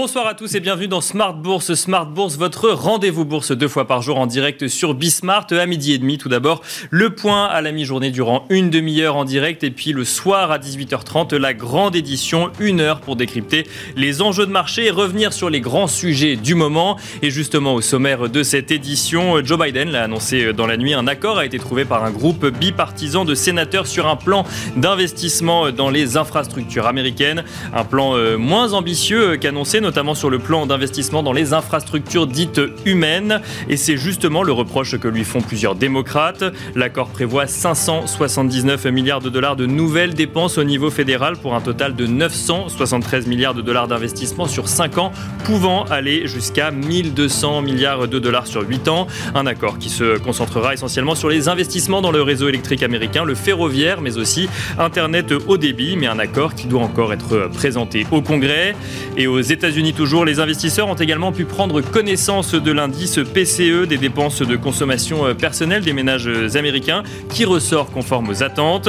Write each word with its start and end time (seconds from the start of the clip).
Bonsoir 0.00 0.28
à 0.28 0.34
tous 0.34 0.54
et 0.54 0.60
bienvenue 0.60 0.86
dans 0.86 1.00
Smart 1.00 1.34
Bourse. 1.34 1.74
Smart 1.74 2.06
Bourse, 2.06 2.36
votre 2.36 2.70
rendez-vous 2.70 3.24
bourse 3.24 3.50
deux 3.50 3.66
fois 3.66 3.88
par 3.88 4.00
jour 4.00 4.16
en 4.20 4.26
direct 4.26 4.68
sur 4.68 4.94
Bismart 4.94 5.48
à 5.50 5.66
midi 5.66 5.92
et 5.92 5.98
demi. 5.98 6.18
Tout 6.18 6.28
d'abord, 6.28 6.62
le 6.90 7.10
point 7.16 7.46
à 7.46 7.60
la 7.62 7.72
mi-journée 7.72 8.12
durant 8.12 8.46
une 8.48 8.70
demi-heure 8.70 9.16
en 9.16 9.24
direct 9.24 9.64
et 9.64 9.72
puis 9.72 9.92
le 9.92 10.04
soir 10.04 10.52
à 10.52 10.60
18h30, 10.60 11.34
la 11.34 11.52
grande 11.52 11.96
édition, 11.96 12.52
une 12.60 12.78
heure 12.80 13.00
pour 13.00 13.16
décrypter 13.16 13.66
les 13.96 14.22
enjeux 14.22 14.46
de 14.46 14.52
marché 14.52 14.86
et 14.86 14.92
revenir 14.92 15.32
sur 15.32 15.50
les 15.50 15.60
grands 15.60 15.88
sujets 15.88 16.36
du 16.36 16.54
moment. 16.54 16.96
Et 17.22 17.30
justement, 17.30 17.74
au 17.74 17.80
sommaire 17.80 18.28
de 18.28 18.44
cette 18.44 18.70
édition, 18.70 19.44
Joe 19.44 19.58
Biden 19.58 19.90
l'a 19.90 20.04
annoncé 20.04 20.52
dans 20.52 20.68
la 20.68 20.76
nuit, 20.76 20.94
un 20.94 21.08
accord 21.08 21.38
a 21.38 21.44
été 21.44 21.58
trouvé 21.58 21.84
par 21.84 22.04
un 22.04 22.12
groupe 22.12 22.46
bipartisan 22.46 23.24
de 23.24 23.34
sénateurs 23.34 23.88
sur 23.88 24.06
un 24.06 24.14
plan 24.14 24.44
d'investissement 24.76 25.72
dans 25.72 25.90
les 25.90 26.16
infrastructures 26.16 26.86
américaines. 26.86 27.42
Un 27.74 27.84
plan 27.84 28.14
euh, 28.14 28.36
moins 28.36 28.74
ambitieux 28.74 29.38
qu'annoncé 29.38 29.80
notamment 29.88 30.14
sur 30.14 30.28
le 30.28 30.38
plan 30.38 30.66
d'investissement 30.66 31.22
dans 31.22 31.32
les 31.32 31.54
infrastructures 31.54 32.26
dites 32.26 32.60
humaines. 32.84 33.40
Et 33.70 33.78
c'est 33.78 33.96
justement 33.96 34.42
le 34.42 34.52
reproche 34.52 34.98
que 34.98 35.08
lui 35.08 35.24
font 35.24 35.40
plusieurs 35.40 35.74
démocrates. 35.76 36.44
L'accord 36.74 37.08
prévoit 37.08 37.46
579 37.46 38.84
milliards 38.88 39.22
de 39.22 39.30
dollars 39.30 39.56
de 39.56 39.64
nouvelles 39.64 40.12
dépenses 40.12 40.58
au 40.58 40.64
niveau 40.64 40.90
fédéral 40.90 41.38
pour 41.38 41.54
un 41.54 41.62
total 41.62 41.96
de 41.96 42.06
973 42.06 43.26
milliards 43.26 43.54
de 43.54 43.62
dollars 43.62 43.88
d'investissement 43.88 44.46
sur 44.46 44.68
5 44.68 44.98
ans, 44.98 45.10
pouvant 45.44 45.84
aller 45.84 46.26
jusqu'à 46.26 46.70
1200 46.70 47.62
milliards 47.62 48.08
de 48.08 48.18
dollars 48.18 48.46
sur 48.46 48.68
8 48.68 48.88
ans. 48.88 49.06
Un 49.34 49.46
accord 49.46 49.78
qui 49.78 49.88
se 49.88 50.18
concentrera 50.18 50.74
essentiellement 50.74 51.14
sur 51.14 51.30
les 51.30 51.48
investissements 51.48 52.02
dans 52.02 52.12
le 52.12 52.20
réseau 52.20 52.46
électrique 52.46 52.82
américain, 52.82 53.24
le 53.24 53.34
ferroviaire, 53.34 54.02
mais 54.02 54.18
aussi 54.18 54.50
Internet 54.78 55.32
haut 55.46 55.56
débit, 55.56 55.96
mais 55.96 56.08
un 56.08 56.18
accord 56.18 56.54
qui 56.54 56.66
doit 56.66 56.82
encore 56.82 57.14
être 57.14 57.48
présenté 57.54 58.06
au 58.10 58.20
Congrès. 58.20 58.76
Et 59.16 59.26
aux 59.26 59.40
États 59.40 59.70
Toujours, 59.96 60.24
les 60.24 60.40
investisseurs 60.40 60.88
ont 60.88 60.94
également 60.94 61.30
pu 61.30 61.44
prendre 61.44 61.80
connaissance 61.80 62.52
de 62.52 62.72
l'indice 62.72 63.20
PCE 63.32 63.86
des 63.86 63.96
dépenses 63.96 64.42
de 64.42 64.56
consommation 64.56 65.34
personnelle 65.36 65.82
des 65.82 65.92
ménages 65.92 66.28
américains 66.56 67.04
qui 67.30 67.44
ressort 67.44 67.90
conforme 67.90 68.28
aux 68.28 68.42
attentes. 68.42 68.88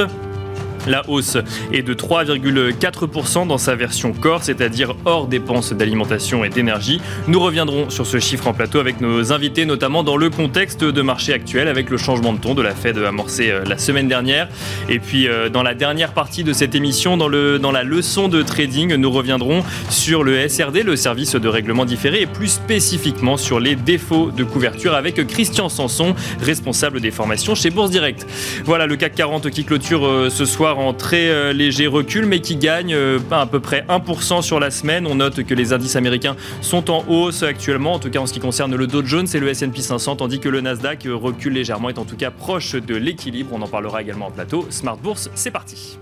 La 0.86 1.08
hausse 1.08 1.36
est 1.72 1.82
de 1.82 1.94
3,4% 1.94 3.46
dans 3.46 3.58
sa 3.58 3.74
version 3.74 4.12
corps, 4.12 4.42
c'est-à-dire 4.42 4.94
hors 5.04 5.26
dépenses 5.26 5.72
d'alimentation 5.72 6.44
et 6.44 6.48
d'énergie. 6.48 7.00
Nous 7.28 7.40
reviendrons 7.40 7.90
sur 7.90 8.06
ce 8.06 8.18
chiffre 8.18 8.46
en 8.46 8.52
plateau 8.52 8.78
avec 8.78 9.00
nos 9.00 9.32
invités, 9.32 9.66
notamment 9.66 10.02
dans 10.02 10.16
le 10.16 10.30
contexte 10.30 10.84
de 10.84 11.02
marché 11.02 11.32
actuel, 11.32 11.68
avec 11.68 11.90
le 11.90 11.96
changement 11.96 12.32
de 12.32 12.38
ton 12.38 12.54
de 12.54 12.62
la 12.62 12.74
Fed 12.74 12.98
amorcé 12.98 13.50
euh, 13.50 13.64
la 13.66 13.78
semaine 13.78 14.08
dernière. 14.08 14.48
Et 14.88 14.98
puis, 14.98 15.28
euh, 15.28 15.48
dans 15.48 15.62
la 15.62 15.74
dernière 15.74 16.12
partie 16.12 16.44
de 16.44 16.52
cette 16.52 16.74
émission, 16.74 17.16
dans, 17.16 17.28
le, 17.28 17.58
dans 17.58 17.72
la 17.72 17.82
leçon 17.82 18.28
de 18.28 18.42
trading, 18.42 18.94
nous 18.94 19.10
reviendrons 19.10 19.62
sur 19.88 20.22
le 20.22 20.48
SRD, 20.48 20.82
le 20.82 20.96
service 20.96 21.34
de 21.34 21.48
règlement 21.48 21.84
différé, 21.84 22.22
et 22.22 22.26
plus 22.26 22.48
spécifiquement 22.48 23.36
sur 23.36 23.60
les 23.60 23.76
défauts 23.76 24.30
de 24.30 24.44
couverture 24.44 24.94
avec 24.94 25.26
Christian 25.26 25.68
Sanson, 25.68 26.14
responsable 26.40 27.00
des 27.00 27.10
formations 27.10 27.54
chez 27.54 27.70
Bourse 27.70 27.90
Direct. 27.90 28.26
Voilà 28.64 28.86
le 28.86 28.96
CAC 28.96 29.14
40 29.14 29.50
qui 29.50 29.64
clôture 29.64 30.06
euh, 30.06 30.30
ce 30.30 30.44
soir 30.44 30.69
en 30.78 30.94
très 30.94 31.28
euh, 31.28 31.52
léger 31.52 31.86
recul, 31.86 32.26
mais 32.26 32.40
qui 32.40 32.56
gagne 32.56 32.94
euh, 32.94 33.18
à 33.30 33.46
peu 33.46 33.60
près 33.60 33.84
1% 33.88 34.42
sur 34.42 34.60
la 34.60 34.70
semaine. 34.70 35.06
On 35.06 35.16
note 35.16 35.42
que 35.44 35.54
les 35.54 35.72
indices 35.72 35.96
américains 35.96 36.36
sont 36.60 36.90
en 36.90 37.04
hausse 37.08 37.42
actuellement, 37.42 37.94
en 37.94 37.98
tout 37.98 38.10
cas 38.10 38.20
en 38.20 38.26
ce 38.26 38.32
qui 38.32 38.40
concerne 38.40 38.74
le 38.74 38.86
Dow 38.86 39.04
Jones 39.04 39.26
et 39.32 39.38
le 39.38 39.48
S&P 39.48 39.80
500, 39.80 40.16
tandis 40.16 40.40
que 40.40 40.48
le 40.48 40.60
Nasdaq 40.60 41.06
recule 41.10 41.54
légèrement, 41.54 41.88
est 41.88 41.98
en 41.98 42.04
tout 42.04 42.16
cas 42.16 42.30
proche 42.30 42.74
de 42.74 42.94
l'équilibre. 42.94 43.50
On 43.52 43.62
en 43.62 43.68
parlera 43.68 44.02
également 44.02 44.26
en 44.26 44.30
plateau. 44.30 44.66
Smart 44.70 44.96
Bourse, 44.96 45.30
c'est 45.34 45.50
parti. 45.50 45.98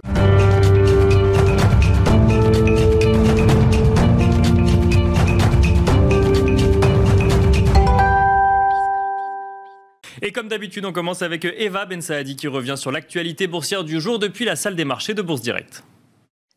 Et 10.28 10.31
comme 10.31 10.49
d'habitude, 10.49 10.84
on 10.84 10.93
commence 10.93 11.22
avec 11.22 11.47
Eva 11.47 11.87
Ben 11.87 12.03
Saadi 12.03 12.37
qui 12.37 12.49
revient 12.49 12.75
sur 12.77 12.93
l'actualité 12.93 13.47
boursière 13.47 13.83
du 13.83 13.99
jour 13.99 14.19
depuis 14.19 14.44
la 14.44 14.56
salle 14.56 14.77
des 14.77 14.84
marchés 14.84 15.15
de 15.15 15.22
Bourse 15.22 15.41
Direct. 15.41 15.83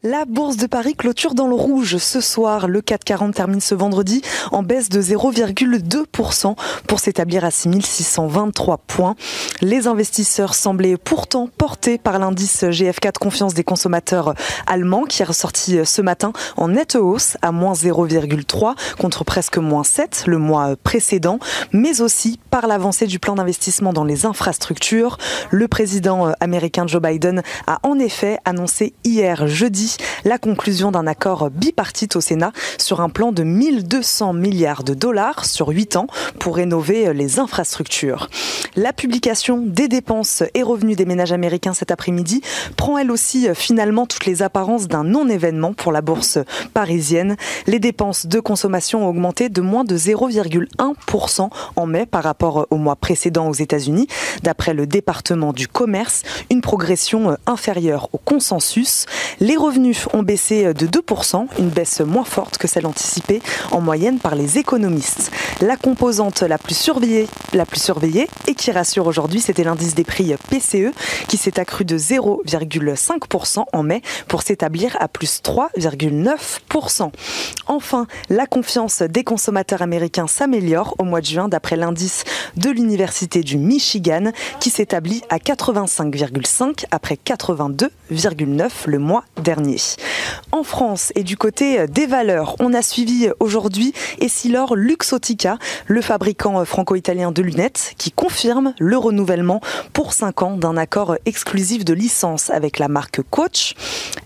La 0.04 0.26
bourse 0.26 0.58
de 0.58 0.66
Paris 0.66 0.96
clôture 0.96 1.36
dans 1.36 1.46
le 1.46 1.54
rouge 1.54 1.98
ce 1.98 2.22
soir. 2.22 2.68
Le 2.68 2.82
440 2.82 3.36
termine 3.36 3.62
ce 3.62 3.76
vendredi 3.76 4.24
en 4.52 4.64
baisse 4.64 4.90
de 4.90 5.00
0,2% 5.00 6.56
pour 6.88 7.00
s'établir 7.00 7.46
à 7.46 7.52
6623 7.52 8.80
points. 8.80 9.16
Les 9.62 9.86
investisseurs 9.86 10.56
semblaient 10.56 10.98
pourtant 10.98 11.48
portés 11.56 12.00
par 12.00 12.18
l'indice 12.18 12.64
GF4 12.64 13.20
confiance 13.20 13.54
des 13.54 13.64
consommateurs 13.64 14.34
allemands 14.66 15.04
qui 15.04 15.22
est 15.22 15.26
ressorti 15.26 15.78
ce 15.86 16.02
matin 16.02 16.34
en 16.58 16.70
nette 16.70 16.96
hausse 16.96 17.38
à 17.44 17.52
moins 17.52 17.74
0,3 17.74 18.74
contre 18.98 19.24
presque 19.24 19.60
moins 19.60 19.84
7 19.84 20.24
le 20.26 20.40
mois 20.40 20.78
précédent, 20.84 21.38
mais 21.74 22.02
aussi 22.02 22.40
par 22.50 22.66
l'avancée 22.66 23.06
du 23.06 23.20
plan 23.20 23.36
d'investissement 23.36 23.94
dans 23.94 24.04
les 24.06 24.26
infrastructures. 24.26 25.20
Le 25.52 25.68
président 25.68 26.32
américain 26.40 26.88
Joe 26.88 27.04
Biden 27.04 27.44
a 27.68 27.78
en 27.84 28.00
effet 28.00 28.40
annoncé 28.46 28.96
hier 29.04 29.46
jeudi 29.46 29.91
la 30.26 30.38
conclusion 30.38 30.92
d'un 30.92 31.08
accord 31.08 31.50
bipartite 31.50 32.16
au 32.16 32.22
Sénat 32.22 32.52
sur 32.78 33.02
un 33.02 33.10
plan 33.10 33.32
de 33.32 33.44
1200 33.44 34.34
milliards 34.34 34.84
de 34.84 34.94
dollars 34.94 35.46
sur 35.46 35.70
8 35.70 35.96
ans 35.96 36.08
pour 36.40 36.56
rénover 36.56 37.14
les 37.14 37.40
infrastructures. 37.40 38.30
La 38.76 38.94
publication 38.94 39.58
des 39.58 39.88
dépenses 39.88 40.44
et 40.54 40.64
revenus 40.64 40.96
des 40.96 41.06
ménages 41.06 41.34
américains 41.34 41.74
cet 41.74 41.92
après-midi 41.92 42.42
prend 42.78 42.98
elle 42.98 43.12
aussi 43.12 43.48
finalement 43.54 44.06
toutes 44.06 44.26
les 44.26 44.44
apparences 44.44 44.88
d'un 44.88 45.04
non-événement 45.04 45.74
pour 45.74 45.92
la 45.92 46.02
bourse 46.02 46.40
parisienne. 46.74 47.36
Les 47.68 47.80
dépenses 47.80 48.26
de 48.26 48.40
consommation 48.40 49.06
ont 49.06 49.10
augmenté 49.10 49.50
de 49.50 49.62
moins 49.62 49.84
de 49.84 49.98
0,1% 49.98 51.50
en 51.76 51.86
mai 51.86 52.06
par 52.06 52.24
rapport 52.24 52.68
au 52.70 52.78
mois 52.78 52.96
précédent 52.96 53.50
aux 53.50 53.54
États-Unis. 53.54 54.08
D'après 54.44 54.74
le 54.74 54.88
département 54.88 55.54
du 55.54 55.68
commerce, 55.68 56.24
une 56.50 56.62
progression 56.62 57.38
inférieure 57.46 58.10
au 58.14 58.18
consensus. 58.18 59.06
Les 59.40 59.58
revenus 59.58 59.81
ont 60.14 60.24
baissé 60.24 60.74
de 60.74 60.88
2%, 60.88 61.48
une 61.60 61.70
baisse 61.70 62.02
moins 62.02 62.24
forte 62.24 62.58
que 62.58 62.68
celle 62.68 62.86
anticipée 62.86 63.42
en 63.72 63.82
moyenne 63.82 64.20
par 64.20 64.36
les 64.36 64.58
économistes. 64.58 65.32
La 65.62 65.78
composante 65.78 66.42
la 66.42 66.58
plus 66.58 66.78
surveillée, 66.78 67.28
la 67.54 67.66
plus 67.66 67.82
surveillée 67.82 68.28
et 68.48 68.56
qui 68.56 68.72
rassure 68.72 69.08
aujourd'hui, 69.08 69.42
c'était 69.42 69.64
l'indice 69.64 69.96
des 69.96 70.04
prix 70.04 70.34
PCE 70.50 70.94
qui 71.28 71.38
s'est 71.38 71.60
accru 71.60 71.86
de 71.86 71.98
0,5% 71.98 73.66
en 73.72 73.84
mai 73.84 74.02
pour 74.28 74.42
s'établir 74.42 74.96
à 75.00 75.08
plus 75.08 75.42
3,9%. 75.44 77.12
Enfin, 77.68 78.08
la 78.30 78.46
confiance 78.46 79.02
des 79.02 79.24
consommateurs 79.24 79.82
américains 79.82 80.28
s'améliore 80.28 80.96
au 81.00 81.04
mois 81.04 81.22
de 81.22 81.26
juin 81.26 81.48
d'après 81.48 81.76
l'indice 81.76 82.24
de 82.58 82.70
l'Université 82.70 83.42
du 83.42 83.58
Michigan 83.58 84.32
qui 84.60 84.70
s'établit 84.70 85.22
à 85.30 85.38
85,5 85.38 86.86
après 86.92 87.18
82,9 87.24 88.70
le 88.88 89.00
mois 89.00 89.24
dernier. 89.42 89.71
En 90.52 90.64
France 90.64 91.12
et 91.16 91.24
du 91.24 91.38
côté 91.38 91.88
des 91.88 92.06
valeurs, 92.06 92.56
on 92.60 92.74
a 92.74 92.82
suivi 92.82 93.30
aujourd'hui 93.40 93.94
Essilor 94.20 94.76
Luxotica, 94.76 95.58
le 95.88 96.02
fabricant 96.02 96.64
franco-italien 96.66 97.32
de 97.32 97.42
lunettes, 97.42 97.94
qui 97.98 98.12
confirme 98.12 98.74
le 98.80 98.98
renouvellement 98.98 99.62
pour 99.94 100.14
5 100.14 100.42
ans 100.44 100.58
d'un 100.58 100.78
accord 100.78 101.16
exclusif 101.26 101.86
de 101.86 101.94
licence 101.94 102.50
avec 102.50 102.80
la 102.80 102.88
marque 102.88 103.22
Coach. 103.30 103.76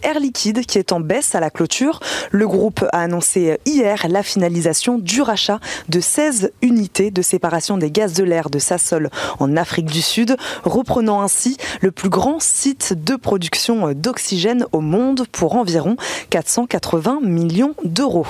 Air 0.04 0.20
Liquide, 0.20 0.66
qui 0.66 0.78
est 0.78 0.92
en 0.92 1.00
baisse 1.00 1.36
à 1.36 1.40
la 1.40 1.50
clôture, 1.50 2.00
le 2.32 2.48
groupe 2.48 2.86
a 2.92 3.02
annoncé 3.02 3.60
hier 3.66 4.06
la 4.10 4.24
finalisation 4.24 4.98
du 4.98 5.22
rachat 5.22 5.60
de 5.90 6.00
16 6.00 6.52
unités 6.62 7.12
de 7.12 7.22
séparation 7.22 7.78
des 7.78 7.92
gaz 7.92 8.14
de 8.14 8.24
l'air 8.24 8.50
de 8.50 8.60
Sassol 8.60 9.10
en 9.40 9.58
Afrique 9.58 9.88
du 9.88 10.02
Sud, 10.02 10.38
reprenant 10.64 11.22
ainsi 11.22 11.58
le 11.82 11.92
plus 11.92 12.10
grand 12.10 12.40
site 12.40 12.94
de 13.04 13.16
production 13.16 13.92
d'oxygène 13.94 14.66
au 14.72 14.82
monde 14.82 15.25
pour 15.32 15.56
environ 15.56 15.96
480 16.30 17.20
millions 17.22 17.76
d'euros. 17.84 18.28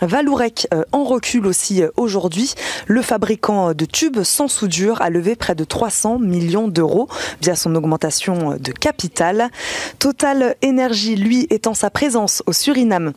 Valourec 0.00 0.66
euh, 0.72 0.84
en 0.92 1.04
recul 1.04 1.46
aussi 1.46 1.82
euh, 1.82 1.90
aujourd'hui. 1.96 2.54
Le 2.86 3.02
fabricant 3.02 3.74
de 3.74 3.84
tubes 3.84 4.22
sans 4.22 4.48
soudure 4.48 5.02
a 5.02 5.10
levé 5.10 5.36
près 5.36 5.54
de 5.54 5.64
300 5.64 6.18
millions 6.18 6.68
d'euros 6.68 7.08
via 7.40 7.56
son 7.56 7.74
augmentation 7.74 8.56
de 8.58 8.72
capital. 8.72 9.50
Total 9.98 10.54
Energy, 10.64 11.16
lui, 11.16 11.46
étant 11.50 11.74
sa 11.74 11.90
présence 11.90 12.42
au 12.46 12.52
Suriname 12.52 13.12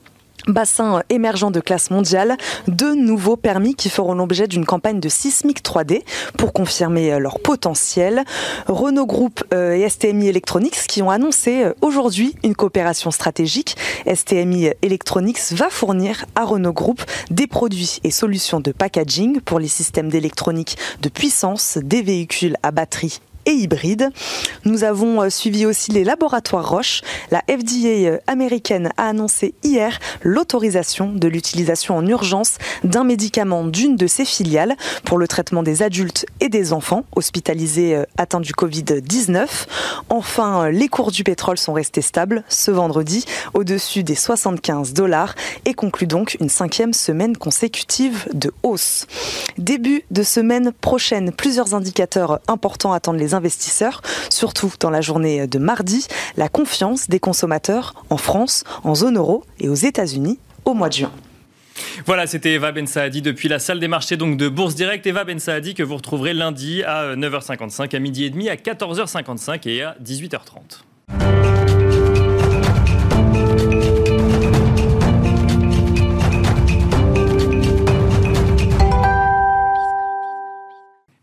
bassin 0.47 1.03
émergent 1.09 1.51
de 1.51 1.59
classe 1.59 1.91
mondiale, 1.91 2.37
deux 2.67 2.95
nouveaux 2.95 3.37
permis 3.37 3.75
qui 3.75 3.89
feront 3.89 4.13
l'objet 4.13 4.47
d'une 4.47 4.65
campagne 4.65 4.99
de 4.99 5.09
sismique 5.09 5.63
3D 5.63 6.01
pour 6.37 6.53
confirmer 6.53 7.19
leur 7.19 7.39
potentiel. 7.39 8.23
Renault 8.67 9.05
Group 9.05 9.43
euh, 9.53 9.73
et 9.73 9.87
STMI 9.87 10.27
Electronics 10.27 10.87
qui 10.87 11.01
ont 11.01 11.09
annoncé 11.09 11.63
euh, 11.63 11.73
aujourd'hui 11.81 12.35
une 12.43 12.55
coopération 12.55 13.11
stratégique. 13.11 13.75
STMI 14.11 14.71
Electronics 14.81 15.51
va 15.51 15.69
fournir 15.69 16.25
à 16.35 16.45
Renault 16.45 16.73
Group 16.73 17.01
des 17.29 17.47
produits 17.47 17.99
et 18.03 18.11
solutions 18.11 18.59
de 18.59 18.71
packaging 18.71 19.41
pour 19.41 19.59
les 19.59 19.67
systèmes 19.67 20.09
d'électronique 20.09 20.77
de 21.01 21.09
puissance 21.09 21.77
des 21.81 22.01
véhicules 22.01 22.55
à 22.63 22.71
batterie 22.71 23.21
et 23.45 23.51
hybride. 23.51 24.09
Nous 24.65 24.83
avons 24.83 25.29
suivi 25.29 25.65
aussi 25.65 25.91
les 25.91 26.03
laboratoires 26.03 26.69
Roche. 26.69 27.01
La 27.31 27.41
FDA 27.49 28.19
américaine 28.27 28.91
a 28.97 29.07
annoncé 29.07 29.53
hier 29.63 29.99
l'autorisation 30.21 31.13
de 31.13 31.27
l'utilisation 31.27 31.97
en 31.97 32.05
urgence 32.05 32.57
d'un 32.83 33.03
médicament 33.03 33.65
d'une 33.65 33.95
de 33.95 34.07
ses 34.07 34.25
filiales 34.25 34.75
pour 35.03 35.17
le 35.17 35.27
traitement 35.27 35.63
des 35.63 35.83
adultes 35.83 36.25
et 36.39 36.49
des 36.49 36.73
enfants 36.73 37.03
hospitalisés 37.15 37.97
atteints 38.17 38.39
du 38.39 38.53
Covid-19. 38.53 39.47
Enfin, 40.09 40.69
les 40.69 40.87
cours 40.87 41.11
du 41.11 41.23
pétrole 41.23 41.57
sont 41.57 41.73
restés 41.73 42.01
stables 42.01 42.43
ce 42.49 42.71
vendredi 42.71 43.25
au-dessus 43.53 44.03
des 44.03 44.15
75 44.15 44.93
dollars 44.93 45.35
et 45.65 45.73
conclut 45.73 46.07
donc 46.07 46.37
une 46.39 46.49
cinquième 46.49 46.93
semaine 46.93 47.37
consécutive 47.37 48.27
de 48.33 48.51
hausse. 48.63 49.07
Début 49.57 50.03
de 50.11 50.23
semaine 50.23 50.71
prochaine, 50.71 51.31
plusieurs 51.31 51.73
indicateurs 51.73 52.39
importants 52.47 52.93
attendent 52.93 53.19
les 53.19 53.30
investisseurs, 53.33 54.01
surtout 54.29 54.71
dans 54.79 54.89
la 54.89 55.01
journée 55.01 55.47
de 55.47 55.59
mardi. 55.59 56.07
La 56.37 56.49
confiance 56.49 57.09
des 57.09 57.19
consommateurs 57.19 57.93
en 58.09 58.17
France, 58.17 58.63
en 58.83 58.95
zone 58.95 59.17
euro 59.17 59.43
et 59.59 59.69
aux 59.69 59.75
États-Unis 59.75 60.39
au 60.65 60.73
mois 60.73 60.89
de 60.89 60.93
juin. 60.93 61.11
Voilà, 62.05 62.27
c'était 62.27 62.53
Eva 62.53 62.71
Ben 62.71 62.87
Saadi 62.87 63.21
depuis 63.21 63.47
la 63.47 63.59
salle 63.59 63.79
des 63.79 63.87
marchés 63.87 64.17
donc 64.17 64.37
de 64.37 64.49
Bourse 64.49 64.75
Direct. 64.75 65.05
Eva 65.07 65.23
Ben 65.23 65.39
Saadi 65.39 65.73
que 65.73 65.83
vous 65.83 65.95
retrouverez 65.95 66.33
lundi 66.33 66.83
à 66.83 67.15
9h55, 67.15 67.95
à 67.95 67.99
midi 67.99 68.25
et 68.25 68.29
demi, 68.29 68.49
à 68.49 68.55
14h55 68.55 69.67
et 69.67 69.83
à 69.83 69.95
18h30. 70.03 71.90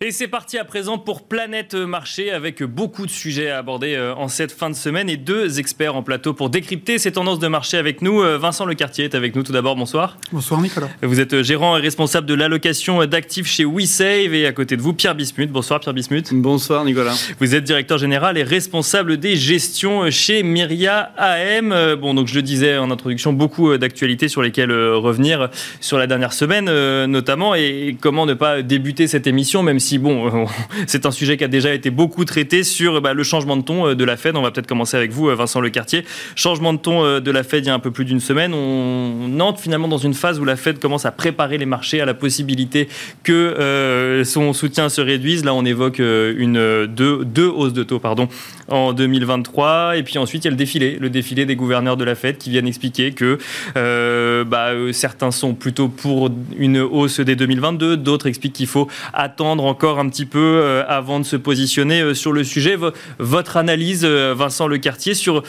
Et 0.00 0.12
c'est 0.12 0.29
parti 0.29 0.59
à 0.59 0.65
présent 0.65 0.97
pour 0.97 1.23
Planète 1.23 1.75
Marché 1.75 2.31
avec 2.31 2.62
beaucoup 2.62 3.05
de 3.05 3.11
sujets 3.11 3.50
à 3.50 3.59
aborder 3.59 3.97
euh, 3.97 4.15
en 4.15 4.29
cette 4.29 4.53
fin 4.53 4.71
de 4.71 4.77
semaine 4.77 5.11
et 5.11 5.17
deux 5.17 5.59
experts 5.59 5.97
en 5.97 6.05
plateau 6.05 6.35
pour 6.35 6.50
décrypter 6.50 6.99
ces 6.99 7.11
tendances 7.11 7.41
de 7.41 7.49
marché 7.49 7.79
avec 7.79 8.00
nous. 8.00 8.23
Euh, 8.23 8.39
Vincent 8.39 8.65
Lecartier 8.65 9.06
est 9.06 9.17
avec 9.17 9.35
nous 9.35 9.43
tout 9.43 9.50
d'abord, 9.50 9.75
bonsoir. 9.75 10.17
Bonsoir 10.31 10.61
Nicolas. 10.61 10.89
Vous 11.03 11.19
êtes 11.19 11.43
gérant 11.43 11.77
et 11.77 11.81
responsable 11.81 12.29
de 12.29 12.35
l'allocation 12.35 13.05
d'actifs 13.06 13.49
chez 13.49 13.65
WeSave 13.65 14.35
et 14.35 14.47
à 14.47 14.53
côté 14.53 14.77
de 14.77 14.83
vous 14.83 14.93
Pierre 14.93 15.17
Bismuth. 15.17 15.50
Bonsoir 15.50 15.81
Pierre 15.81 15.95
Bismuth. 15.95 16.33
Bonsoir 16.33 16.85
Nicolas. 16.85 17.17
Vous 17.41 17.56
êtes 17.56 17.65
directeur 17.65 17.99
général 17.99 18.39
et 18.39 18.45
responsable 18.45 19.17
des 19.17 19.35
gestions 19.35 20.09
chez 20.12 20.45
Myria 20.45 21.11
AM. 21.17 21.73
Euh, 21.73 21.97
bon 21.97 22.15
donc 22.15 22.29
je 22.29 22.37
le 22.37 22.43
disais 22.43 22.79
en 22.79 22.93
introduction, 22.93 23.33
beaucoup 23.33 23.77
d'actualités 23.77 24.29
sur 24.29 24.43
lesquelles 24.43 24.71
revenir 24.71 25.50
sur 25.81 25.99
la 25.99 26.06
dernière 26.06 26.35
semaine 26.35 26.67
notamment 27.06 27.56
et 27.56 27.97
comment 28.00 28.27
ne 28.27 28.35
pas 28.35 28.62
débuter 28.62 29.09
cette 29.09 29.27
émission 29.27 29.65
même 29.65 29.81
si 29.81 29.88
bon, 29.96 30.46
c'est 30.87 31.06
un 31.06 31.11
sujet 31.11 31.38
qui 31.38 31.44
a 31.44 31.49
déjà 31.49 31.73
été 31.73 31.88
beaucoup 31.88 32.26
traité 32.26 32.64
sur 32.64 33.00
bah, 33.00 33.14
le 33.14 33.23
changement 33.23 33.56
de 33.56 33.62
ton 33.62 33.88
euh, 33.88 33.94
de 33.94 34.05
la 34.05 34.17
Fed. 34.17 34.37
On 34.37 34.43
va 34.43 34.50
peut-être 34.50 34.67
commencer 34.67 34.96
avec 34.96 35.12
vous, 35.12 35.29
euh, 35.29 35.35
Vincent 35.35 35.61
Lecartier. 35.61 36.05
Changement 36.37 36.75
de 36.75 36.79
ton 36.79 37.05
euh, 37.05 37.20
de 37.20 37.31
la 37.31 37.43
Fed 37.43 37.64
il 37.64 37.69
y 37.69 37.70
a 37.70 37.75
un 37.75 37.79
peu 37.79 37.90
plus 37.90 38.05
d'une 38.05 38.20
semaine. 38.20 38.52
On 38.52 39.40
entre 39.40 39.61
finalement 39.61 39.88
dans 39.88 39.99
une 39.99 40.14
phase 40.14 40.38
où 40.40 40.44
la 40.44 40.56
Fed 40.56 40.79
commence 40.79 41.06
à 41.06 41.12
préparer 41.12 41.56
les 41.56 41.64
marchés 41.64 42.00
à 42.00 42.05
la 42.05 42.14
possibilité 42.14 42.88
que 43.23 44.23
son 44.25 44.52
soutien 44.52 44.88
se 44.88 45.00
réduise. 45.00 45.44
Là, 45.44 45.55
on 45.55 45.64
évoque 45.64 46.00
une 46.00 46.87
deux, 46.87 47.25
deux 47.25 47.46
hausses 47.46 47.73
de 47.73 47.85
taux, 47.85 48.00
pardon, 48.00 48.29
en 48.69 48.93
2023. 48.93 49.96
Et 49.96 50.02
puis 50.02 50.19
ensuite, 50.19 50.44
il 50.44 50.49
y 50.49 50.49
a 50.49 50.50
le 50.50 50.56
défilé, 50.56 50.99
le 51.00 51.08
défilé 51.08 51.46
des 51.46 51.55
gouverneurs 51.55 51.96
de 51.96 52.05
la 52.05 52.17
Fed 52.17 52.37
qui 52.38 52.50
viennent 52.50 52.67
expliquer 52.67 53.12
que 53.12 53.38
bah, 53.75 54.70
certains 54.93 55.31
sont 55.31 55.55
plutôt 55.55 55.88
pour 55.88 56.31
une 56.58 56.81
hausse 56.81 57.20
dès 57.20 57.37
2022, 57.37 57.96
d'autres 57.96 58.26
expliquent 58.26 58.55
qu'il 58.55 58.67
faut 58.67 58.88
attendre 59.12 59.64
encore 59.64 59.77
encore 59.78 60.00
un 60.00 60.08
petit 60.08 60.26
peu 60.26 60.40
euh, 60.40 60.82
avant 60.88 61.20
de 61.20 61.25
se 61.25 61.36
positionner 61.36 62.00
euh, 62.00 62.12
sur 62.12 62.32
le 62.32 62.42
sujet. 62.42 62.76
Votre 63.20 63.56
analyse, 63.56 64.00
euh, 64.04 64.34
Vincent 64.36 64.66
Lecartier, 64.66 65.14
sur 65.14 65.44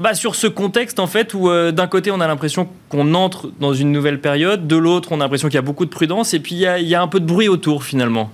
bah, 0.00 0.14
sur 0.14 0.34
ce 0.34 0.48
contexte 0.48 0.98
en 0.98 1.06
fait 1.06 1.34
où 1.34 1.48
d'un 1.50 1.86
côté 1.86 2.10
on 2.10 2.20
a 2.20 2.26
l'impression 2.26 2.68
qu'on 2.88 3.14
entre 3.14 3.52
dans 3.60 3.74
une 3.74 3.92
nouvelle 3.92 4.20
période, 4.20 4.66
de 4.66 4.76
l'autre 4.76 5.10
on 5.12 5.20
a 5.20 5.24
l'impression 5.24 5.48
qu'il 5.48 5.56
y 5.56 5.58
a 5.58 5.62
beaucoup 5.62 5.84
de 5.84 5.90
prudence 5.90 6.32
et 6.32 6.40
puis 6.40 6.54
il 6.54 6.60
y, 6.60 6.94
a, 6.94 7.02
un 7.02 7.08
peu 7.08 7.20
de 7.20 7.26
bruit 7.26 7.48
autour 7.48 7.84
finalement. 7.84 8.30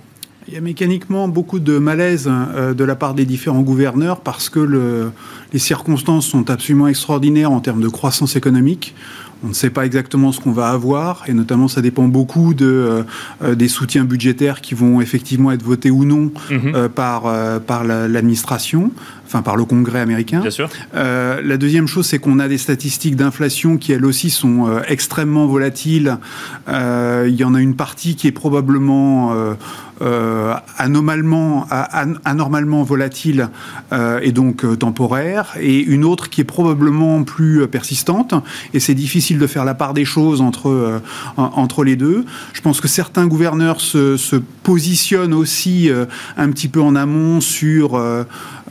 Il 0.47 0.53
y 0.53 0.57
a 0.57 0.61
mécaniquement 0.61 1.27
beaucoup 1.27 1.59
de 1.59 1.77
malaise 1.77 2.27
de 2.27 2.83
la 2.83 2.95
part 2.95 3.15
des 3.15 3.25
différents 3.25 3.61
gouverneurs 3.61 4.21
parce 4.21 4.49
que 4.49 4.59
le, 4.59 5.11
les 5.51 5.59
circonstances 5.59 6.27
sont 6.27 6.49
absolument 6.49 6.87
extraordinaires 6.87 7.51
en 7.51 7.59
termes 7.59 7.81
de 7.81 7.89
croissance 7.89 8.35
économique. 8.35 8.95
On 9.43 9.47
ne 9.49 9.53
sait 9.53 9.71
pas 9.71 9.85
exactement 9.85 10.31
ce 10.31 10.39
qu'on 10.39 10.51
va 10.51 10.69
avoir, 10.69 11.23
et 11.27 11.33
notamment 11.33 11.67
ça 11.67 11.81
dépend 11.81 12.07
beaucoup 12.07 12.53
de, 12.53 12.65
euh, 12.65 13.03
euh, 13.43 13.55
des 13.55 13.67
soutiens 13.67 14.05
budgétaires 14.05 14.61
qui 14.61 14.75
vont 14.75 15.01
effectivement 15.01 15.51
être 15.51 15.63
votés 15.63 15.89
ou 15.89 16.05
non 16.05 16.31
mhm. 16.49 16.73
euh, 16.75 16.89
par, 16.89 17.23
par 17.61 17.83
l'administration, 17.83 18.91
enfin 19.25 19.41
par 19.41 19.55
le 19.55 19.65
Congrès 19.65 19.99
américain. 19.99 20.41
Bien 20.41 20.51
sûr. 20.51 20.69
la 20.93 21.57
deuxième 21.57 21.87
chose, 21.87 22.05
c'est 22.05 22.19
qu'on 22.19 22.39
a 22.39 22.47
des 22.47 22.57
statistiques 22.57 23.15
d'inflation 23.15 23.77
qui 23.77 23.91
elles 23.91 24.05
aussi 24.05 24.29
sont 24.29 24.67
extrêmement 24.87 25.47
volatiles. 25.47 26.17
il 26.67 27.35
y 27.35 27.43
en 27.43 27.55
a 27.55 27.61
une 27.61 27.75
partie 27.75 28.15
qui 28.15 28.27
est 28.27 28.31
probablement 28.31 29.33
anormalement, 30.77 31.67
anormalement 32.25 32.83
volatile 32.83 33.49
et 34.21 34.31
donc 34.31 34.77
temporaire, 34.79 35.53
et 35.59 35.79
une 35.79 36.03
autre 36.03 36.29
qui 36.29 36.41
est 36.41 36.45
probablement 36.45 37.23
plus 37.23 37.67
persistante. 37.67 38.33
Et 38.73 38.79
c'est 38.79 38.93
difficile 38.93 39.37
de 39.39 39.47
faire 39.47 39.65
la 39.65 39.73
part 39.73 39.93
des 39.93 40.05
choses 40.05 40.41
entre, 40.41 40.69
euh, 40.69 40.99
entre 41.37 41.83
les 41.83 41.95
deux. 41.95 42.25
Je 42.53 42.61
pense 42.61 42.81
que 42.81 42.87
certains 42.87 43.27
gouverneurs 43.27 43.81
se, 43.81 44.17
se 44.17 44.35
positionnent 44.63 45.33
aussi 45.33 45.89
euh, 45.89 46.05
un 46.37 46.51
petit 46.51 46.67
peu 46.67 46.81
en 46.81 46.95
amont 46.95 47.41
sur 47.41 47.95
euh, 47.95 48.23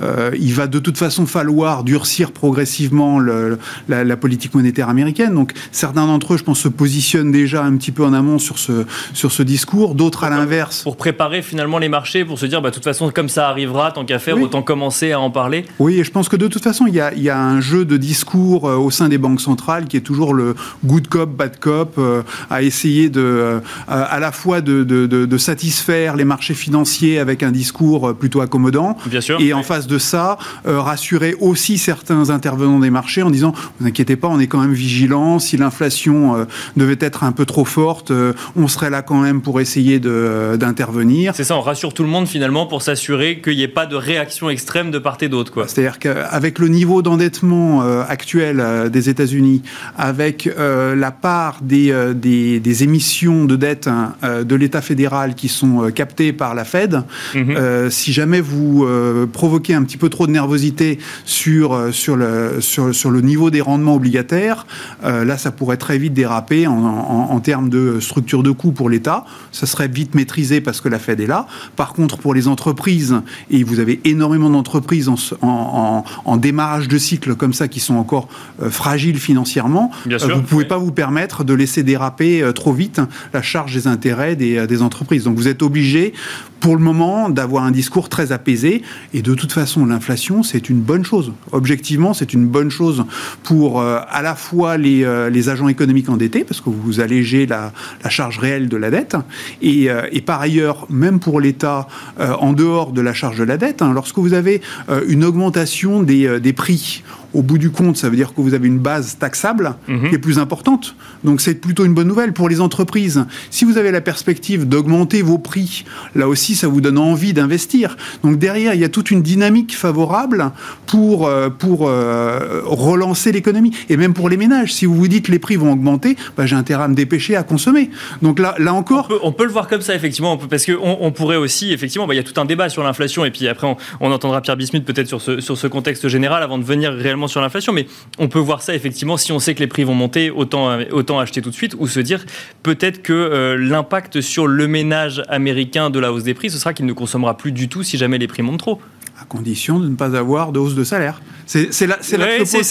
euh, 0.02 0.30
il 0.38 0.54
va 0.54 0.66
de 0.66 0.78
toute 0.78 0.96
façon 0.96 1.26
falloir 1.26 1.84
durcir 1.84 2.32
progressivement 2.32 3.18
le, 3.18 3.58
la, 3.88 4.04
la, 4.04 4.16
politique 4.16 4.54
monétaire 4.54 4.88
américaine. 4.88 5.34
Donc 5.34 5.52
certains 5.72 6.06
d'entre 6.06 6.34
eux, 6.34 6.36
je 6.36 6.44
pense, 6.44 6.60
se 6.60 6.68
positionnent 6.68 7.32
déjà 7.32 7.64
un 7.64 7.76
petit 7.76 7.92
peu 7.92 8.04
en 8.04 8.12
amont 8.12 8.38
sur 8.38 8.58
ce, 8.58 8.86
sur 9.12 9.32
ce 9.32 9.42
discours. 9.42 9.94
D'autres, 9.94 10.24
à 10.24 10.30
l'inverse. 10.30 10.82
Pour 10.82 10.96
préparer 10.96 11.19
finalement 11.42 11.78
les 11.78 11.88
marchés, 11.88 12.24
pour 12.24 12.38
se 12.38 12.46
dire, 12.46 12.62
bah, 12.62 12.70
de 12.70 12.74
toute 12.74 12.84
façon, 12.84 13.10
comme 13.14 13.28
ça 13.28 13.48
arrivera, 13.48 13.92
tant 13.92 14.04
qu'à 14.04 14.18
faire, 14.18 14.40
autant 14.40 14.62
commencer 14.62 15.12
à 15.12 15.20
en 15.20 15.30
parler. 15.30 15.64
Oui, 15.78 15.98
et 15.98 16.04
je 16.04 16.10
pense 16.10 16.28
que 16.28 16.36
de 16.36 16.48
toute 16.48 16.62
façon, 16.62 16.86
il 16.86 16.94
y 16.94 17.00
a, 17.00 17.12
il 17.14 17.22
y 17.22 17.30
a 17.30 17.38
un 17.38 17.60
jeu 17.60 17.84
de 17.84 17.96
discours 17.96 18.68
euh, 18.68 18.76
au 18.76 18.90
sein 18.90 19.08
des 19.08 19.18
banques 19.18 19.40
centrales 19.40 19.86
qui 19.86 19.96
est 19.96 20.00
toujours 20.00 20.34
le 20.34 20.54
good 20.84 21.08
cop, 21.08 21.30
bad 21.30 21.58
cop, 21.58 21.94
euh, 21.98 22.22
à 22.48 22.62
essayer 22.62 23.10
de, 23.10 23.60
à 23.88 24.18
la 24.20 24.32
fois 24.32 24.60
de, 24.60 24.84
de, 24.84 25.06
de, 25.06 25.38
satisfaire 25.38 26.16
les 26.16 26.24
marchés 26.24 26.54
financiers 26.54 27.18
avec 27.18 27.42
un 27.42 27.50
discours 27.50 28.14
plutôt 28.14 28.40
accommodant. 28.40 28.96
Bien 29.06 29.20
sûr. 29.20 29.40
Et 29.40 29.52
en 29.52 29.62
face 29.62 29.86
de 29.86 29.98
ça, 29.98 30.38
euh, 30.66 30.80
rassurer 30.80 31.34
aussi 31.40 31.78
certains 31.78 32.30
intervenants 32.30 32.78
des 32.78 32.90
marchés 32.90 33.22
en 33.22 33.30
disant 33.30 33.54
vous 33.78 33.86
inquiétez 33.86 34.16
pas, 34.16 34.28
on 34.28 34.38
est 34.38 34.46
quand 34.46 34.60
même 34.60 34.72
vigilant. 34.72 35.38
Si 35.38 35.56
l'inflation 35.56 36.36
euh, 36.36 36.44
devait 36.76 36.98
être 37.00 37.24
un 37.24 37.32
peu 37.32 37.44
trop 37.44 37.64
forte, 37.64 38.10
euh, 38.10 38.32
on 38.56 38.68
serait 38.68 38.90
là 38.90 39.02
quand 39.02 39.20
même 39.20 39.40
pour 39.40 39.60
essayer 39.60 40.00
d'intervenir. 40.00 41.09
C'est 41.34 41.44
ça, 41.44 41.56
on 41.56 41.60
rassure 41.60 41.94
tout 41.94 42.02
le 42.02 42.08
monde 42.08 42.26
finalement 42.26 42.66
pour 42.66 42.82
s'assurer 42.82 43.40
qu'il 43.40 43.56
n'y 43.56 43.62
ait 43.62 43.68
pas 43.68 43.86
de 43.86 43.96
réaction 43.96 44.50
extrême 44.50 44.90
de 44.90 44.98
part 44.98 45.18
et 45.20 45.28
d'autre. 45.28 45.64
C'est-à-dire 45.66 45.98
qu'avec 45.98 46.58
le 46.58 46.68
niveau 46.68 47.02
d'endettement 47.02 47.82
actuel 48.08 48.90
des 48.90 49.08
États-Unis, 49.08 49.62
avec 49.96 50.48
la 50.56 51.10
part 51.10 51.58
des, 51.62 51.92
des, 52.14 52.82
émissions 52.82 53.44
de 53.44 53.56
dette 53.56 53.88
hein, 53.88 54.14
de 54.22 54.54
l'État 54.54 54.80
fédéral 54.80 55.34
qui 55.34 55.48
sont 55.48 55.90
captées 55.90 56.32
par 56.32 56.54
la 56.54 56.64
Fed, 56.64 57.02
mhm. 57.34 57.90
si 57.90 58.12
jamais 58.12 58.40
vous 58.40 58.86
provoquez 59.32 59.74
un 59.74 59.82
petit 59.82 59.96
peu 59.96 60.08
trop 60.08 60.26
de 60.26 60.32
nervosité 60.32 60.98
sur, 61.24 61.72
euh, 61.72 61.92
sur, 61.92 62.16
le, 62.16 62.60
sur, 62.60 62.94
sur 62.94 63.10
le 63.10 63.20
niveau 63.20 63.50
des 63.50 63.60
rendements 63.60 63.94
obligataires, 63.94 64.66
euh, 65.04 65.24
là, 65.24 65.38
ça 65.38 65.50
pourrait 65.50 65.76
très 65.76 65.98
vite 65.98 66.14
déraper 66.14 66.66
en, 66.66 66.74
en, 66.74 67.40
termes 67.40 67.70
de 67.70 68.00
structure 68.00 68.42
de 68.42 68.50
coûts 68.50 68.72
pour 68.72 68.90
l'État. 68.90 69.24
Ça 69.52 69.66
serait 69.66 69.88
vite 69.88 70.14
maîtrisé 70.14 70.60
parce 70.60 70.80
que 70.80 70.88
la 70.90 70.98
Fed 70.98 71.20
est 71.20 71.26
là. 71.26 71.46
Par 71.76 71.92
contre, 71.92 72.18
pour 72.18 72.34
les 72.34 72.48
entreprises, 72.48 73.20
et 73.50 73.62
vous 73.64 73.80
avez 73.80 74.00
énormément 74.04 74.50
d'entreprises 74.50 75.08
en, 75.08 75.16
en, 75.42 76.04
en, 76.24 76.36
démarrage 76.36 76.88
de 76.88 76.98
cycle 76.98 77.34
comme 77.34 77.52
ça 77.52 77.68
qui 77.68 77.80
sont 77.80 77.94
encore 77.94 78.28
euh, 78.62 78.70
fragiles 78.70 79.18
financièrement, 79.18 79.90
vous 80.04 80.10
ne 80.12 80.40
pouvez 80.40 80.64
pas 80.64 80.78
vous 80.78 80.92
permettre 80.92 81.44
de 81.44 81.54
laisser 81.54 81.82
déraper 81.82 82.44
trop 82.54 82.72
vite 82.72 83.00
la 83.32 83.42
charge 83.42 83.74
des 83.74 83.86
intérêts 83.86 84.36
des, 84.36 84.66
des 84.66 84.82
entreprises. 84.82 85.24
Donc 85.24 85.36
vous 85.36 85.48
êtes 85.48 85.62
obligé, 85.62 86.12
pour 86.60 86.76
le 86.76 86.82
moment, 86.82 87.30
d'avoir 87.30 87.64
un 87.64 87.70
discours 87.70 88.08
très 88.08 88.32
apaisé. 88.32 88.82
Et 89.14 89.22
de 89.22 89.34
toute 89.34 89.52
façon, 89.52 89.86
l'inflation, 89.86 90.42
c'est 90.42 90.68
une 90.68 90.80
bonne 90.80 91.04
chose. 91.04 91.32
Objectivement, 91.52 92.14
c'est 92.14 92.32
une 92.32 92.46
bonne 92.46 92.70
chose 92.70 93.04
pour 93.42 93.80
euh, 93.80 94.00
à 94.08 94.22
la 94.22 94.34
fois 94.34 94.76
les, 94.76 95.04
euh, 95.04 95.30
les, 95.30 95.48
agents 95.48 95.68
économiques 95.68 96.08
endettés, 96.08 96.44
parce 96.44 96.60
que 96.60 96.70
vous 96.70 97.00
allégez 97.00 97.46
la, 97.46 97.72
la 98.04 98.10
charge 98.10 98.38
réelle 98.38 98.68
de 98.68 98.76
la 98.76 98.90
dette, 98.90 99.16
et, 99.62 99.90
euh, 99.90 100.06
et 100.12 100.20
par 100.20 100.40
ailleurs, 100.40 100.79
même 100.88 101.20
pour 101.20 101.40
l'État, 101.40 101.88
en 102.18 102.52
dehors 102.52 102.92
de 102.92 103.00
la 103.00 103.12
charge 103.12 103.38
de 103.38 103.44
la 103.44 103.56
dette, 103.56 103.82
hein, 103.82 103.92
lorsque 103.92 104.18
vous 104.18 104.34
avez 104.34 104.60
une 105.06 105.24
augmentation 105.24 106.02
des, 106.02 106.40
des 106.40 106.52
prix 106.52 107.02
au 107.34 107.42
bout 107.42 107.58
du 107.58 107.70
compte, 107.70 107.96
ça 107.96 108.08
veut 108.08 108.16
dire 108.16 108.34
que 108.34 108.40
vous 108.40 108.54
avez 108.54 108.66
une 108.68 108.78
base 108.78 109.16
taxable 109.18 109.74
Mhm. 109.88 110.08
qui 110.08 110.14
est 110.14 110.18
plus 110.18 110.38
importante. 110.38 110.94
Donc 111.24 111.40
c'est 111.40 111.54
plutôt 111.54 111.84
une 111.84 111.94
bonne 111.94 112.08
nouvelle 112.08 112.32
pour 112.32 112.48
les 112.48 112.60
entreprises. 112.60 113.24
Si 113.50 113.64
vous 113.64 113.78
avez 113.78 113.90
la 113.90 114.00
perspective 114.00 114.68
d'augmenter 114.68 115.22
vos 115.22 115.38
prix, 115.38 115.84
là 116.14 116.28
aussi, 116.28 116.54
ça 116.54 116.68
vous 116.68 116.80
donne 116.80 116.98
envie 116.98 117.32
d'investir. 117.32 117.96
Donc 118.24 118.38
derrière, 118.38 118.74
il 118.74 118.80
y 118.80 118.84
a 118.84 118.88
toute 118.88 119.10
une 119.10 119.22
dynamique 119.22 119.76
favorable 119.76 120.50
pour, 120.86 121.26
euh, 121.26 121.48
pour 121.50 121.88
euh, 121.88 122.62
relancer 122.64 123.32
l'économie. 123.32 123.72
Et 123.88 123.96
même 123.96 124.14
pour 124.14 124.28
les 124.28 124.36
ménages, 124.36 124.72
si 124.72 124.86
vous 124.86 124.94
vous 124.94 125.08
dites 125.08 125.28
les 125.28 125.38
prix 125.38 125.56
vont 125.56 125.72
augmenter, 125.72 126.16
bah, 126.36 126.46
j'ai 126.46 126.56
intérêt 126.56 126.84
à 126.84 126.88
me 126.88 126.94
dépêcher 126.94 127.36
à 127.36 127.42
consommer. 127.42 127.90
Donc 128.22 128.38
là, 128.38 128.54
là 128.58 128.74
On 128.74 128.78
encore, 128.78 129.08
peut, 129.08 129.18
on 129.22 129.32
peut 129.32 129.44
le 129.44 129.50
voir 129.52 129.68
comme 129.68 129.82
ça, 129.82 129.94
effectivement, 129.94 130.36
parce 130.36 130.66
qu'on 130.66 130.98
on 131.00 131.12
pourrait 131.12 131.36
aussi, 131.36 131.72
effectivement, 131.72 132.06
bah, 132.06 132.14
il 132.14 132.16
y 132.16 132.20
a 132.20 132.22
tout 132.24 132.38
un 132.40 132.44
débat 132.44 132.68
sur 132.68 132.82
l'inflation, 132.82 133.24
et 133.24 133.30
puis 133.30 133.46
après, 133.48 133.66
on, 133.66 133.76
on 134.00 134.10
entendra 134.12 134.40
Pierre 134.40 134.56
Bismuth 134.56 134.84
peut-être 134.84 135.06
sur 135.08 135.20
ce, 135.20 135.40
sur 135.40 135.56
ce 135.56 135.66
contexte 135.66 136.08
général 136.08 136.42
avant 136.42 136.58
de 136.58 136.64
venir 136.64 136.92
réellement 136.92 137.19
sur 137.28 137.40
l'inflation, 137.40 137.72
mais 137.72 137.86
on 138.18 138.28
peut 138.28 138.38
voir 138.38 138.62
ça, 138.62 138.74
effectivement, 138.74 139.16
si 139.16 139.32
on 139.32 139.38
sait 139.38 139.54
que 139.54 139.60
les 139.60 139.66
prix 139.66 139.84
vont 139.84 139.94
monter, 139.94 140.30
autant, 140.30 140.78
autant 140.90 141.18
acheter 141.18 141.42
tout 141.42 141.50
de 141.50 141.54
suite, 141.54 141.74
ou 141.78 141.86
se 141.86 142.00
dire 142.00 142.24
peut-être 142.62 143.02
que 143.02 143.12
euh, 143.12 143.56
l'impact 143.56 144.20
sur 144.20 144.46
le 144.46 144.66
ménage 144.66 145.22
américain 145.28 145.90
de 145.90 145.98
la 145.98 146.12
hausse 146.12 146.24
des 146.24 146.34
prix, 146.34 146.50
ce 146.50 146.58
sera 146.58 146.74
qu'il 146.74 146.86
ne 146.86 146.92
consommera 146.92 147.36
plus 147.36 147.52
du 147.52 147.68
tout 147.68 147.82
si 147.82 147.98
jamais 147.98 148.18
les 148.18 148.26
prix 148.26 148.42
montent 148.42 148.58
trop. 148.58 148.80
À 149.20 149.24
condition 149.24 149.78
de 149.80 149.88
ne 149.88 149.94
pas 149.96 150.16
avoir 150.16 150.52
de 150.52 150.58
hausse 150.58 150.74
de 150.74 150.84
salaire. 150.84 151.20
C'est 151.46 151.58
là, 151.86 151.98
Ouais, 152.00 152.38
que 152.38 152.44
se 152.44 152.54
pose- 152.56 152.70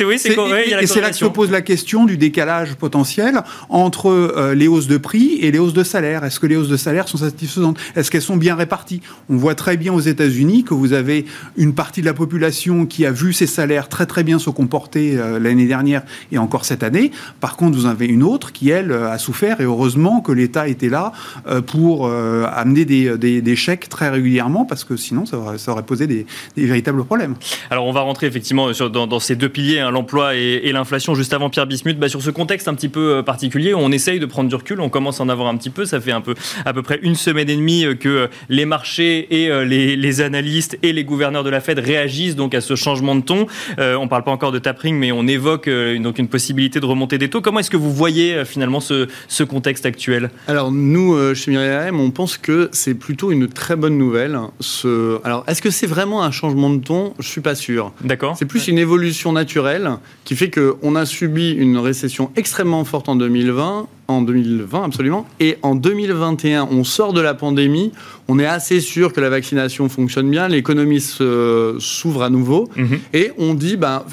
la 0.49 0.61
et 0.81 0.87
c'est 0.87 1.01
là 1.01 1.09
que 1.09 1.15
se 1.15 1.19
corrélation. 1.19 1.29
pose 1.31 1.51
la 1.51 1.61
question 1.61 2.05
du 2.05 2.15
décalage 2.17 2.75
potentiel 2.75 3.41
entre 3.67 4.09
euh, 4.09 4.55
les 4.55 4.69
hausses 4.69 4.87
de 4.87 4.95
prix 4.97 5.33
et 5.41 5.51
les 5.51 5.59
hausses 5.59 5.73
de 5.73 5.83
salaire. 5.83 6.23
Est-ce 6.23 6.39
que 6.39 6.47
les 6.47 6.55
hausses 6.55 6.69
de 6.69 6.77
salaire 6.77 7.09
sont 7.09 7.17
satisfaisantes? 7.17 7.77
Est-ce 7.97 8.09
qu'elles 8.09 8.21
sont 8.21 8.37
bien 8.37 8.55
réparties? 8.55 9.01
On 9.29 9.35
voit 9.35 9.53
très 9.55 9.75
bien 9.75 9.91
aux 9.93 9.99
États-Unis 9.99 10.63
que 10.63 10.73
vous 10.73 10.93
avez 10.93 11.25
une 11.57 11.73
partie 11.73 11.99
de 11.99 12.05
la 12.05 12.13
population 12.13 12.85
qui 12.85 13.05
a 13.05 13.11
vu 13.11 13.33
ses 13.33 13.47
salaires 13.47 13.89
très 13.89 14.05
très 14.05 14.23
bien 14.23 14.39
se 14.39 14.49
comporter 14.49 15.17
euh, 15.17 15.39
l'année 15.39 15.67
dernière 15.67 16.03
et 16.31 16.37
encore 16.37 16.63
cette 16.63 16.81
année. 16.83 17.11
Par 17.41 17.57
contre, 17.57 17.77
vous 17.77 17.85
en 17.85 17.89
avez 17.89 18.05
une 18.07 18.23
autre 18.23 18.53
qui 18.53 18.69
elle 18.69 18.93
euh, 18.93 19.11
a 19.11 19.17
souffert 19.17 19.59
et 19.59 19.65
heureusement 19.65 20.21
que 20.21 20.31
l'État 20.31 20.69
était 20.69 20.89
là 20.89 21.11
euh, 21.47 21.61
pour 21.61 22.09
amener 22.09 22.85
des, 22.85 23.17
des- 23.17 23.41
des 23.41 23.55
chèques 23.57 23.89
très 23.89 24.07
régulièrement 24.09 24.63
parce 24.65 24.83
que 24.85 24.95
sinon 24.95 25.25
ça 25.25 25.37
aurait, 25.37 25.57
ça 25.57 25.71
aurait 25.73 25.83
posé 25.83 26.07
des, 26.07 26.25
des 26.55 26.65
véritables 26.65 27.03
problèmes. 27.03 27.35
Alors 27.69 27.85
on 27.85 27.91
va 27.91 28.01
rentrer 28.01 28.27
effectivement 28.27 28.73
sur- 28.73 28.89
dans, 28.89 29.07
dans 29.07 29.19
ces 29.19 29.35
deux 29.35 29.49
piliers, 29.49 29.79
hein, 29.79 29.91
l'emploi 29.91 30.35
et, 30.35 30.61
et 30.63 30.71
l'inflation, 30.71 31.15
juste 31.15 31.33
avant 31.33 31.49
Pierre 31.49 31.67
Bismuth, 31.67 31.97
bah, 31.97 32.09
sur 32.09 32.21
ce 32.21 32.29
contexte 32.29 32.67
un 32.67 32.73
petit 32.73 32.89
peu 32.89 33.15
euh, 33.17 33.23
particulier, 33.23 33.73
on 33.73 33.91
essaye 33.91 34.19
de 34.19 34.25
prendre 34.25 34.49
du 34.49 34.55
recul, 34.55 34.79
on 34.81 34.89
commence 34.89 35.19
à 35.19 35.23
en 35.23 35.29
avoir 35.29 35.47
un 35.47 35.57
petit 35.57 35.69
peu, 35.69 35.85
ça 35.85 35.99
fait 36.01 36.11
un 36.11 36.21
peu, 36.21 36.35
à 36.65 36.73
peu 36.73 36.81
près 36.81 36.99
une 37.01 37.15
semaine 37.15 37.49
et 37.49 37.55
demie 37.55 37.85
euh, 37.85 37.95
que 37.95 38.09
euh, 38.09 38.27
les 38.49 38.65
marchés 38.65 39.27
et 39.43 39.49
euh, 39.49 39.65
les, 39.65 39.95
les 39.95 40.21
analystes 40.21 40.77
et 40.83 40.93
les 40.93 41.03
gouverneurs 41.03 41.43
de 41.43 41.49
la 41.49 41.61
Fed 41.61 41.79
réagissent 41.79 42.35
donc 42.35 42.53
à 42.53 42.61
ce 42.61 42.75
changement 42.75 43.15
de 43.15 43.21
ton. 43.21 43.47
Euh, 43.79 43.95
on 43.95 44.03
ne 44.05 44.09
parle 44.09 44.23
pas 44.23 44.31
encore 44.31 44.51
de 44.51 44.59
tapering, 44.59 44.95
mais 44.95 45.11
on 45.11 45.27
évoque 45.27 45.67
euh, 45.67 45.93
une- 45.95 46.03
donc 46.03 46.19
une 46.19 46.27
possibilité 46.27 46.79
de 46.79 46.85
remonter 46.85 47.17
des 47.17 47.29
taux. 47.29 47.41
Comment 47.41 47.59
est-ce 47.59 47.69
que 47.69 47.77
vous 47.77 47.93
voyez 47.93 48.33
euh, 48.33 48.45
finalement 48.45 48.79
ce, 48.79 49.07
ce 49.27 49.43
contexte 49.43 49.85
actuel? 49.85 50.29
Alors 50.47 50.71
nous, 50.71 51.13
euh, 51.13 51.33
chez 51.33 51.51
Myriam, 51.51 51.99
on 51.99 52.11
pense 52.11 52.37
que 52.37 52.69
c'est 52.71 52.95
plutôt 52.95 53.31
une 53.31 53.47
très 53.47 53.75
bonne 53.75 53.97
nouvelle. 53.97 54.37
Ce... 54.59 55.19
Alors, 55.23 55.43
est-ce 55.47 55.61
que 55.61 55.69
c'est 55.69 55.87
vraiment 55.87 56.23
un 56.23 56.28
changement 56.31 56.69
de 56.69 56.79
ton 56.83 57.13
Je 57.19 57.27
suis 57.27 57.41
pas 57.41 57.55
sûr. 57.55 57.91
D'accord 58.03 58.35
C'est 58.37 58.45
plus 58.45 58.67
une 58.67 58.77
évolution 58.77 59.31
naturelle 59.31 59.91
qui 60.25 60.35
fait 60.35 60.49
qu'on 60.51 60.95
a 60.95 61.05
subi 61.05 61.51
une 61.51 61.77
récession 61.77 62.31
extrêmement 62.35 62.83
forte 62.85 63.09
en 63.09 63.15
2020, 63.15 63.87
en 64.07 64.21
2020 64.21 64.83
absolument, 64.83 65.27
et 65.39 65.57
en 65.61 65.75
2021, 65.75 66.67
on 66.71 66.83
sort 66.83 67.13
de 67.13 67.21
la 67.21 67.33
pandémie, 67.33 67.91
on 68.27 68.39
est 68.39 68.45
assez 68.45 68.79
sûr 68.81 69.13
que 69.13 69.21
la 69.21 69.29
vaccination 69.29 69.87
fonctionne 69.89 70.29
bien, 70.29 70.47
l'économie 70.47 70.99
se- 71.01 71.75
s'ouvre 71.79 72.23
à 72.23 72.29
nouveau, 72.29 72.69
Mhm. 72.75 72.99
et 73.13 73.31
on 73.37 73.53
dit, 73.53 73.77
ben, 73.77 74.03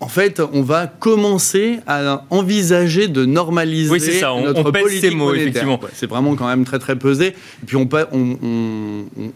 en 0.00 0.08
fait, 0.08 0.42
on 0.52 0.62
va 0.62 0.86
commencer 0.86 1.78
à 1.86 2.24
envisager 2.30 3.08
de 3.08 3.24
normaliser 3.24 3.90
Oui, 3.90 4.00
c'est 4.00 4.18
ça, 4.20 4.34
on- 4.34 4.42
notre 4.44 4.60
on 4.68 4.72
pèse 4.72 4.82
politique 4.82 5.10
ces 5.10 5.14
mots, 5.16 5.26
monétaire. 5.26 5.48
effectivement. 5.48 5.80
Ouais, 5.80 5.88
c'est 5.94 6.08
vraiment 6.08 6.34
quand 6.34 6.46
même 6.46 6.64
très 6.64 6.78
très 6.78 6.96
pesé. 6.96 7.28
Et 7.28 7.34
puis 7.66 7.76
on 7.76 7.86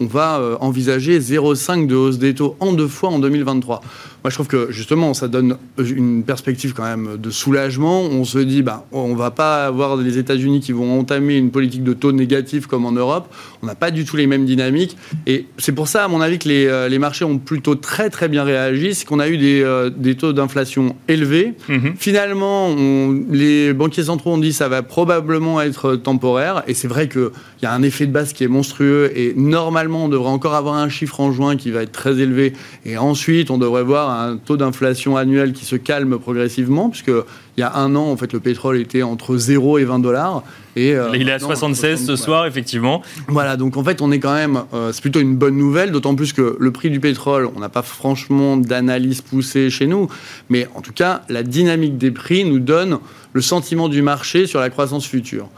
va 0.00 0.38
euh, 0.40 0.56
envisager 0.60 1.18
0,5 1.20 1.86
de 1.86 1.94
hausse 1.94 2.18
des 2.18 2.34
taux 2.34 2.56
en 2.60 2.72
deux 2.72 2.88
fois 2.88 3.10
en 3.10 3.18
2023. 3.18 3.80
Moi, 4.24 4.30
je 4.30 4.34
trouve 4.34 4.48
que 4.48 4.68
justement, 4.70 5.14
ça 5.14 5.28
donne 5.28 5.56
une 5.78 6.22
perspective 6.24 6.74
quand 6.74 6.82
même 6.84 7.16
de 7.18 7.30
soulagement. 7.30 8.02
On 8.02 8.24
se 8.24 8.38
dit, 8.38 8.62
bah, 8.62 8.84
on 8.92 9.14
va 9.14 9.30
pas 9.30 9.66
avoir 9.66 9.96
les 9.96 10.18
États-Unis 10.18 10.60
qui 10.60 10.72
vont 10.72 10.98
entamer 11.00 11.36
une 11.36 11.50
politique 11.50 11.84
de 11.84 11.92
taux 11.92 12.12
négatif 12.12 12.66
comme 12.66 12.84
en 12.84 12.92
Europe. 12.92 13.32
On 13.62 13.66
n'a 13.66 13.74
pas 13.74 13.90
du 13.90 14.04
tout 14.04 14.16
les 14.16 14.26
mêmes 14.26 14.44
dynamiques. 14.44 14.96
Et 15.26 15.46
c'est 15.58 15.72
pour 15.72 15.88
ça, 15.88 16.04
à 16.04 16.08
mon 16.08 16.20
avis, 16.20 16.38
que 16.38 16.48
les, 16.48 16.66
euh, 16.66 16.88
les 16.88 16.98
marchés 16.98 17.24
ont 17.24 17.38
plutôt 17.38 17.74
très 17.76 18.10
très 18.10 18.28
bien 18.28 18.42
réagi. 18.44 18.94
C'est 18.94 19.04
qu'on 19.06 19.20
a 19.20 19.28
eu 19.28 19.38
des, 19.38 19.62
euh, 19.62 19.90
des 19.90 20.16
taux 20.16 20.32
d'inflation 20.32 20.96
élevés. 21.06 21.54
Mhm. 21.68 21.94
Finalement, 21.96 22.68
on- 22.68 23.24
les 23.30 23.72
banquiers 23.72 24.04
centraux 24.04 24.32
ont 24.32 24.38
dit 24.38 24.52
ça 24.52 24.68
va 24.68 24.82
probablement 24.82 25.60
être 25.60 25.94
temporaire. 25.96 26.62
Et 26.66 26.74
c'est 26.74 26.88
vrai 26.88 27.08
qu'il 27.08 27.30
y 27.62 27.66
a 27.66 27.72
un 27.72 27.82
effet 27.82 28.06
de 28.06 28.12
base 28.12 28.32
qui 28.32 28.44
est 28.44 28.48
monstrueux. 28.48 29.12
Et 29.14 29.34
normalement, 29.36 30.04
on 30.04 30.08
devrait 30.08 30.30
encore 30.30 30.54
avoir 30.54 30.74
un 30.74 30.88
chiffre 30.88 31.20
en 31.20 31.32
juin 31.32 31.56
qui 31.56 31.70
va 31.70 31.82
être 31.82 31.92
très 31.92 32.18
élevé. 32.18 32.52
Et 32.84 32.96
ensuite, 32.98 33.50
on 33.50 33.58
devrait 33.58 33.84
voir 33.84 34.08
un 34.26 34.36
taux 34.36 34.56
d'inflation 34.56 35.16
annuel 35.16 35.52
qui 35.52 35.64
se 35.64 35.76
calme 35.76 36.18
progressivement. 36.18 36.90
Puisque 36.90 37.08
il 37.08 37.60
y 37.60 37.62
a 37.62 37.74
un 37.76 37.94
an, 37.96 38.10
en 38.10 38.16
fait, 38.16 38.32
le 38.32 38.40
pétrole 38.40 38.78
était 38.78 39.02
entre 39.02 39.36
0 39.36 39.78
et 39.78 39.84
20 39.84 39.98
dollars. 39.98 40.42
Et, 40.76 40.94
euh, 40.94 41.10
Il 41.14 41.28
est 41.28 41.32
à 41.32 41.34
maintenant, 41.34 41.48
76 41.48 41.98
ce 42.00 42.06
60, 42.06 42.24
soir, 42.24 42.46
effectivement. 42.46 43.02
voilà, 43.26 43.56
donc 43.56 43.76
en 43.76 43.82
fait, 43.82 44.00
on 44.00 44.12
est 44.12 44.20
quand 44.20 44.34
même. 44.34 44.62
euh, 44.74 44.92
c'est 44.92 45.00
plutôt 45.00 45.20
une 45.20 45.36
bonne 45.36 45.56
nouvelle, 45.56 45.90
d'autant 45.90 46.14
plus 46.14 46.32
que 46.32 46.56
le 46.58 46.70
prix 46.70 46.90
du 46.90 47.00
pétrole, 47.00 47.48
on 47.56 47.60
n'a 47.60 47.68
pas 47.68 47.82
franchement 47.82 48.56
d'analyse 48.56 49.20
poussée 49.22 49.70
chez 49.70 49.86
nous. 49.86 50.08
Mais 50.50 50.68
en 50.74 50.80
tout 50.82 50.92
cas, 50.92 51.22
la 51.28 51.42
dynamique 51.42 51.98
des 51.98 52.10
prix 52.12 52.44
nous 52.44 52.60
donne 52.60 52.98
le 53.32 53.40
sentiment 53.40 53.88
du 53.88 54.02
marché 54.02 54.46
sur 54.46 54.60
la 54.60 54.70
croissance 54.70 55.06
future. 55.06 55.48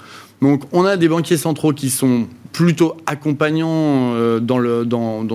Donc, 0.42 0.62
on 0.72 0.84
a 0.84 0.96
des 0.96 1.08
banquiers 1.08 1.36
centraux 1.36 1.72
qui 1.72 1.90
sont 1.90 2.26
plutôt 2.52 2.96
accompagnants 3.06 4.14
euh, 4.14 4.40
dans, 4.40 4.58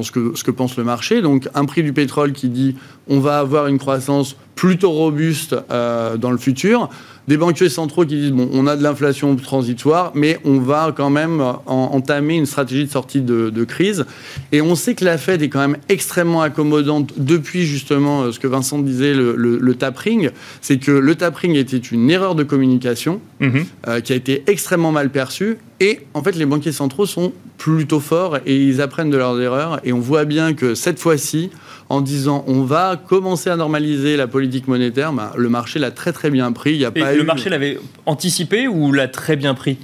ce, 0.03 0.11
que, 0.11 0.51
pense 0.51 0.77
le 0.77 0.83
marché. 0.83 1.21
Donc, 1.21 1.47
un 1.53 1.65
prix 1.65 1.83
du 1.83 1.93
pétrole 1.93 2.33
qui 2.33 2.49
dit 2.49 2.75
on 3.07 3.19
va 3.19 3.39
avoir 3.39 3.67
une 3.67 3.77
croissance 3.77 4.35
plutôt 4.55 4.91
robuste 4.91 5.55
euh, 5.71 6.17
dans 6.17 6.31
le 6.31 6.37
futur. 6.37 6.89
Des 7.27 7.37
banquiers 7.37 7.69
centraux 7.69 8.05
qui 8.05 8.15
disent 8.15 8.31
bon, 8.31 8.49
on 8.53 8.67
a 8.67 8.75
de 8.75 8.83
l'inflation 8.83 9.35
transitoire, 9.35 10.11
mais 10.13 10.39
on 10.45 10.59
va 10.59 10.93
quand 10.95 11.09
même 11.09 11.41
en- 11.41 11.55
entamer 11.65 12.35
une 12.35 12.45
stratégie 12.45 12.85
de 12.85 12.91
sortie 12.91 13.21
de, 13.21 13.49
de 13.49 13.63
crise. 13.63 14.05
Et 14.51 14.61
on 14.61 14.75
sait 14.75 14.93
que 14.93 15.03
la 15.05 15.17
Fed 15.17 15.41
est 15.41 15.49
quand 15.49 15.59
même 15.59 15.77
extrêmement 15.89 16.41
accommodante 16.41 17.13
depuis 17.17 17.65
justement 17.65 18.23
euh, 18.23 18.31
ce 18.31 18.39
que 18.39 18.47
Vincent 18.47 18.79
disait, 18.79 19.13
le, 19.13 19.35
le, 19.35 19.57
le 19.57 19.75
tapering. 19.75 20.29
C'est 20.61 20.77
que 20.77 20.91
le 20.91 21.15
tapering 21.15 21.55
était 21.55 21.77
une 21.77 22.09
erreur 22.09 22.35
de 22.35 22.43
communication 22.43 23.21
Euh, 23.41 23.99
qui 23.99 24.13
a 24.13 24.15
été 24.15 24.43
extrêmement 24.47 24.91
mal 24.93 25.09
perçue. 25.09 25.57
Et 25.81 25.99
en 26.13 26.23
fait, 26.23 26.35
les 26.35 26.45
banquiers 26.45 26.71
centraux 26.71 27.05
sont 27.05 27.33
plutôt 27.57 27.99
forts 27.99 28.37
et 28.45 28.55
ils 28.55 28.81
apprennent 28.81 29.09
de 29.09 29.17
leurs 29.17 29.39
erreurs. 29.41 29.79
Et 29.83 29.91
on 29.93 29.99
voit 29.99 30.23
bien 30.25 30.53
que 30.53 30.73
cette 30.73 30.99
fois-ci, 30.99 31.49
en 31.89 31.99
disant 32.01 32.45
on 32.47 32.61
va 32.63 32.95
commencer 32.95 33.49
à 33.49 33.55
normaliser 33.57 34.15
la 34.15 34.27
politique 34.27 34.67
monétaire, 34.69 35.11
ben, 35.11 35.31
le 35.35 35.49
marché 35.49 35.79
l'a 35.79 35.91
très 35.91 36.13
très 36.13 36.29
bien 36.31 36.51
pris. 36.53 36.71
Il 36.71 36.77
y 36.77 36.85
a 36.85 36.91
Et 36.95 36.99
pas 37.01 37.13
le 37.13 37.21
eu- 37.23 37.25
marché 37.25 37.49
l'avait 37.49 37.77
anticipé 38.05 38.67
ou 38.69 38.91
l'a 38.93 39.07
très 39.09 39.35
bien 39.35 39.53
pris? 39.53 39.77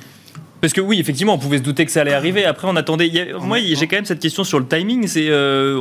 Parce 0.62 0.74
que 0.74 0.80
oui, 0.82 1.00
effectivement, 1.00 1.34
on 1.34 1.38
pouvait 1.40 1.58
se 1.58 1.64
douter 1.64 1.86
que 1.86 1.92
ça 1.92 2.02
allait 2.02 2.14
arriver. 2.14 2.46
Après, 2.46 2.68
on 2.70 2.76
attendait. 2.76 3.10
a- 3.34 3.38
moi, 3.40 3.58
j'ai 3.60 3.88
quand 3.88 3.98
même 3.98 4.06
cette 4.06 4.20
question 4.20 4.44
sur 4.44 4.60
le 4.60 4.68
timing. 4.68 5.08
C'est 5.08 5.28
euh, 5.30 5.78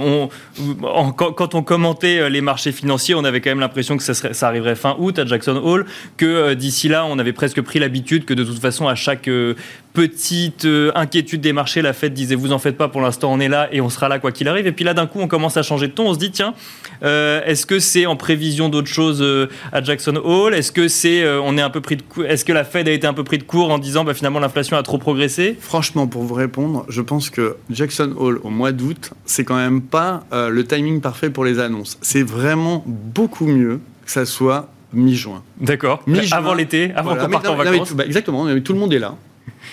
on, 0.83 1.13
quand, 1.13 1.55
on 1.55 1.63
commentait 1.63 2.19
euh, 2.19 2.29
les 2.29 2.41
marchés 2.41 2.73
financiers, 2.73 3.15
on 3.15 3.25
avait 3.25 3.41
quand 3.41 3.51
même 3.51 3.61
l'impression 3.61 3.97
que 3.97 4.03
ça, 4.03 4.15
serait- 4.15 4.35
ça 4.35 4.49
arriverait 4.49 4.75
fin 4.77 4.97
août 4.99 5.19
à 5.19 5.27
Jackson 5.27 5.61
Hole, 5.63 5.87
que 6.17 6.27
euh, 6.27 6.55
d'ici 6.55 6.89
là, 6.89 7.05
on 7.07 7.19
avait 7.19 7.33
presque 7.33 7.61
pris 7.61 7.79
l'habitude 7.79 8.25
que 8.25 8.35
de 8.35 8.43
toute 8.45 8.59
façon, 8.59 8.89
à 8.89 8.95
chaque 8.95 9.29
euh, 9.29 9.55
petite 9.93 10.65
euh, 10.65 10.93
inquiétude 10.95 11.41
des 11.41 11.53
marchés, 11.53 11.83
la 11.83 11.93
Fed 11.93 12.13
disait 12.15 12.35
vous 12.35 12.53
en 12.53 12.59
faites 12.59 12.77
pas, 12.77 12.89
pour 12.89 13.01
l'instant, 13.01 13.33
on 13.33 13.41
est 13.41 13.49
là 13.49 13.69
et 13.73 13.81
on 13.81 13.89
sera 13.91 14.09
là 14.09 14.19
quoi 14.19 14.33
qu'il 14.33 14.49
arrive. 14.49 14.67
Et 14.67 14.73
puis 14.73 14.85
là, 14.85 14.95
d'un 14.95 15.07
coup, 15.07 15.19
on 15.21 15.27
commence 15.29 15.57
à 15.57 15.63
changer 15.63 15.89
de 15.89 15.93
ton. 15.93 16.09
On 16.09 16.15
se 16.15 16.19
dit 16.19 16.31
tiens, 16.31 16.55
euh, 17.03 17.43
est-ce 17.45 17.67
que 17.67 17.79
c'est 17.79 18.07
en 18.07 18.17
prévision 18.17 18.69
d'autres 18.69 18.89
choses 18.89 19.21
euh, 19.23 19.49
à 19.73 19.83
Jackson 19.83 20.17
Hole? 20.23 20.55
Est-ce 20.55 20.73
que 20.73 20.89
c'est 20.89 21.27
on 21.41 21.57
est 21.59 21.63
un 21.63 21.71
peu 21.71 21.81
pris 21.81 21.97
de 21.97 22.03
Est-ce 22.27 22.45
que 22.45 22.53
la 22.53 22.65
Fed 22.65 22.89
a 22.89 22.93
été 22.93 23.07
un 23.07 23.15
peu 23.15 23.25
pris 23.25 23.39
de 23.39 23.43
court 23.45 23.71
en 23.71 23.79
disant 23.79 24.05
bah, 24.05 24.15
finalement 24.15 24.39
l'inflation 24.41 24.77
a 24.77 24.83
trop 24.83 24.99
progressé? 24.99 25.57
Franchement, 25.61 26.07
pour 26.07 26.23
vous 26.23 26.35
répondre, 26.35 26.85
je 26.89 27.03
pense 27.03 27.31
que 27.31 27.57
Jackson 27.71 28.15
Hole 28.17 28.41
au 28.45 28.51
mois 28.51 28.73
d'août, 28.73 29.11
c'est 29.27 29.45
quand 29.45 29.57
même 29.57 29.81
pas 29.83 30.25
le 30.33 30.65
timing 30.65 31.01
parfait 31.01 31.31
pour 31.31 31.45
les 31.45 31.59
annonces. 31.59 31.99
C'est 32.01 32.23
vraiment 32.23 32.85
beaucoup 32.87 33.47
mieux 33.47 33.81
que 34.05 34.11
ça 34.11 34.25
soit 34.27 34.69
mi-juin. 34.93 35.43
D'accord. 35.61 36.03
Mi-juin. 36.07 36.37
Avant 36.37 36.55
l'été, 36.55 36.93
avant 36.95 37.11
Voilà. 37.15 37.25
qu'on 37.25 37.31
parte 37.31 37.47
en 37.49 37.57
mais 37.57 37.65
vacances. 37.65 37.93
bah, 37.93 38.05
exactement, 38.07 38.45
mais 38.45 38.61
tout 38.61 38.73
le 38.73 38.79
monde 38.79 38.93
est 38.93 38.99
là. 38.99 39.15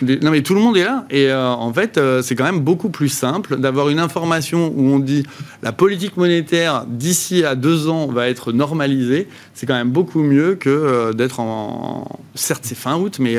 Non 0.01 0.32
mais 0.32 0.41
tout 0.41 0.53
le 0.53 0.62
monde 0.62 0.77
est 0.77 0.84
là 0.84 1.06
et 1.10 1.27
euh, 1.27 1.50
en 1.50 1.74
fait 1.74 1.98
euh, 1.98 2.22
c'est 2.22 2.36
quand 2.36 2.44
même 2.44 2.60
beaucoup 2.60 2.89
plus 2.89 3.10
simple 3.10 3.58
d'avoir 3.58 3.89
une 3.89 4.00
information 4.00 4.72
où 4.75 4.89
on 4.89 5.00
dit 5.00 5.24
la 5.63 5.72
politique 5.72 6.17
monétaire 6.17 6.86
d'ici 6.88 7.44
à 7.44 7.56
deux 7.56 7.88
ans 7.89 8.08
va 8.08 8.29
être 8.29 8.51
normalisée. 8.51 9.27
C'est 9.53 9.65
quand 9.65 9.74
même 9.74 9.89
beaucoup 9.89 10.22
mieux 10.22 10.56
que 10.56 10.70
euh, 10.70 11.13
d'être 11.13 11.39
en, 11.39 12.20
certes 12.36 12.63
c'est 12.63 12.77
fin 12.77 12.96
août 12.98 13.17
mais 13.20 13.38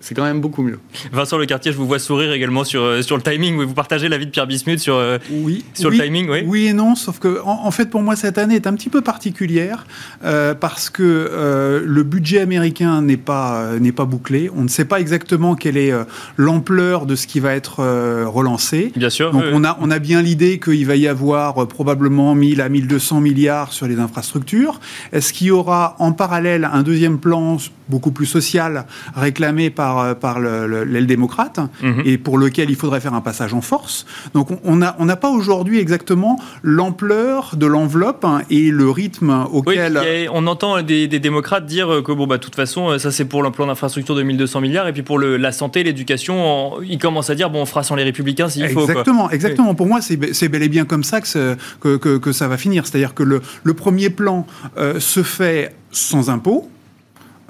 c'est 0.00 0.14
quand 0.14 0.24
même 0.24 0.40
beaucoup 0.40 0.62
mieux. 0.62 0.78
Vincent 1.12 1.38
Le 1.38 1.46
Quartier, 1.46 1.72
je 1.72 1.78
vous 1.78 1.86
vois 1.86 1.98
sourire 1.98 2.32
également 2.32 2.64
sur 2.64 3.02
sur 3.02 3.16
le 3.16 3.22
timing. 3.22 3.56
Vous 3.56 3.74
partagez 3.74 4.08
l'avis 4.08 4.26
de 4.26 4.30
Pierre 4.30 4.46
Bismuth 4.46 4.80
sur 4.80 5.00
oui, 5.30 5.64
sur 5.74 5.90
le 5.90 5.98
timing, 5.98 6.28
oui. 6.28 6.42
Oui 6.46 6.66
et 6.66 6.72
non, 6.72 6.94
sauf 6.94 7.18
que 7.18 7.40
en, 7.44 7.70
fait 7.70 7.86
pour 7.86 8.02
moi 8.02 8.16
cette 8.16 8.38
année 8.38 8.56
est 8.56 8.66
un 8.66 8.74
petit 8.74 8.90
peu 8.90 9.00
particulière 9.00 9.86
parce 10.20 10.90
que 10.90 11.82
le 11.84 12.02
budget 12.02 12.40
américain 12.40 13.00
n'est 13.00 13.16
pas 13.16 13.78
n'est 13.80 13.92
pas 13.92 14.04
bouclé. 14.04 14.50
On 14.54 14.62
ne 14.62 14.68
sait 14.68 14.84
pas 14.84 15.00
exactement 15.00 15.54
quelle 15.54 15.76
est 15.76 15.83
euh, 15.92 16.04
l'ampleur 16.36 17.06
de 17.06 17.16
ce 17.16 17.26
qui 17.26 17.40
va 17.40 17.54
être 17.54 17.80
euh, 17.80 18.24
relancé. 18.26 18.92
Bien 18.96 19.10
sûr. 19.10 19.32
Donc 19.32 19.44
on, 19.52 19.64
a, 19.64 19.76
on 19.80 19.90
a 19.90 19.98
bien 19.98 20.22
l'idée 20.22 20.58
qu'il 20.58 20.86
va 20.86 20.96
y 20.96 21.08
avoir 21.08 21.62
euh, 21.62 21.66
probablement 21.66 22.34
1000 22.34 22.60
à 22.60 22.68
1200 22.68 23.20
milliards 23.20 23.72
sur 23.72 23.86
les 23.86 23.98
infrastructures. 23.98 24.80
Est-ce 25.12 25.32
qu'il 25.32 25.48
y 25.48 25.50
aura 25.50 25.96
en 25.98 26.12
parallèle 26.12 26.68
un 26.70 26.82
deuxième 26.82 27.18
plan 27.18 27.56
beaucoup 27.88 28.12
plus 28.12 28.26
social 28.26 28.86
réclamé 29.14 29.70
par, 29.70 30.16
par 30.16 30.40
l'aile 30.40 31.06
démocrate 31.06 31.60
mhm. 31.82 32.02
et 32.04 32.16
pour 32.16 32.38
lequel 32.38 32.70
il 32.70 32.76
faudrait 32.76 33.00
faire 33.00 33.14
un 33.14 33.20
passage 33.20 33.52
en 33.54 33.60
force? 33.60 34.06
Donc 34.32 34.48
on 34.64 34.76
n'a 34.76 34.96
on 34.98 35.06
pas 35.14 35.30
aujourd'hui 35.30 35.78
exactement 35.78 36.40
l'ampleur 36.62 37.54
de 37.56 37.66
l'enveloppe 37.66 38.26
et 38.50 38.70
le 38.70 38.90
rythme 38.90 39.46
auquel... 39.52 40.00
on 40.32 40.46
entend 40.46 40.82
des, 40.82 41.06
démocrates 41.06 41.66
dire 41.66 42.02
que 42.04 42.12
bon, 42.12 42.26
bah, 42.26 42.38
de 42.38 42.42
toute 42.42 42.56
façon, 42.56 42.98
ça 42.98 43.12
c'est 43.12 43.24
pour 43.24 43.42
le 43.42 43.50
plan 43.50 43.66
d'infrastructure 43.66 44.14
de 44.14 44.22
1200 44.22 44.60
milliards 44.60 44.88
et 44.88 44.92
puis 44.92 45.02
pour 45.02 45.18
le, 45.18 45.36
la 45.36 45.52
santé, 45.52 45.73
l'éducation, 45.82 46.80
ils 46.82 46.98
commencent 46.98 47.30
à 47.30 47.34
dire 47.34 47.50
bon, 47.50 47.62
on 47.62 47.66
fera 47.66 47.82
sans 47.82 47.96
les 47.96 48.04
républicains 48.04 48.48
s'il 48.48 48.68
faut. 48.68 48.82
Exactement, 48.82 49.30
exactement. 49.30 49.74
Pour 49.74 49.86
moi, 49.86 50.00
c'est 50.00 50.48
bel 50.48 50.62
et 50.62 50.68
bien 50.68 50.84
comme 50.84 51.04
ça 51.04 51.20
que, 51.20 51.56
que, 51.80 52.18
que, 52.18 52.32
ça 52.32 52.48
va 52.48 52.56
finir. 52.56 52.86
C'est-à-dire 52.86 53.14
que 53.14 53.22
le, 53.22 53.40
le, 53.62 53.74
premier 53.74 54.10
plan 54.10 54.46
euh, 54.76 55.00
se 55.00 55.22
fait 55.22 55.74
sans 55.90 56.30
impôt. 56.30 56.68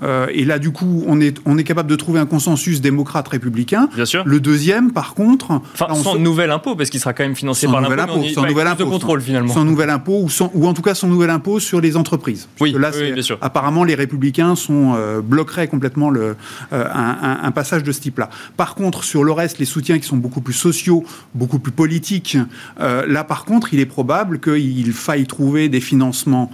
Euh, 0.04 0.26
et 0.32 0.44
là, 0.44 0.58
du 0.58 0.70
coup, 0.70 1.02
on 1.06 1.20
est, 1.20 1.38
on 1.46 1.58
est 1.58 1.64
capable 1.64 1.88
de 1.88 1.96
trouver 1.96 2.20
un 2.20 2.26
consensus 2.26 2.80
démocrate-républicain. 2.80 3.88
Bien 3.94 4.04
sûr. 4.04 4.23
Le 4.25 4.40
deuxième, 4.40 4.92
par 4.92 5.14
contre... 5.14 5.61
Enfin, 5.75 5.94
sans 5.94 6.18
nouvel 6.18 6.50
impôt, 6.50 6.76
parce 6.76 6.90
qu'il 6.90 7.00
sera 7.00 7.12
quand 7.12 7.25
même 7.25 7.37
financé 7.37 7.66
par 7.66 7.80
l'impôt. 7.80 8.23
Sans 8.34 8.46
nouvel 8.46 8.66
impôt. 8.66 8.87
contrôle, 8.87 9.20
finalement. 9.20 9.52
Sans 9.52 9.64
nouvel 9.64 9.90
impôt, 9.90 10.20
ou, 10.23 10.28
sans, 10.28 10.50
ou 10.54 10.66
en 10.66 10.75
tout 10.75 10.82
cas 10.82 10.94
sans 10.94 11.08
nouvel 11.08 11.30
impôt 11.30 11.58
sur 11.61 11.80
les 11.80 11.96
entreprises. 11.96 12.49
Oui, 12.61 12.75
là, 12.78 12.90
bien 12.90 13.23
sûr. 13.23 13.38
Apparemment, 13.40 13.84
les 13.84 13.94
républicains 13.94 14.54
sont, 14.56 14.94
euh, 14.96 15.20
bloqueraient 15.20 15.68
complètement 15.68 16.11
le, 16.11 16.37
euh, 16.73 16.84
un, 16.92 17.50
passage 17.52 17.84
de 17.84 17.92
ce 17.92 18.00
type-là. 18.00 18.30
Par 18.56 18.75
contre, 18.75 19.04
sur 19.04 19.23
le 19.23 19.32
reste, 19.32 19.58
les 19.58 19.64
soutiens 19.64 19.99
qui 19.99 20.06
sont 20.06 20.16
beaucoup 20.16 20.40
plus 20.40 20.54
sociaux, 20.54 21.04
beaucoup 21.34 21.58
plus 21.58 21.73
politiques, 21.73 22.37
là, 22.78 23.25
par 23.25 23.44
contre, 23.44 23.73
il 23.73 23.80
est 23.80 23.87
probable 23.87 24.40
qu'il 24.40 24.92
faille 24.92 25.26
trouver 25.26 25.68
des 25.68 25.80
financements 25.80 26.50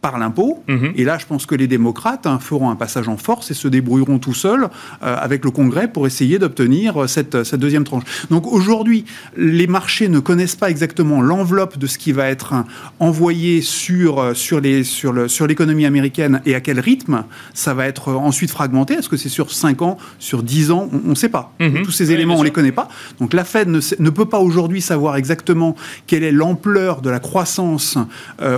par 0.00 0.18
l'impôt. 0.18 0.62
Mhm. 0.68 0.92
Et 0.96 1.04
là, 1.04 1.18
je 1.18 1.26
pense 1.26 1.46
que 1.46 1.54
les 1.54 1.66
démocrates 1.66 2.26
hein, 2.26 2.38
feront 2.38 2.70
un 2.70 2.76
passage 2.76 3.08
en 3.08 3.16
force 3.16 3.50
et 3.50 3.54
se 3.54 3.66
débrouilleront 3.66 4.18
tout 4.18 4.34
seuls 4.34 4.68
euh, 5.02 5.16
avec 5.18 5.44
le 5.44 5.50
Congrès 5.50 5.88
pour 5.88 6.06
essayer 6.06 6.38
d'obtenir 6.38 7.02
euh, 7.02 7.06
cette, 7.06 7.44
cette, 7.44 7.60
deuxième 7.60 7.84
tranche. 7.84 8.04
Donc 8.30 8.46
aujourd'hui, 8.46 9.04
les 9.36 9.66
marchés 9.66 10.08
ne 10.08 10.20
connaissent 10.20 10.54
pas 10.54 10.70
exactement 10.70 11.22
l'enveloppe 11.22 11.78
de 11.78 11.86
ce 11.86 11.98
qui 11.98 12.12
va 12.12 12.28
être 12.28 12.54
envoyé 13.00 13.62
sur, 13.62 14.20
euh, 14.20 14.34
sur, 14.34 14.60
les, 14.60 14.84
sur, 14.84 15.12
le, 15.12 15.28
sur 15.28 15.46
l'économie 15.46 15.86
américaine 15.86 16.40
et 16.46 16.54
à 16.54 16.60
quel 16.60 16.78
rythme 16.78 17.24
ça 17.54 17.74
va 17.74 17.86
être 17.86 18.12
ensuite 18.12 18.50
fragmenté. 18.50 18.94
Est-ce 18.94 19.08
que 19.08 19.16
c'est 19.16 19.28
sur 19.28 19.50
5 19.50 19.82
ans, 19.82 19.96
sur 20.18 20.42
10 20.42 20.70
ans? 20.70 20.90
On 21.04 21.10
ne 21.10 21.14
sait 21.14 21.30
pas. 21.30 21.52
Mhm. 21.58 21.82
Tous 21.82 21.90
ces 21.90 22.12
éléments, 22.12 22.34
on 22.36 22.40
ne 22.40 22.44
les 22.44 22.52
connaît 22.52 22.70
pas. 22.70 22.88
Donc 23.18 23.32
la 23.32 23.44
Fed 23.44 23.68
ne, 23.68 23.80
ne 23.98 24.10
peut 24.10 24.26
pas 24.26 24.38
aujourd'hui 24.38 24.82
savoir 24.82 25.16
exactement 25.16 25.74
quelle 26.06 26.22
est 26.22 26.32
l'ampleur 26.32 27.00
de 27.00 27.10
la 27.10 27.18
croissance 27.18 27.98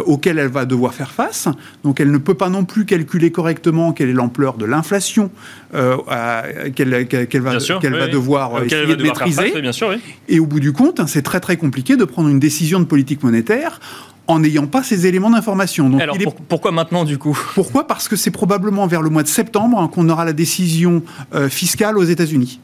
auquel 0.06 0.38
elle 0.38 0.48
va 0.48 0.64
devoir 0.64 0.92
faire 0.92 1.10
face. 1.10 1.37
Donc 1.84 2.00
elle 2.00 2.10
ne 2.10 2.18
peut 2.18 2.34
pas 2.34 2.48
non 2.48 2.64
plus 2.64 2.84
calculer 2.84 3.30
correctement 3.30 3.92
quelle 3.92 4.08
est 4.08 4.14
l'ampleur 4.14 4.56
de 4.56 4.64
l'inflation 4.64 5.30
euh, 5.74 5.96
qu'elle 6.74 6.90
va, 6.90 7.52
va, 7.52 8.08
devoir 8.08 8.56
euh, 8.56 8.64
essayer 8.64 8.96
de 8.96 9.02
maîtriser. 9.02 9.52
Et 10.28 10.40
au 10.40 10.46
bout 10.46 10.60
du 10.60 10.72
compte, 10.72 11.00
hein, 11.00 11.06
c'est 11.06 11.22
très 11.22 11.40
très 11.40 11.56
compliqué 11.56 11.96
de 11.96 12.04
prendre 12.04 12.28
une 12.28 12.40
décision 12.40 12.80
de 12.80 12.84
politique 12.84 13.22
monétaire 13.22 13.80
en 14.28 14.40
n'ayant 14.40 14.66
pas 14.66 14.82
ces 14.82 15.06
éléments 15.06 15.30
d'information. 15.30 15.88
Donc, 15.88 16.02
Alors 16.02 16.16
pourquoi 16.48 16.70
maintenant 16.70 17.04
du 17.04 17.18
coup? 17.18 17.36
Pourquoi? 17.54 17.86
Parce 17.86 18.08
que 18.08 18.16
c'est 18.16 18.30
probablement 18.30 18.86
vers 18.86 19.02
le 19.02 19.10
mois 19.10 19.22
de 19.22 19.28
septembre 19.28 19.80
hein, 19.80 19.88
qu'on 19.88 20.08
aura 20.08 20.24
la 20.24 20.34
décision 20.34 21.02
euh, 21.34 21.48
fiscale 21.48 21.96
aux 21.96 22.04
États-Unis. 22.04 22.60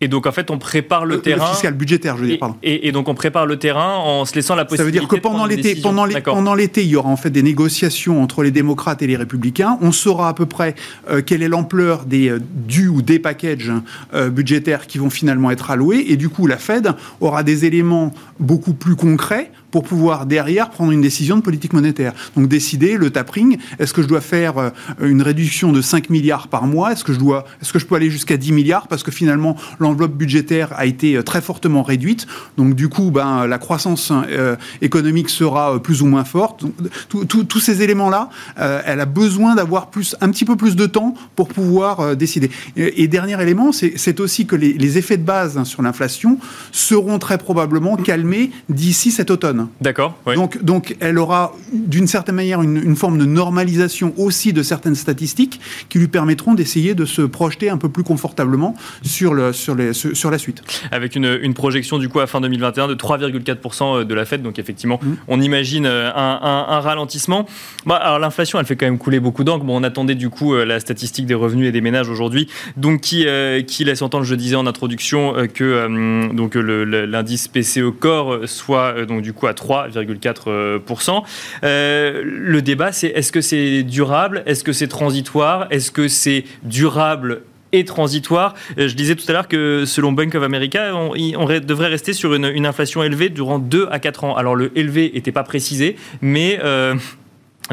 Et 0.00 0.08
donc 0.08 0.26
en 0.26 0.32
fait, 0.32 0.50
on 0.50 0.58
prépare 0.58 1.04
le, 1.04 1.20
terrain. 1.20 1.46
Le 1.46 1.52
fiscal, 1.52 1.74
budgétaire, 1.74 2.16
je 2.16 2.22
veux 2.22 2.28
dire, 2.28 2.38
pardon. 2.38 2.56
Et, 2.62 2.90
donc 2.92 3.08
on 3.08 3.14
prépare 3.14 3.46
le 3.46 3.58
terrain 3.58 3.96
en 3.96 4.24
se 4.24 4.34
laissant 4.34 4.54
la 4.54 4.64
possibilité. 4.64 4.98
Ça 4.98 5.02
veut 5.02 5.06
dire 5.06 5.08
que 5.08 5.22
pendant 5.22 5.44
l'été, 5.44 5.74
pendant, 5.76 6.06
pendant 6.24 6.54
l'été, 6.54 6.82
il 6.82 6.88
y 6.88 6.96
aura 6.96 7.10
en 7.10 7.16
fait 7.16 7.30
des 7.30 7.42
négociations 7.42 8.22
entre 8.22 8.42
les 8.42 8.50
démocrates 8.50 9.02
et 9.02 9.06
les 9.06 9.16
républicains. 9.16 9.78
On 9.82 9.92
saura 9.92 10.28
à 10.28 10.34
peu 10.34 10.46
près 10.46 10.74
euh, 11.10 11.22
quelle 11.22 11.42
est 11.42 11.48
l'ampleur 11.48 12.04
des 12.04 12.30
euh, 12.30 12.40
du 12.40 12.88
ou 12.88 13.02
des 13.02 13.18
packages 13.18 13.72
euh, 14.14 14.30
budgétaires 14.30 14.86
qui 14.86 14.98
vont 14.98 15.10
finalement 15.10 15.50
être 15.50 15.70
alloués. 15.70 16.06
Et 16.08 16.16
du 16.16 16.28
coup, 16.28 16.46
la 16.46 16.56
Fed 16.56 16.94
aura 17.20 17.42
des 17.42 17.64
éléments 17.66 18.12
beaucoup 18.38 18.72
plus 18.72 18.96
concrets 18.96 19.50
pour 19.70 19.84
pouvoir 19.84 20.26
derrière 20.26 20.70
prendre 20.70 20.92
une 20.92 21.00
décision 21.00 21.36
de 21.36 21.42
politique 21.42 21.72
monétaire. 21.72 22.12
Donc 22.36 22.48
décider 22.48 22.96
le 22.96 23.10
tapering, 23.10 23.58
est-ce 23.78 23.92
que 23.92 24.02
je 24.02 24.08
dois 24.08 24.20
faire 24.20 24.58
euh, 24.58 24.70
une 25.02 25.22
réduction 25.22 25.72
de 25.72 25.80
5 25.80 26.10
milliards 26.10 26.48
par 26.48 26.66
mois? 26.66 26.92
Est-ce 26.92 27.04
que 27.04 27.12
je 27.12 27.18
dois 27.18 27.44
est-ce 27.60 27.72
que 27.72 27.78
je 27.78 27.86
peux 27.86 27.94
aller 27.94 28.10
jusqu'à 28.10 28.36
10 28.36 28.52
milliards? 28.52 28.88
Parce 28.88 29.02
que 29.02 29.10
finalement 29.10 29.56
l'enveloppe 29.78 30.14
budgétaire 30.14 30.72
a 30.76 30.86
été 30.86 31.16
euh, 31.16 31.22
très 31.22 31.40
fortement 31.40 31.82
réduite. 31.82 32.26
Donc 32.56 32.74
du 32.74 32.88
coup, 32.88 33.10
ben 33.10 33.46
la 33.46 33.58
croissance 33.58 34.12
euh, 34.12 34.56
économique 34.82 35.30
sera 35.30 35.80
plus 35.82 36.02
ou 36.02 36.06
moins 36.06 36.24
forte. 36.24 36.64
Tous 37.08 37.60
ces 37.60 37.82
éléments-là, 37.82 38.30
elle 38.56 39.00
a 39.00 39.06
besoin 39.06 39.54
d'avoir 39.54 39.90
plus 39.90 40.16
un 40.20 40.30
petit 40.30 40.44
peu 40.44 40.56
plus 40.56 40.76
de 40.76 40.86
temps 40.86 41.14
pour 41.36 41.48
pouvoir 41.48 42.16
décider. 42.16 42.50
Et, 42.76 43.08
dernier 43.08 43.40
élément, 43.40 43.72
c'est 43.72 44.20
aussi 44.20 44.46
que 44.46 44.56
les, 44.56 44.98
effets 44.98 45.16
de 45.16 45.22
base 45.22 45.56
hein, 45.56 45.64
sur 45.64 45.82
l'inflation 45.82 46.38
seront 46.72 47.18
très 47.18 47.38
probablement 47.38 47.96
calmés 47.96 48.50
d'ici 48.68 49.10
cet 49.10 49.30
automne. 49.30 49.59
D'accord. 49.80 50.16
Donc, 50.34 50.62
donc, 50.62 50.96
elle 51.00 51.18
aura 51.18 51.52
d'une 51.72 52.06
certaine 52.06 52.34
manière 52.34 52.62
une, 52.62 52.96
forme 52.96 53.18
de 53.18 53.24
normalisation 53.24 54.12
aussi 54.16 54.52
de 54.52 54.62
certaines 54.62 54.94
statistiques 54.94 55.60
qui 55.88 55.98
lui 55.98 56.08
permettront 56.08 56.54
d'essayer 56.54 56.94
de 56.94 57.04
se 57.04 57.22
projeter 57.22 57.70
un 57.70 57.78
peu 57.78 57.88
plus 57.88 58.02
confortablement 58.02 58.74
sur, 59.02 59.34
le, 59.34 59.52
sur, 59.52 59.74
les, 59.74 59.92
sur 59.92 60.30
la 60.30 60.38
suite. 60.38 60.62
Avec 60.90 61.16
une, 61.16 61.38
une, 61.42 61.54
projection 61.54 61.98
du 61.98 62.08
coup 62.08 62.20
à 62.20 62.26
fin 62.26 62.40
2021 62.40 62.88
de 62.88 62.94
3,4% 62.94 64.04
de 64.04 64.14
la 64.14 64.24
Fed, 64.24 64.42
donc 64.42 64.58
effectivement, 64.58 64.98
mmh. 65.02 65.12
on 65.28 65.40
imagine 65.40 65.86
euh, 65.86 66.10
un, 66.14 66.66
un, 66.68 66.80
ralentissement. 66.80 67.46
Bah, 67.86 67.96
alors 67.96 68.18
l'inflation, 68.18 68.58
elle 68.58 68.66
fait 68.66 68.76
quand 68.76 68.86
même 68.86 68.98
couler 68.98 69.20
beaucoup 69.20 69.44
d'encre. 69.44 69.64
Bon, 69.64 69.78
on 69.78 69.82
attendait 69.82 70.14
du 70.14 70.30
coup 70.30 70.54
euh, 70.54 70.64
la 70.64 70.80
statistique 70.80 71.26
des 71.26 71.34
revenus 71.34 71.68
et 71.68 71.72
des 71.72 71.80
ménages 71.80 72.08
aujourd'hui, 72.08 72.48
donc 72.76 73.00
qui, 73.00 73.26
euh, 73.26 73.62
qui 73.62 73.84
laisse 73.84 74.02
entendre, 74.02 74.24
je 74.24 74.34
disais 74.34 74.56
en 74.56 74.66
introduction, 74.66 75.34
que 75.52 76.32
donc 76.34 76.54
l'indice 76.54 77.48
PCE 77.48 77.90
Core 77.98 78.40
soit 78.46 79.04
donc 79.06 79.22
du 79.22 79.32
coup 79.32 79.46
à 79.46 79.49
3,4%. 79.52 81.22
Euh, 81.64 82.22
le 82.24 82.62
débat, 82.62 82.92
c'est 82.92 83.08
est-ce 83.08 83.32
que 83.32 83.40
c'est 83.40 83.82
durable? 83.82 84.42
Est-ce 84.46 84.64
que 84.64 84.72
c'est 84.72 84.88
transitoire? 84.88 85.66
Est-ce 85.70 85.90
que 85.90 86.08
c'est 86.08 86.44
durable 86.62 87.42
et 87.72 87.84
transitoire? 87.84 88.54
Euh, 88.78 88.88
je 88.88 88.94
disais 88.94 89.14
tout 89.14 89.24
à 89.28 89.32
l'heure 89.32 89.48
que 89.48 89.84
selon 89.86 90.12
Bank 90.12 90.34
of 90.34 90.42
America, 90.42 90.94
on, 90.94 91.14
devrait 91.60 91.88
rester 91.88 92.12
sur 92.12 92.34
une, 92.34 92.66
inflation 92.66 93.02
élevée 93.02 93.28
durant 93.28 93.58
2 93.58 93.88
à 93.90 93.98
4 93.98 94.24
ans. 94.24 94.36
Alors 94.36 94.54
le 94.54 94.76
élevé 94.76 95.10
n'était 95.14 95.32
pas 95.32 95.44
précisé, 95.44 95.96
mais 96.20 96.58
euh, 96.62 96.94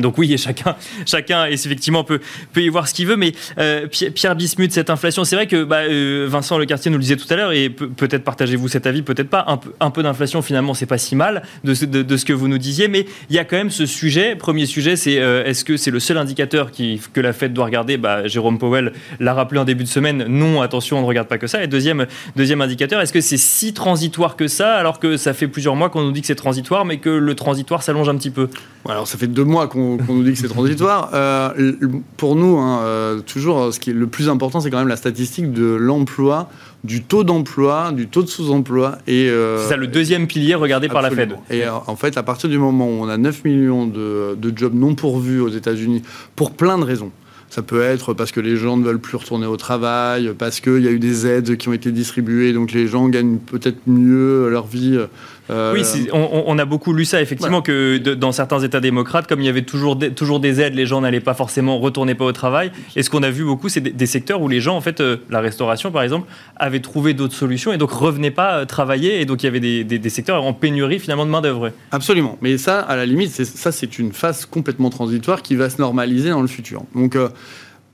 donc 0.02 0.18
oui, 0.18 0.34
et 0.34 0.38
chacun, 0.38 0.76
chacun 1.06 1.46
effectivement 1.46 2.04
peut, 2.04 2.20
peut 2.54 2.62
y 2.62 2.70
voir 2.70 2.88
ce 2.88 2.94
qu'il 2.94 3.08
veut, 3.08 3.16
mais 3.16 3.34
euh, 3.58 3.88
Pierre 3.88 4.36
Bismuth, 4.36 4.72
cette 4.72 4.90
inflation, 4.90 5.24
c'est 5.24 5.36
vrai 5.36 5.48
que 5.48 5.64
bah, 5.64 5.82
euh, 5.90 6.28
Vincent 6.30 6.58
nous 6.58 6.66
le 6.66 7.00
disait 7.00 7.16
tout 7.16 7.28
à 7.30 7.36
l'heure, 7.36 7.52
et 7.52 7.70
peut-être 7.70 8.24
partagez-vous 8.24 8.68
cet 8.68 8.88
avis, 8.88 9.02
peut-être 9.02 9.30
pas, 9.30 9.46
un 9.80 9.90
peu, 9.90 10.04
d'inflation 10.04 10.42
finalement, 10.42 10.74
c'est 10.74 10.86
pas 10.86 10.98
si 10.98 11.16
mal 11.16 11.42
de 11.64 11.74
ce, 11.74 12.26
que 12.26 12.34
vous 12.34 12.48
nous 12.48 12.58
disiez, 12.58 12.88
mais 12.88 13.06
il 13.30 13.36
y 13.36 13.40
a 13.40 13.46
quand 13.46 13.58
même 13.58 13.72
ce 13.72 13.86
sujet, 13.86 14.36
premier 14.36 14.66
sujet, 14.66 14.96
c'est 14.96 15.20
euh, 15.20 15.44
est-ce 15.46 15.66
que 15.66 15.78
c'est 15.78 15.92
le 15.92 16.00
seul 16.00 16.18
indicateur 16.18 16.72
que 16.72 17.22
la 17.22 17.34
Fed 17.34 17.54
doit 17.54 17.66
regarder? 17.66 17.98
Bah, 17.98 18.28
Jérôme 18.28 18.60
Powell 18.60 18.94
l'a 19.20 19.34
rappelé 19.34 19.60
en 19.60 19.66
début 19.66 19.84
de 19.84 19.90
semaine, 19.90 20.26
non, 20.28 20.62
attention, 20.62 20.98
on 20.98 21.02
ne 21.02 21.08
regarde 21.08 21.28
pas 21.28 21.38
que 21.38 21.48
ça, 21.48 21.64
et 21.64 21.68
deuxième, 21.68 22.06
deuxième 22.36 22.62
indicateur, 22.62 23.02
est-ce 23.02 23.14
que 23.14 23.22
c'est 23.22 23.38
si 23.38 23.74
transitoire 23.74 24.36
que 24.36 24.48
ça, 24.48 24.76
alors 24.76 25.00
que 25.00 25.18
ça 25.18 25.34
fait 25.34 25.48
plusieurs 25.48 25.76
mois 25.76 25.90
qu'on 25.90 26.04
nous 26.04 26.12
dit 26.12 26.22
que 26.22 26.28
c'est 26.28 26.36
transitoire, 26.36 26.86
mais 26.86 26.98
que 26.98 27.10
le 27.10 27.36
transitoire 27.36 27.82
s'allonge 27.82 28.10
un 28.10 28.16
petit 28.16 28.32
peu? 28.32 28.50
Alors 28.88 29.08
ça 29.08 29.18
fait 29.18 29.28
deux 29.28 29.44
mois 29.44 29.68
qu'on 29.68 29.87
qu'on 29.96 30.14
nous 30.14 30.24
dit 30.24 30.34
que 30.34 30.38
c'est 30.40 30.50
transitoire. 30.50 31.12
Euh, 31.14 31.72
pour 32.18 32.36
nous, 32.36 32.58
hein, 32.58 32.82
euh, 32.82 33.20
toujours, 33.22 33.74
ce 33.74 33.80
qui 33.80 33.92
est 33.92 33.94
le 33.94 34.08
plus 34.08 34.28
important, 34.28 34.60
c'est 34.60 34.70
quand 34.70 34.80
même 34.80 34.90
la 34.90 34.98
statistique 34.98 35.54
de 35.54 35.66
l'emploi, 35.66 36.50
du 36.84 37.04
taux 37.04 37.24
d'emploi, 37.24 37.92
du 37.94 38.08
taux 38.08 38.24
de 38.24 38.28
sous-emploi. 38.28 38.98
et 39.08 39.30
euh, 39.30 39.64
C'est 39.64 39.70
ça 39.70 39.78
le 39.78 39.88
deuxième 39.88 40.28
pilier 40.28 40.56
regardé 40.56 40.90
par 40.90 41.02
la 41.02 41.12
Fed. 41.12 41.36
Et 41.50 41.64
en 41.68 41.96
fait, 41.96 42.18
à 42.18 42.24
partir 42.24 42.50
du 42.50 42.58
moment 42.58 42.88
où 42.88 43.04
on 43.04 43.08
a 43.08 43.18
9 43.18 43.46
millions 43.46 43.86
de, 43.88 44.36
de 44.36 44.58
jobs 44.58 44.76
non 44.76 44.96
pourvus 44.96 45.40
aux 45.40 45.50
États-Unis, 45.50 46.02
pour 46.36 46.52
plein 46.52 46.78
de 46.78 46.84
raisons, 46.84 47.12
Ça 47.50 47.62
peut 47.62 47.82
être 47.82 48.14
parce 48.14 48.34
que 48.34 48.42
les 48.42 48.58
gens 48.58 48.76
ne 48.76 48.84
veulent 48.84 49.00
plus 49.00 49.16
retourner 49.16 49.46
au 49.48 49.56
travail, 49.56 50.34
parce 50.38 50.60
qu'il 50.60 50.84
y 50.84 50.88
a 50.88 50.92
eu 50.92 51.00
des 51.00 51.26
aides 51.26 51.56
qui 51.56 51.70
ont 51.70 51.74
été 51.74 51.94
distribuées, 51.94 52.52
donc 52.52 52.74
les 52.74 52.88
gens 52.88 53.08
gagnent 53.08 53.38
peut-être 53.38 53.80
mieux 53.88 54.50
leur 54.50 54.68
vie 54.68 55.00
euh, 55.50 55.74
oui, 55.74 56.10
on, 56.12 56.60
a 56.60 56.66
beaucoup 56.66 56.94
lu 56.94 57.06
ça, 57.06 57.22
effectivement, 57.22 57.62
que 57.62 57.98
dans 57.98 58.32
certains 58.32 58.60
États 58.60 58.80
démocrates, 58.80 59.28
comme 59.28 59.40
il 59.40 59.46
y 59.46 59.50
avait 59.50 59.62
toujours 59.62 59.96
des, 59.96 60.12
toujours 60.12 60.40
des 60.40 60.60
aides, 60.60 60.76
les 60.76 60.86
gens 60.86 61.02
n'allaient 61.02 61.20
pas 61.20 61.34
forcément 61.34 61.80
retourner 61.80 62.16
pas 62.16 62.26
au 62.26 62.32
travail. 62.32 62.72
Et 62.96 63.04
ce 63.04 63.10
qu'on 63.10 63.24
a 63.24 63.30
vu 63.30 63.46
beaucoup, 63.46 63.70
c'est 63.70 63.82
des, 63.82 64.06
secteurs 64.06 64.42
où 64.42 64.48
les 64.48 64.62
gens, 64.62 64.76
en 64.76 64.82
fait, 64.82 65.00
euh, 65.02 65.18
la 65.30 65.40
restauration 65.40 65.92
par 65.92 66.04
exemple, 66.04 66.28
avaient 66.56 66.80
trouvé 66.80 67.14
d'autres 67.14 67.36
solutions 67.36 67.72
et 67.74 67.78
donc 67.78 67.92
revenaient 67.92 68.32
pas 68.32 68.58
euh, 68.58 68.66
travailler. 68.66 69.22
Et 69.22 69.26
donc 69.26 69.44
il 69.44 69.46
y 69.46 69.50
avait 69.50 69.60
des, 69.60 70.10
secteurs 70.10 70.44
en 70.44 70.54
pénurie 70.54 71.00
finalement 71.00 71.26
de 71.26 71.32
main-d'œuvre. 71.32 71.72
Absolument. 71.92 72.38
Mais 72.42 72.58
ça, 72.58 72.80
à 72.80 72.96
la 72.96 73.06
limite, 73.06 73.32
ça, 73.32 73.72
c'est 73.72 74.00
une 74.00 74.12
phase 74.12 74.46
complètement 74.46 74.90
transitoire 74.90 75.42
qui 75.42 75.56
va 75.56 75.70
se 75.70 75.80
normaliser 75.82 76.30
dans 76.30 76.42
le 76.42 76.48
futur. 76.48 76.84
Donc, 76.96 77.18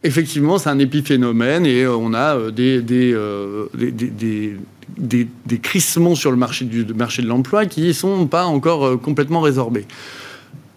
effectivement, 0.04 0.58
c'est 0.58 0.70
un 0.70 0.80
épiphénomène 0.80 1.66
et 1.66 1.88
on 1.88 2.14
a 2.14 2.52
des, 2.52 2.82
des, 2.82 3.16
des, 3.74 3.92
des, 3.92 4.58
crissements 5.62 6.16
sur 6.16 6.32
le 6.32 6.38
marché, 6.38 6.66
du, 6.66 6.86
marché 6.94 7.22
de 7.22 7.28
l'emploi 7.28 7.66
qui 7.66 7.88
ne 7.88 7.94
sont 7.94 8.28
pas 8.28 8.46
encore 8.46 8.86
euh, 8.86 8.98
complètement 8.98 9.42
résorbés. 9.42 9.86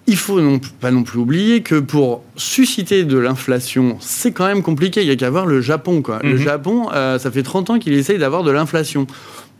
Il 0.07 0.17
faut 0.17 0.41
non, 0.41 0.61
pas 0.81 0.93
non 0.93 1.03
plus 1.03 1.19
oublier 1.19 1.63
que 1.63 1.81
pour 1.81 2.23
susciter 2.37 3.05
de 3.05 3.19
l'inflation, 3.19 3.97
c'est 4.01 4.31
quand 4.31 4.47
même 4.47 4.63
compliqué. 4.63 5.03
Il 5.03 5.09
y 5.09 5.11
a 5.11 5.17
qu'à 5.17 5.31
voir 5.31 5.47
le 5.47 5.61
Japon. 5.61 6.01
Quoi. 6.01 6.21
Le 6.23 6.35
mhm. 6.35 6.39
Japon, 6.39 6.89
euh, 6.95 7.19
ça 7.19 7.31
fait 7.31 7.43
30 7.43 7.71
ans 7.71 7.79
qu'il 7.79 7.93
essaye 7.93 8.19
d'avoir 8.19 8.45
de 8.45 8.53
l'inflation. 8.53 9.07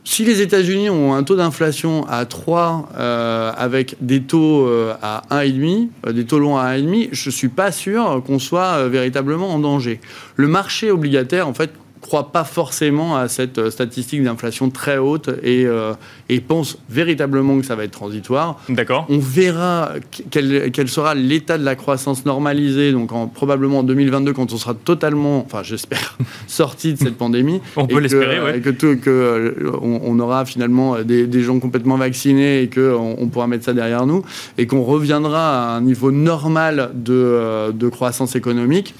Si 0.05 0.23
les 0.23 0.39
États-Unis 0.39 0.89
ont 0.89 1.13
un 1.13 1.23
taux 1.23 1.35
d'inflation 1.35 2.07
à 2.07 2.25
3 2.25 2.91
euh, 2.97 3.51
avec 3.57 3.97
des 3.99 4.21
taux 4.21 4.65
à 5.01 5.23
1,5, 5.31 6.13
des 6.13 6.23
taux 6.23 6.39
longs 6.39 6.55
à 6.55 6.77
1,5, 6.77 7.09
je 7.11 7.27
ne 7.27 7.33
suis 7.33 7.49
pas 7.49 7.73
sûr 7.73 8.23
qu'on 8.25 8.39
soit 8.39 8.87
véritablement 8.87 9.53
en 9.53 9.59
danger. 9.59 9.99
Le 10.37 10.47
marché 10.47 10.91
obligataire, 10.91 11.45
en 11.49 11.53
fait, 11.53 11.71
croit 12.07 12.31
pas 12.31 12.45
forcément 12.45 13.17
à 13.17 13.27
cette 13.27 13.57
euh, 13.57 13.69
statistique 13.69 14.23
d'inflation 14.23 14.69
très 14.69 14.97
haute 14.97 15.29
et, 15.43 15.65
euh, 15.65 15.93
et, 16.29 16.39
pense 16.39 16.77
véritablement 16.89 17.59
que 17.59 17.65
ça 17.65 17.75
va 17.75 17.83
être 17.83 17.91
transitoire. 17.91 18.59
D'accord. 18.69 19.05
On 19.09 19.19
verra 19.19 19.91
quel, 20.31 20.71
quel 20.71 20.87
sera 20.87 21.13
l'état 21.15 21.57
de 21.57 21.65
la 21.65 21.75
croissance 21.75 22.25
normalisée, 22.25 22.93
donc 22.93 23.11
en, 23.11 23.27
probablement 23.27 23.79
en 23.79 23.83
2022, 23.83 24.31
quand 24.33 24.53
on 24.53 24.57
sera 24.57 24.73
totalement, 24.73 25.43
enfin 25.45 25.63
j'espère, 25.63 26.17
sorti 26.47 26.93
de 26.93 26.97
cette 26.97 27.17
pandémie. 27.17 27.59
on 27.75 27.85
peut 27.85 27.99
l'espérer, 27.99 28.39
oui. 28.41 28.57
Et 28.57 28.61
que, 28.61 28.69
que 28.95 29.09
euh, 29.09 29.71
on, 29.81 30.17
aura 30.19 30.45
finalement 30.45 31.03
des, 31.03 31.27
des, 31.27 31.43
gens 31.43 31.59
complètement 31.59 31.97
vaccinés 31.97 32.61
et 32.61 32.69
qu'on 32.69 33.17
on 33.19 33.27
pourra 33.27 33.47
mettre 33.47 33.65
ça 33.65 33.73
derrière 33.73 34.05
nous 34.05 34.23
et 34.57 34.65
qu'on 34.65 34.83
reviendra 34.83 35.73
à 35.73 35.77
un 35.77 35.81
niveau 35.81 36.11
normal 36.11 36.91
de, 36.95 37.71
de 37.71 37.89
croissance 37.89 38.35
économique. 38.35 38.95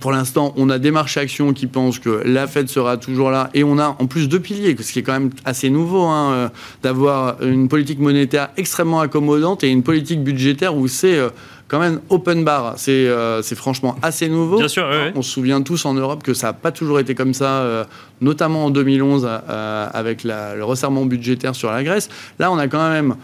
Pour 0.00 0.12
l'instant, 0.12 0.52
on 0.56 0.68
a 0.68 0.78
des 0.78 0.90
marchés 0.90 1.20
actions 1.20 1.54
qui 1.54 1.66
pensent 1.66 1.98
que 1.98 2.22
la 2.24 2.46
Fed 2.46 2.68
sera 2.68 2.98
toujours 2.98 3.30
là 3.30 3.48
et 3.54 3.64
on 3.64 3.78
a 3.78 3.96
en 3.98 4.06
plus 4.06 4.28
deux 4.28 4.40
piliers, 4.40 4.76
ce 4.78 4.92
qui 4.92 4.98
est 4.98 5.02
quand 5.02 5.14
même 5.14 5.30
assez 5.46 5.70
nouveau, 5.70 6.02
hein, 6.02 6.32
euh, 6.32 6.48
d'avoir 6.82 7.42
une 7.42 7.68
politique 7.68 7.98
monétaire 7.98 8.50
extrêmement 8.58 9.00
accommodante 9.00 9.64
et 9.64 9.68
une 9.68 9.82
politique 9.82 10.22
budgétaire 10.22 10.76
où 10.76 10.88
c'est 10.88 11.16
euh, 11.16 11.30
quand 11.68 11.78
même 11.78 12.00
open 12.10 12.44
bar. 12.44 12.74
C'est 12.76 13.08
euh, 13.08 13.42
franchement 13.42 13.96
assez 14.02 14.28
nouveau. 14.28 14.58
Bien 14.58 14.68
sûr, 14.68 14.86
On 15.14 15.22
se 15.22 15.30
souvient 15.30 15.62
tous 15.62 15.86
en 15.86 15.94
Europe 15.94 16.22
que 16.22 16.34
ça 16.34 16.48
n'a 16.48 16.52
pas 16.52 16.70
toujours 16.70 17.00
été 17.00 17.14
comme 17.14 17.32
ça, 17.32 17.86
notamment 18.20 18.66
en 18.66 18.70
2011 18.70 19.26
avec 19.48 20.24
le 20.24 20.62
resserrement 20.62 21.06
budgétaire 21.06 21.54
sur 21.54 21.70
la 21.70 21.82
Grèce. 21.82 22.08
Là, 22.38 22.52
on 22.52 22.58
a 22.58 22.68
quand 22.68 22.90
même 22.90 23.16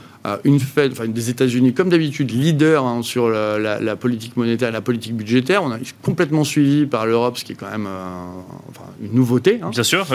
une 0.44 0.58
Fed, 0.58 0.92
enfin 0.92 1.06
des 1.06 1.30
États-Unis, 1.30 1.74
comme 1.74 1.90
d'habitude, 1.90 2.30
leader 2.30 2.84
hein, 2.84 3.02
sur 3.02 3.28
la, 3.28 3.96
politique 3.96 4.36
monétaire 4.36 4.70
et 4.70 4.72
la 4.72 4.80
politique 4.80 5.14
budgétaire. 5.14 5.62
On 5.62 5.70
a 5.70 5.78
complètement 6.02 6.44
suivi 6.44 6.86
par 6.86 7.06
l'Europe, 7.06 7.38
ce 7.38 7.44
qui 7.44 7.52
est 7.52 7.56
quand 7.56 7.70
même 7.70 7.86
euh, 7.86 9.04
une 9.04 9.14
nouveauté. 9.14 9.60
Hein. 9.62 9.70
Bien 9.70 9.82
sûr. 9.82 10.06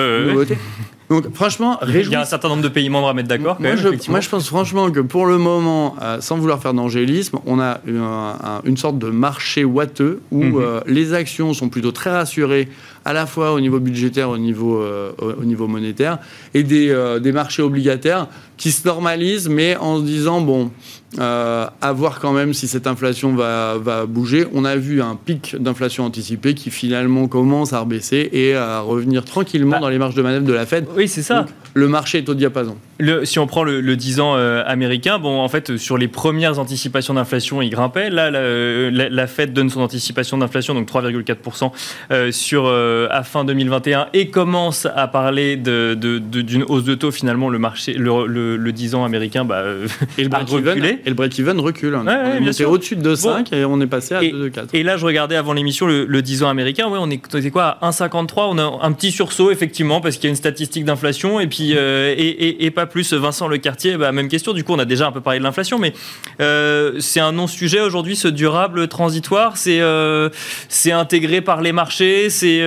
Donc, 1.09 1.33
franchement, 1.33 1.79
il 1.87 2.09
y 2.09 2.15
a 2.15 2.21
un 2.21 2.25
certain 2.25 2.49
nombre 2.49 2.61
de 2.61 2.67
pays 2.67 2.87
membres 2.87 3.09
à 3.09 3.13
mettre 3.15 3.29
d'accord. 3.29 3.57
Moi, 3.59 3.71
moi, 4.09 4.19
je 4.19 4.29
pense 4.29 4.47
franchement 4.47 4.91
que 4.91 4.99
pour 4.99 5.25
le 5.25 5.39
moment, 5.39 5.95
euh, 6.01 6.21
sans 6.21 6.37
vouloir 6.37 6.61
faire 6.61 6.75
d'angélisme, 6.75 7.39
on 7.47 7.59
a 7.59 7.81
une, 7.85 8.77
sorte 8.77 8.99
de 8.99 9.07
marché 9.07 9.63
watteux 9.63 10.21
où 10.31 10.43
mhm. 10.43 10.55
euh, 10.61 10.81
les 10.85 11.13
actions 11.13 11.53
sont 11.53 11.69
plutôt 11.69 11.91
très 11.91 12.11
rassurées 12.11 12.69
à 13.09 13.13
la 13.13 13.25
fois 13.25 13.53
au 13.53 13.59
niveau 13.59 13.79
budgétaire, 13.79 14.29
au 14.29 14.37
niveau, 14.37 14.83
au 15.19 15.43
niveau 15.43 15.67
monétaire, 15.67 16.19
et 16.53 16.61
des, 16.61 16.95
des 17.19 17.31
marchés 17.31 17.63
obligataires 17.63 18.27
qui 18.55 18.71
se 18.71 18.87
normalisent, 18.87 19.49
mais 19.49 19.75
en 19.77 19.97
se 19.97 20.03
disant, 20.03 20.41
bon, 20.41 20.69
euh, 21.17 21.65
à 21.81 21.91
voir 21.91 22.19
quand 22.19 22.33
même 22.33 22.53
si 22.53 22.67
cette 22.67 22.85
inflation 22.85 23.33
va, 23.33 23.77
va 23.81 24.05
bouger. 24.05 24.45
On 24.53 24.63
a 24.63 24.75
vu 24.75 25.01
un 25.01 25.15
pic 25.15 25.55
d'inflation 25.59 26.05
anticipé 26.05 26.53
qui 26.53 26.69
finalement 26.69 27.27
commence 27.27 27.73
à 27.73 27.79
rebaisser 27.79 28.29
et 28.31 28.53
à 28.53 28.81
revenir 28.81 29.25
tranquillement 29.25 29.71
bah, 29.71 29.79
dans 29.79 29.89
les 29.89 29.97
marges 29.97 30.13
de 30.13 30.21
manœuvre 30.21 30.45
de 30.45 30.53
la 30.53 30.67
Fed. 30.67 30.85
Oui, 30.95 31.07
c'est 31.07 31.23
ça. 31.23 31.47
le 31.73 31.87
marché 31.87 32.19
est 32.19 32.29
au 32.29 32.35
diapason. 32.35 32.77
Le, 32.99 33.25
si 33.25 33.39
on 33.39 33.47
prend 33.47 33.63
le, 33.63 33.81
le 33.81 33.95
10 33.95 34.19
ans 34.19 34.35
euh, 34.35 34.61
américain, 34.67 35.17
bon, 35.17 35.39
en 35.39 35.47
fait, 35.47 35.77
sur 35.77 35.97
les 35.97 36.07
premières 36.07 36.59
anticipations 36.59 37.15
d'inflation, 37.15 37.61
il 37.61 37.69
grimpait. 37.69 38.09
Là, 38.09 38.29
la, 38.29 39.09
la, 39.09 39.27
Fed 39.27 39.53
donne 39.53 39.69
son 39.69 39.81
anticipation 39.81 40.37
d'inflation, 40.37 40.75
donc 40.75 40.87
3,4% 40.89 41.71
euh, 42.11 42.31
sur 42.31 42.67
à 42.67 43.23
fin 43.23 43.45
2021, 43.45 44.09
et 44.13 44.29
commence 44.29 44.85
à 44.95 45.07
parler 45.07 45.55
d'une 45.55 45.95
de, 45.95 46.19
de, 46.19 46.65
hausse 46.67 46.83
de 46.83 46.93
taux. 46.93 47.11
Finalement, 47.11 47.49
le 47.49 47.57
marché, 47.57 47.93
le, 47.93 48.57
le 48.57 48.71
10 48.71 48.95
ans 48.95 49.05
américain, 49.05 49.43
bah, 49.43 49.63
et 50.17 50.23
le 50.25 50.29
a 50.33 50.39
reculé. 50.39 50.98
Et 51.05 51.09
le 51.09 51.15
break-even 51.15 51.59
recule. 51.59 51.95
on 51.95 52.07
est 52.07 52.65
au-dessus 52.65 52.95
de 52.95 53.15
2,5 53.15 53.55
et 53.55 53.65
on 53.65 53.79
est 53.81 53.87
passé 53.87 54.15
à 54.15 54.21
2,4. 54.21 54.69
Et 54.73 54.83
là, 54.83 54.97
je 54.97 55.05
regardais 55.05 55.35
avant 55.35 55.53
l'émission 55.53 55.87
le, 55.87 56.21
10 56.21 56.43
ans 56.43 56.49
américain. 56.49 56.87
Ouais, 56.87 56.99
on 56.99 57.09
est, 57.09 57.49
quoi 57.49 57.77
à 57.81 57.89
1,53 57.89 58.47
On 58.49 58.57
a 58.57 58.79
un 58.85 58.91
petit 58.91 59.11
sursaut, 59.11 59.51
effectivement, 59.51 60.01
parce 60.01 60.15
qu'il 60.15 60.25
y 60.25 60.27
a 60.27 60.31
une 60.31 60.35
statistique 60.35 60.85
d'inflation. 60.85 61.39
Et 61.39 61.47
puis, 61.47 61.73
euh, 61.75 62.13
et, 62.17 62.71
pas 62.71 62.85
plus. 62.85 63.13
Vincent 63.13 63.47
Le 63.47 63.57
Quartier, 63.57 63.97
bah, 63.97 64.11
même 64.11 64.27
question. 64.27 64.53
Du 64.53 64.63
coup, 64.63 64.73
on 64.73 64.79
a 64.79 64.85
déjà 64.85 65.07
un 65.07 65.11
peu 65.11 65.21
parlé 65.21 65.39
de 65.39 65.43
l'inflation. 65.43 65.79
Mais 65.79 65.93
euh, 66.39 66.93
c'est 66.99 67.19
un 67.19 67.31
non-sujet 67.31 67.81
aujourd'hui, 67.81 68.15
ce 68.15 68.27
durable 68.27 68.87
transitoire. 68.87 69.57
C'est 69.57 69.81
euh, 69.81 70.29
c'est 70.67 70.91
intégré 70.91 71.41
par 71.41 71.61
les 71.61 71.71
marchés. 71.71 72.29
C'est 72.29 72.59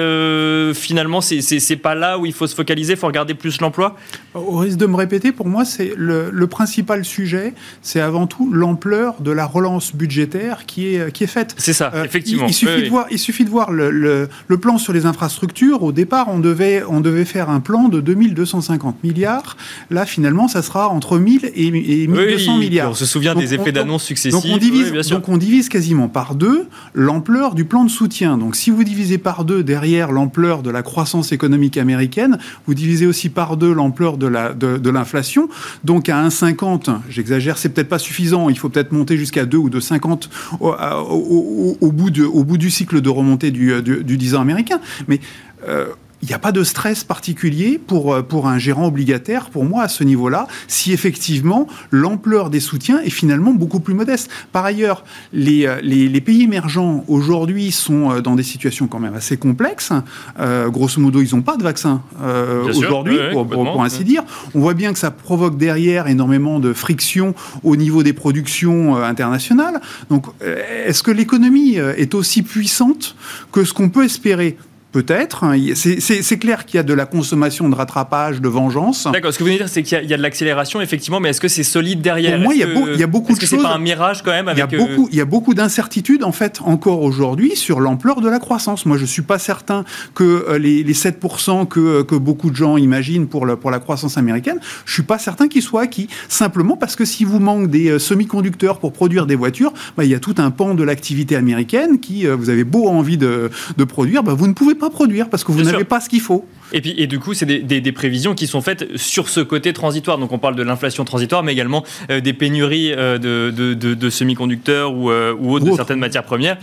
finalement, 0.74 1.20
c'est 1.20 1.76
pas 1.76 1.94
là 1.94 2.18
où 2.18 2.26
il 2.26 2.32
faut 2.32 2.46
se 2.46 2.54
focaliser. 2.54 2.94
Il 2.94 2.98
faut 2.98 3.06
regarder 3.06 3.34
plus 3.34 3.60
l'emploi. 3.60 3.96
Au 4.34 4.58
risque 4.58 4.78
de 4.78 4.86
me 4.86 4.96
répéter, 4.96 5.32
pour 5.32 5.46
moi, 5.46 5.64
c'est 5.64 5.92
le, 5.96 6.30
le 6.30 6.46
principal 6.46 7.04
sujet. 7.04 7.54
C'est 7.82 8.00
avant 8.00 8.21
tout 8.26 8.50
l'ampleur 8.52 9.20
de 9.20 9.30
la 9.30 9.46
relance 9.46 9.94
budgétaire 9.94 10.66
qui 10.66 10.94
est, 10.94 11.12
qui 11.12 11.24
est 11.24 11.28
faite. 11.28 11.54
C'est 11.58 11.72
ça, 11.72 11.90
euh, 11.94 12.04
effectivement. 12.04 12.46
Il, 12.46 12.54
suffit 12.54 12.82
de 12.82 12.88
voir, 12.88 13.06
il 13.10 13.18
suffit 13.18 13.44
de 13.44 13.50
voir 13.50 13.70
le, 13.70 13.90
le, 13.90 14.58
plan 14.58 14.78
sur 14.78 14.92
les 14.92 15.06
infrastructures. 15.06 15.82
Au 15.82 15.92
départ, 15.92 16.28
on 16.28 16.38
devait, 16.38 16.82
on 16.88 17.00
devait 17.00 17.24
faire 17.24 17.50
un 17.50 17.60
plan 17.60 17.88
de 17.88 18.00
2250 18.00 19.02
milliards. 19.02 19.56
Là, 19.90 20.06
finalement, 20.06 20.48
ça 20.48 20.62
sera 20.62 20.88
entre 20.88 21.18
1000 21.18 21.52
et, 21.54 21.70
1200 22.06 22.58
milliards. 22.58 22.90
On 22.90 22.94
se 22.94 23.06
souvient 23.06 23.34
des 23.34 23.54
effets 23.54 23.72
d'annonce 23.72 24.04
successifs. 24.04 24.32
Donc 24.32 24.50
on, 24.52 24.56
divise, 24.56 24.92
donc 25.08 25.28
on 25.28 25.36
divise 25.36 25.68
quasiment 25.68 26.08
par 26.08 26.34
deux 26.34 26.66
l'ampleur 26.94 27.54
du 27.54 27.64
plan 27.64 27.84
de 27.84 27.90
soutien. 27.90 28.38
Donc 28.38 28.56
si 28.56 28.70
vous 28.70 28.84
divisez 28.84 29.18
par 29.18 29.44
deux 29.44 29.62
derrière 29.62 30.12
l'ampleur 30.12 30.62
de 30.62 30.70
la 30.70 30.82
croissance 30.82 31.32
économique 31.32 31.76
américaine, 31.76 32.38
vous 32.66 32.74
divisez 32.74 33.06
aussi 33.06 33.28
par 33.28 33.56
deux 33.56 33.72
l'ampleur 33.72 34.16
de 34.16 34.90
l'inflation. 34.90 35.46
De, 35.46 35.50
donc 35.84 36.08
à 36.08 36.28
1,50, 36.28 36.90
j'exagère, 37.08 37.58
c'est 37.58 37.70
peut-être 37.70 37.88
pas 37.88 37.98
suffisant. 37.98 38.11
Il 38.50 38.58
faut 38.58 38.68
peut-être 38.68 38.92
monter 38.92 39.16
jusqu'à 39.16 39.44
2 39.44 39.56
ou 39.56 39.70
2,50 39.70 40.28
au, 40.60 40.68
au, 40.68 41.76
au, 41.80 41.92
bout 41.92 42.18
au 42.20 42.44
bout 42.44 42.58
du 42.58 42.70
cycle 42.70 43.00
de 43.00 43.08
remontée 43.08 43.50
du, 43.50 43.82
du, 43.82 44.04
du 44.04 44.16
10 44.16 44.34
ans 44.34 44.40
américain. 44.40 44.80
Mais 45.08 45.20
euh, 45.68 45.86
il 46.22 46.28
n'y 46.28 46.34
a 46.34 46.38
pas 46.38 46.52
de 46.52 46.62
stress 46.62 47.02
particulier 47.02 47.80
pour, 47.84 48.14
euh, 48.14 48.22
pour 48.22 48.46
un 48.46 48.58
gérant 48.58 48.86
obligataire, 48.86 49.50
pour 49.50 49.64
moi, 49.64 49.82
à 49.82 49.88
ce 49.88 50.04
niveau-là, 50.04 50.46
si 50.68 50.92
effectivement 50.92 51.66
l'ampleur 51.90 52.48
des 52.48 52.60
soutiens 52.60 53.00
est 53.00 53.10
finalement 53.10 53.52
beaucoup 53.52 53.80
plus 53.80 53.94
modeste. 53.94 54.30
Par 54.52 54.64
ailleurs, 54.64 55.04
les, 55.32 55.66
euh, 55.66 55.80
les, 55.82 56.08
les 56.08 56.20
pays 56.20 56.44
émergents 56.44 57.04
aujourd'hui 57.08 57.72
sont 57.72 58.12
euh, 58.12 58.20
dans 58.20 58.36
des 58.36 58.44
situations 58.44 58.86
quand 58.86 59.00
même 59.00 59.14
assez 59.14 59.36
complexes. 59.36 59.92
Euh, 60.38 60.68
grosso 60.68 61.00
modo, 61.00 61.20
ils 61.20 61.34
n'ont 61.34 61.42
pas 61.42 61.56
de 61.56 61.64
vaccin 61.64 62.02
euh, 62.22 62.64
aujourd'hui, 62.68 63.18
pour, 63.32 63.48
pour, 63.48 63.82
ainsi 63.82 64.04
dire. 64.04 64.22
On 64.54 64.60
voit 64.60 64.74
bien 64.74 64.92
que 64.92 65.00
ça 65.00 65.10
provoque 65.10 65.58
derrière 65.58 66.06
énormément 66.06 66.60
de 66.60 66.72
friction 66.72 67.34
au 67.64 67.74
niveau 67.74 68.04
des 68.04 68.12
productions 68.12 68.96
internationales. 68.96 69.80
Donc, 70.08 70.26
est-ce 70.40 71.02
que 71.02 71.10
l'économie 71.10 71.76
est 71.76 72.14
aussi 72.14 72.42
puissante 72.42 73.16
que 73.50 73.64
ce 73.64 73.72
qu'on 73.72 73.88
peut 73.88 74.04
espérer? 74.04 74.56
Peut-être. 74.92 75.44
Hein. 75.44 75.56
C'est 75.74 76.38
clair 76.38 76.66
qu'il 76.66 76.76
y 76.76 76.80
a 76.80 76.82
de 76.82 76.92
la 76.92 77.06
consommation 77.06 77.70
de 77.70 77.74
rattrapage, 77.74 78.42
de 78.42 78.48
vengeance. 78.48 79.08
D'accord. 79.10 79.32
Ce 79.32 79.38
que 79.38 79.44
vous 79.44 79.50
de 79.50 79.56
dire, 79.56 79.68
c'est 79.68 79.82
qu'il 79.82 80.04
y, 80.04 80.14
a 80.14 80.16
de 80.18 80.22
l'accélération, 80.22 80.82
effectivement, 80.82 81.18
mais 81.18 81.30
est-ce 81.30 81.40
que 81.40 81.48
c'est 81.48 81.62
solide 81.62 82.02
derrière? 82.02 82.34
Pour 82.34 82.44
moi, 82.44 82.54
il 82.54 82.60
y, 82.60 82.62
a 82.62 82.66
il 82.66 83.00
y, 83.00 83.02
a 83.02 83.06
beaucoup 83.06 83.32
de 83.32 83.40
choses. 83.40 83.48
C'est 83.48 83.56
pas 83.56 83.74
un 83.74 83.78
mirage 83.78 84.22
quand 84.22 84.30
même 84.30 84.50
il, 84.52 84.58
y 84.58 84.60
a 84.60 84.66
beaucoup, 84.66 85.08
il 85.10 85.16
y 85.16 85.20
a 85.22 85.24
beaucoup 85.24 85.54
d'incertitudes, 85.54 86.24
en 86.24 86.32
fait, 86.32 86.60
encore 86.62 87.02
aujourd'hui, 87.02 87.56
sur 87.56 87.80
l'ampleur 87.80 88.20
de 88.20 88.28
la 88.28 88.38
croissance. 88.38 88.84
Moi, 88.84 88.98
je 88.98 89.02
ne 89.02 89.06
suis 89.06 89.22
pas 89.22 89.38
certain 89.38 89.84
que 90.14 90.44
euh, 90.48 90.58
les, 90.58 90.82
les 90.82 90.92
7% 90.92 91.66
que, 91.66 91.80
euh, 91.80 92.04
que 92.04 92.14
beaucoup 92.14 92.50
de 92.50 92.56
gens 92.56 92.76
imaginent 92.76 93.28
pour, 93.28 93.46
le, 93.46 93.56
pour 93.56 93.70
la 93.70 93.78
croissance 93.78 94.18
américaine, 94.18 94.58
je 94.84 94.90
ne 94.90 94.94
suis 94.94 95.02
pas 95.04 95.18
certain 95.18 95.48
qu'ils 95.48 95.62
soient 95.62 95.82
acquis. 95.82 96.08
Simplement 96.28 96.76
parce 96.76 96.96
que 96.96 97.06
si 97.06 97.24
vous 97.24 97.40
manque 97.40 97.70
des 97.70 97.88
euh, 97.88 97.98
semi-conducteurs 97.98 98.78
pour 98.78 98.92
produire 98.92 99.24
des 99.24 99.36
voitures, 99.36 99.72
bah, 99.96 100.04
il 100.04 100.10
y 100.10 100.14
a 100.14 100.20
tout 100.20 100.34
un 100.36 100.50
pan 100.50 100.74
de 100.74 100.82
l'activité 100.82 101.34
américaine 101.34 101.98
qui, 101.98 102.26
vous 102.26 102.50
avez 102.50 102.64
beau 102.64 102.88
envie 102.88 103.16
de, 103.16 103.50
de 103.76 103.84
produire, 103.84 104.22
bah, 104.22 104.34
vous 104.34 104.46
ne 104.46 104.52
pouvez 104.52 104.74
pas 104.74 104.81
produire 104.90 105.28
parce 105.30 105.44
que 105.44 105.52
vous 105.52 105.62
n'avez 105.62 105.84
pas 105.84 106.00
ce 106.00 106.08
qu'il 106.08 106.20
faut. 106.20 106.46
Et 106.72 106.80
puis, 106.80 106.94
et 106.96 107.06
du 107.06 107.18
coup, 107.18 107.34
c'est 107.34 107.46
des, 107.46 107.92
prévisions 107.92 108.34
qui 108.34 108.46
sont 108.46 108.62
faites 108.62 108.96
sur 108.96 109.28
ce 109.28 109.40
côté 109.40 109.72
transitoire. 109.72 110.18
Donc, 110.18 110.32
on 110.32 110.38
parle 110.38 110.56
de 110.56 110.62
l'inflation 110.62 111.04
transitoire, 111.04 111.42
mais 111.42 111.52
également 111.52 111.84
euh, 112.10 112.20
des 112.20 112.32
pénuries 112.32 112.92
euh, 112.92 113.18
de, 113.18 114.10
semi-conducteurs 114.10 114.94
ou, 114.94 115.10
euh, 115.10 115.34
ou 115.38 115.52
autres 115.52 115.66
de 115.66 115.72
certaines 115.72 115.98
matières 115.98 116.24
premières, 116.24 116.56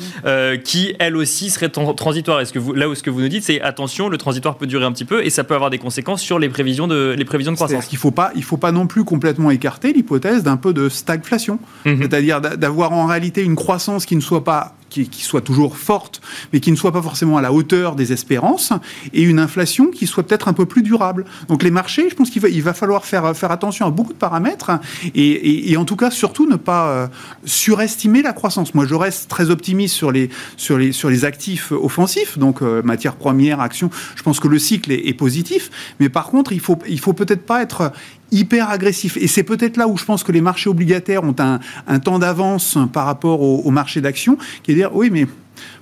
qui 0.64 0.96
elles 1.00 1.16
aussi 1.16 1.50
seraient 1.50 1.70
transitoires. 1.70 2.42
Est-ce 2.42 2.54
que 2.54 2.60
vous, 2.60 2.74
là 2.74 2.90
où 2.90 2.96
ce 2.96 3.04
que 3.04 3.10
vous 3.10 3.22
nous 3.22 3.28
dites, 3.28 3.44
c'est 3.44 3.62
attention, 3.62 4.10
le 4.10 4.18
transitoire 4.18 4.58
peut 4.58 4.68
durer 4.68 4.86
un 4.86 4.92
petit 4.92 5.06
peu 5.06 5.24
et 5.24 5.30
ça 5.30 5.44
peut 5.44 5.54
avoir 5.54 5.70
des 5.70 5.78
conséquences 5.78 6.22
sur 6.22 6.40
les 6.40 6.50
prévisions 6.50 6.88
de, 6.88 7.16
les 7.18 7.26
prévisions 7.26 7.52
de 7.52 7.58
croissance. 7.58 7.88
Il 7.92 7.96
ne 7.96 8.00
faut 8.00 8.12
pas, 8.12 8.32
il 8.36 8.44
faut 8.44 8.58
pas 8.58 8.72
non 8.72 8.88
plus 8.88 9.04
complètement 9.04 9.52
écarter 9.52 9.94
l'hypothèse 9.94 10.44
d'un 10.44 10.58
peu 10.58 10.74
de 10.74 10.90
stagflation, 10.90 11.60
mhm. 11.86 12.02
c'est-à-dire 12.02 12.42
d'avoir 12.42 12.94
en 12.94 13.06
réalité 13.06 13.44
une 13.44 13.56
croissance 13.56 14.06
qui 14.06 14.16
ne 14.16 14.22
soit 14.22 14.44
pas 14.44 14.76
qui, 14.90 15.08
soit 15.22 15.42
toujours 15.42 15.78
forte, 15.78 16.22
mais 16.52 16.60
qui 16.60 16.72
ne 16.72 16.76
soit 16.76 16.92
pas 16.92 17.02
forcément 17.02 17.38
à 17.38 17.42
la 17.42 17.54
hauteur 17.54 17.96
des 17.96 18.12
espérances, 18.12 18.74
et 19.14 19.22
une 19.22 19.40
inflation 19.40 19.88
qui 19.88 20.08
soit 20.08 20.24
peut-être 20.24 20.48
un 20.48 20.54
peu 20.54 20.66
plus 20.66 20.82
durable. 20.82 21.26
Donc 21.48 21.64
les 21.64 21.72
marchés, 21.72 22.10
je 22.10 22.16
pense 22.16 22.30
qu'il 22.30 22.42
va, 22.42 22.50
il 22.50 22.64
va 22.64 22.74
falloir 22.74 23.06
faire, 23.06 23.36
faire 23.36 23.52
attention 23.52 23.86
à 23.86 23.92
beaucoup 23.92 24.14
de 24.14 24.18
paramètres, 24.18 24.72
et, 25.16 25.76
en 25.78 25.86
tout 25.86 25.96
cas 25.96 26.12
surtout 26.12 26.48
ne 26.48 26.56
pas 26.56 26.90
euh, 26.90 27.08
surestimer 27.46 28.22
la 28.22 28.34
croissance. 28.34 28.74
Moi, 28.74 28.86
je 28.86 28.96
reste 28.96 29.30
très 29.30 29.50
optimiste 29.50 29.96
sur 29.96 30.12
les, 30.12 30.30
sur 30.58 30.78
les, 30.78 30.92
sur 30.92 31.10
les 31.10 31.26
actifs 31.26 31.72
offensifs, 31.72 32.38
donc 32.38 32.62
euh, 32.62 32.82
matières 32.84 33.16
premières, 33.16 33.62
actions. 33.62 33.90
Je 34.16 34.24
pense 34.24 34.40
que 34.40 34.48
le 34.48 34.60
cycle 34.60 34.92
est, 34.92 35.08
est 35.08 35.14
positif, 35.14 35.70
mais 36.00 36.10
par 36.10 36.28
contre, 36.28 36.52
il 36.52 36.60
faut, 36.60 36.78
il 36.88 37.00
faut 37.00 37.14
peut-être 37.14 37.46
pas 37.46 37.62
être 37.62 37.92
hyper 38.32 38.70
agressif. 38.70 39.18
Et 39.18 39.28
c'est 39.28 39.44
peut-être 39.44 39.78
là 39.78 39.88
où 39.88 39.98
je 39.98 40.06
pense 40.06 40.24
que 40.24 40.32
les 40.32 40.42
marchés 40.42 40.70
obligataires 40.70 41.24
ont 41.24 41.36
un, 41.40 42.00
temps 42.00 42.20
d'avance 42.20 42.78
par 42.94 43.06
rapport 43.06 43.42
au, 43.42 43.62
au 43.62 43.72
marché 43.72 44.02
d'actions, 44.02 44.38
qui 44.64 44.72
est 44.72 44.76
de 44.76 44.80
dire, 44.80 44.96
oui, 44.96 45.10
mais 45.12 45.28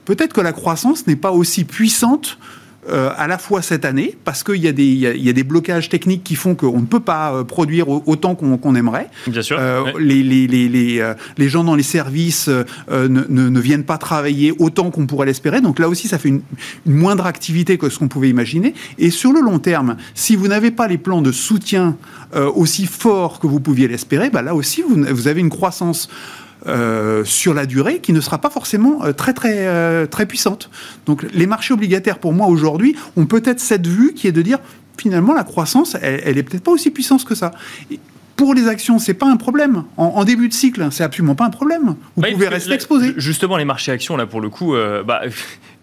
peut-être 0.05 0.33
que 0.33 0.41
la 0.41 0.53
croissance 0.53 1.07
n'est 1.07 1.15
pas 1.15 1.31
aussi 1.31 1.63
puissante 1.63 2.37
euh, 2.89 3.11
à 3.17 3.27
la 3.27 3.37
fois 3.37 3.61
cette 3.61 3.85
année, 3.85 4.15
parce 4.23 4.43
qu'il 4.43 4.63
y, 4.63 4.67
y, 4.67 5.29
a 5.29 5.33
des 5.33 5.43
blocages 5.43 5.89
techniques 5.89 6.23
qui 6.23 6.35
font 6.35 6.55
qu'on 6.55 6.79
ne 6.79 6.85
peut 6.85 6.99
pas 6.99 7.33
euh, 7.33 7.43
produire 7.43 7.89
autant 7.89 8.35
qu'on 8.35 8.75
aimerait. 8.75 9.09
Bien 9.27 9.41
sûr. 9.41 9.57
Euh, 9.59 9.91
les, 9.99 10.23
les, 10.23 10.47
les, 10.47 11.13
les, 11.37 11.49
gens 11.49 11.63
dans 11.63 11.75
les 11.75 11.83
services 11.83 12.47
ne, 12.47 13.07
ne, 13.07 13.59
viennent 13.59 13.83
pas 13.83 13.97
travailler 13.97 14.53
autant 14.59 14.89
qu'on 14.89 15.05
pourrait 15.05 15.25
l'espérer. 15.25 15.59
Donc 15.59 15.79
là 15.79 15.89
aussi, 15.89 16.07
ça 16.07 16.17
fait 16.17 16.29
une, 16.29 16.41
moindre 16.85 17.25
activité 17.25 17.77
que 17.77 17.89
ce 17.89 17.99
qu'on 17.99 18.07
pouvait 18.07 18.29
imaginer. 18.29 18.73
Et 18.97 19.09
sur 19.09 19.33
le 19.33 19.41
long 19.41 19.59
terme, 19.59 19.97
si 20.13 20.35
vous 20.35 20.47
n'avez 20.47 20.71
pas 20.71 20.87
les 20.87 20.97
plans 20.97 21.21
de 21.21 21.31
soutien 21.31 21.97
aussi 22.33 22.85
forts 22.85 23.39
que 23.39 23.47
vous 23.47 23.59
pouviez 23.59 23.87
l'espérer, 23.87 24.29
bah 24.29 24.41
là 24.41 24.55
aussi, 24.55 24.81
vous, 24.81 25.03
vous 25.09 25.27
avez 25.27 25.41
une 25.41 25.49
croissance 25.49 26.09
euh, 26.67 27.23
sur 27.23 27.53
la 27.53 27.65
durée 27.65 27.99
qui 27.99 28.13
ne 28.13 28.21
sera 28.21 28.39
pas 28.39 28.49
forcément 28.49 29.03
euh, 29.03 29.13
très 29.13 29.33
très 29.33 29.67
euh, 29.67 30.05
très 30.05 30.25
puissante. 30.25 30.69
Donc 31.05 31.25
les 31.33 31.47
marchés 31.47 31.73
obligataires 31.73 32.19
pour 32.19 32.33
moi 32.33 32.47
aujourd'hui 32.47 32.95
ont 33.15 33.25
peut-être 33.25 33.59
cette 33.59 33.87
vue 33.87 34.13
qui 34.13 34.27
est 34.27 34.31
de 34.31 34.41
dire 34.41 34.59
finalement 34.97 35.33
la 35.33 35.43
croissance 35.43 35.95
elle, 36.01 36.21
elle 36.25 36.37
est 36.37 36.43
peut-être 36.43 36.63
pas 36.63 36.71
aussi 36.71 36.91
puissante 36.91 37.23
que 37.23 37.35
ça. 37.35 37.51
pour 38.35 38.53
les 38.53 38.67
actions, 38.67 38.99
c'est 38.99 39.13
pas 39.13 39.27
un 39.27 39.37
problème. 39.37 39.83
En, 39.97 40.23
début 40.23 40.47
de 40.47 40.53
cycle, 40.53 40.87
c'est 40.91 41.03
absolument 41.03 41.35
pas 41.35 41.45
un 41.45 41.49
problème. 41.49 41.95
Vous 42.15 42.21
pouvez 42.21 42.47
rester 42.47 42.73
exposé. 42.73 43.13
Justement, 43.17 43.57
les 43.57 43.65
marchés 43.65 43.91
actions, 43.91 44.15
là, 44.15 44.27
pour 44.27 44.41
le 44.41 44.49
coup, 44.49 44.75
bah, 45.07 45.21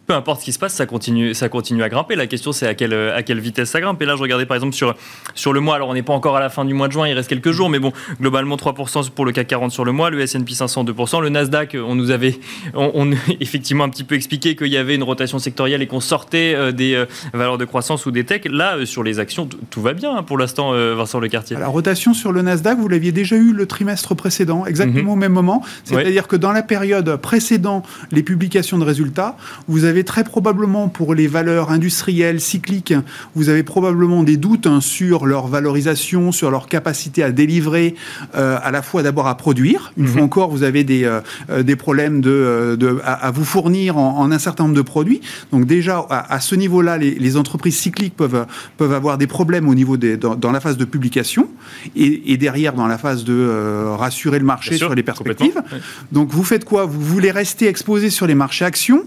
peu 0.06 0.14
importe 0.14 0.40
ce 0.40 0.44
qui 0.44 0.52
se 0.52 0.58
passe, 0.58 0.74
ça 0.74 0.86
continue, 0.86 1.34
ça 1.34 1.48
continue 1.48 1.82
à 1.82 1.88
grimper. 1.88 2.16
La 2.16 2.26
question, 2.26 2.52
c'est 2.52 2.66
à 2.66 2.74
quelle, 2.74 2.94
à 2.94 3.22
quelle 3.22 3.40
vitesse 3.40 3.70
ça 3.70 3.80
grimpe. 3.80 4.00
Et 4.02 4.06
là, 4.06 4.16
je 4.16 4.22
regardais 4.22 4.46
par 4.46 4.56
exemple 4.56 4.74
sur, 4.74 4.94
sur 5.34 5.52
le 5.52 5.60
mois. 5.60 5.76
Alors, 5.76 5.88
on 5.88 5.94
n'est 5.94 6.02
pas 6.02 6.12
encore 6.12 6.36
à 6.36 6.40
la 6.40 6.50
fin 6.50 6.64
du 6.64 6.74
mois 6.74 6.88
de 6.88 6.92
juin, 6.92 7.08
il 7.08 7.14
reste 7.14 7.28
quelques 7.28 7.52
jours, 7.52 7.70
mais 7.70 7.78
bon, 7.78 7.92
globalement 8.20 8.56
3% 8.56 9.10
pour 9.10 9.24
le 9.24 9.32
CAC 9.32 9.48
40 9.48 9.72
sur 9.72 9.84
le 9.84 9.92
mois, 9.92 10.10
le 10.10 10.20
S&P 10.20 10.54
500 10.54 10.84
2%, 10.84 11.22
le 11.22 11.28
Nasdaq, 11.28 11.76
on 11.80 11.94
nous 11.94 12.10
avait 12.10 12.38
on, 12.74 13.10
effectivement 13.40 13.84
un 13.84 13.88
petit 13.88 14.04
peu 14.04 14.14
expliqué 14.14 14.56
qu'il 14.56 14.68
y 14.68 14.76
avait 14.76 14.94
une 14.94 15.02
rotation 15.02 15.38
sectorielle 15.38 15.82
et 15.82 15.86
qu'on 15.86 16.00
sortait 16.00 16.54
euh, 16.54 16.72
des 16.72 16.94
euh, 16.94 17.06
valeurs 17.32 17.58
de 17.58 17.64
croissance 17.64 18.06
ou 18.06 18.10
des 18.10 18.24
techs. 18.24 18.46
Là, 18.50 18.76
euh, 18.76 18.86
sur 18.86 19.02
les 19.02 19.18
actions, 19.18 19.48
tout 19.70 19.80
va 19.80 19.92
bien 19.92 20.16
hein, 20.16 20.22
pour 20.22 20.38
l'instant, 20.38 20.72
Vincent 20.94 21.20
Lecartier. 21.20 21.56
La 21.56 21.68
rotation 21.68 22.14
sur 22.14 22.32
le 22.32 22.42
Nasdaq, 22.42 22.78
vous 22.78 22.88
l'aviez 22.88 23.12
déjà 23.12 23.36
eu 23.36 23.52
le 23.52 23.66
trimestre 23.66 24.14
précédent, 24.14 24.66
exactement 24.66 25.02
mhm. 25.02 25.08
au 25.10 25.16
même 25.16 25.32
moment. 25.32 25.62
C'est-à-dire 25.84 26.28
que 26.28 26.36
dans 26.36 26.52
la 26.52 26.62
période 26.62 27.16
précédant 27.16 27.82
les 28.10 28.22
publications 28.22 28.78
de 28.78 28.84
résultats, 28.84 29.36
vous 29.68 29.84
avez 29.84 29.93
très 30.02 30.24
probablement 30.24 30.88
pour 30.88 31.14
les 31.14 31.28
valeurs 31.28 31.70
industrielles 31.70 32.40
cycliques, 32.40 32.94
vous 33.34 33.48
avez 33.48 33.62
probablement 33.62 34.22
des 34.22 34.36
doutes 34.36 34.66
hein, 34.66 34.80
sur 34.80 35.26
leur 35.26 35.46
valorisation, 35.46 36.32
sur 36.32 36.50
leur 36.50 36.66
capacité 36.66 37.22
à 37.22 37.30
délivrer, 37.30 37.94
euh, 38.34 38.58
à 38.62 38.70
la 38.70 38.82
fois 38.82 39.02
d'abord 39.02 39.28
à 39.28 39.36
produire. 39.36 39.92
Une 39.96 40.06
fois 40.06 40.20
mhm. 40.20 40.26
encore, 40.26 40.50
vous 40.50 40.62
avez 40.62 40.84
des, 40.84 41.04
euh, 41.04 41.20
euh, 41.50 41.62
des 41.62 41.76
problèmes 41.76 42.20
de, 42.20 42.76
de 42.78 42.98
à, 43.04 43.30
vous 43.30 43.44
fournir 43.44 43.96
en, 43.96 44.30
un 44.30 44.38
certain 44.38 44.64
nombre 44.64 44.76
de 44.76 44.82
produits. 44.82 45.20
Donc 45.52 45.66
déjà, 45.66 46.04
à, 46.08 46.40
ce 46.40 46.54
niveau-là, 46.54 46.98
les, 46.98 47.36
entreprises 47.36 47.76
cycliques 47.76 48.16
peuvent, 48.16 48.46
peuvent 48.76 48.92
avoir 48.92 49.18
des 49.18 49.26
problèmes 49.26 49.68
au 49.68 49.74
niveau 49.74 49.96
des, 49.96 50.16
dans, 50.16 50.52
la 50.52 50.60
phase 50.60 50.76
de 50.76 50.84
publication 50.84 51.48
et, 51.96 52.36
derrière 52.36 52.72
dans 52.72 52.86
la 52.86 52.98
phase 52.98 53.24
de 53.24 53.86
rassurer 53.96 54.38
le 54.38 54.44
marché 54.44 54.76
sur 54.76 54.94
les 54.94 55.02
perspectives. 55.02 55.60
Donc 56.12 56.30
vous 56.30 56.44
faites 56.44 56.64
quoi? 56.64 56.86
Vous 56.86 57.00
voulez 57.00 57.30
rester 57.30 57.66
exposé 57.66 58.10
sur 58.10 58.26
les 58.26 58.34
marchés 58.34 58.64
actions? 58.64 59.04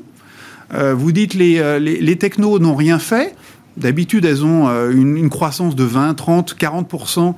Euh, 0.73 0.93
vous 0.93 1.11
dites 1.11 1.33
les, 1.33 1.59
euh, 1.59 1.79
les, 1.79 1.99
les 1.99 2.15
technos 2.17 2.59
n'ont 2.59 2.75
rien 2.75 2.99
fait. 2.99 3.35
D'habitude, 3.77 4.25
elles 4.25 4.43
ont 4.43 4.67
euh, 4.67 4.91
une, 4.91 5.29
croissance 5.29 5.75
de 5.75 5.83
20, 5.83 6.15
30, 6.15 6.55
40% 6.59 7.35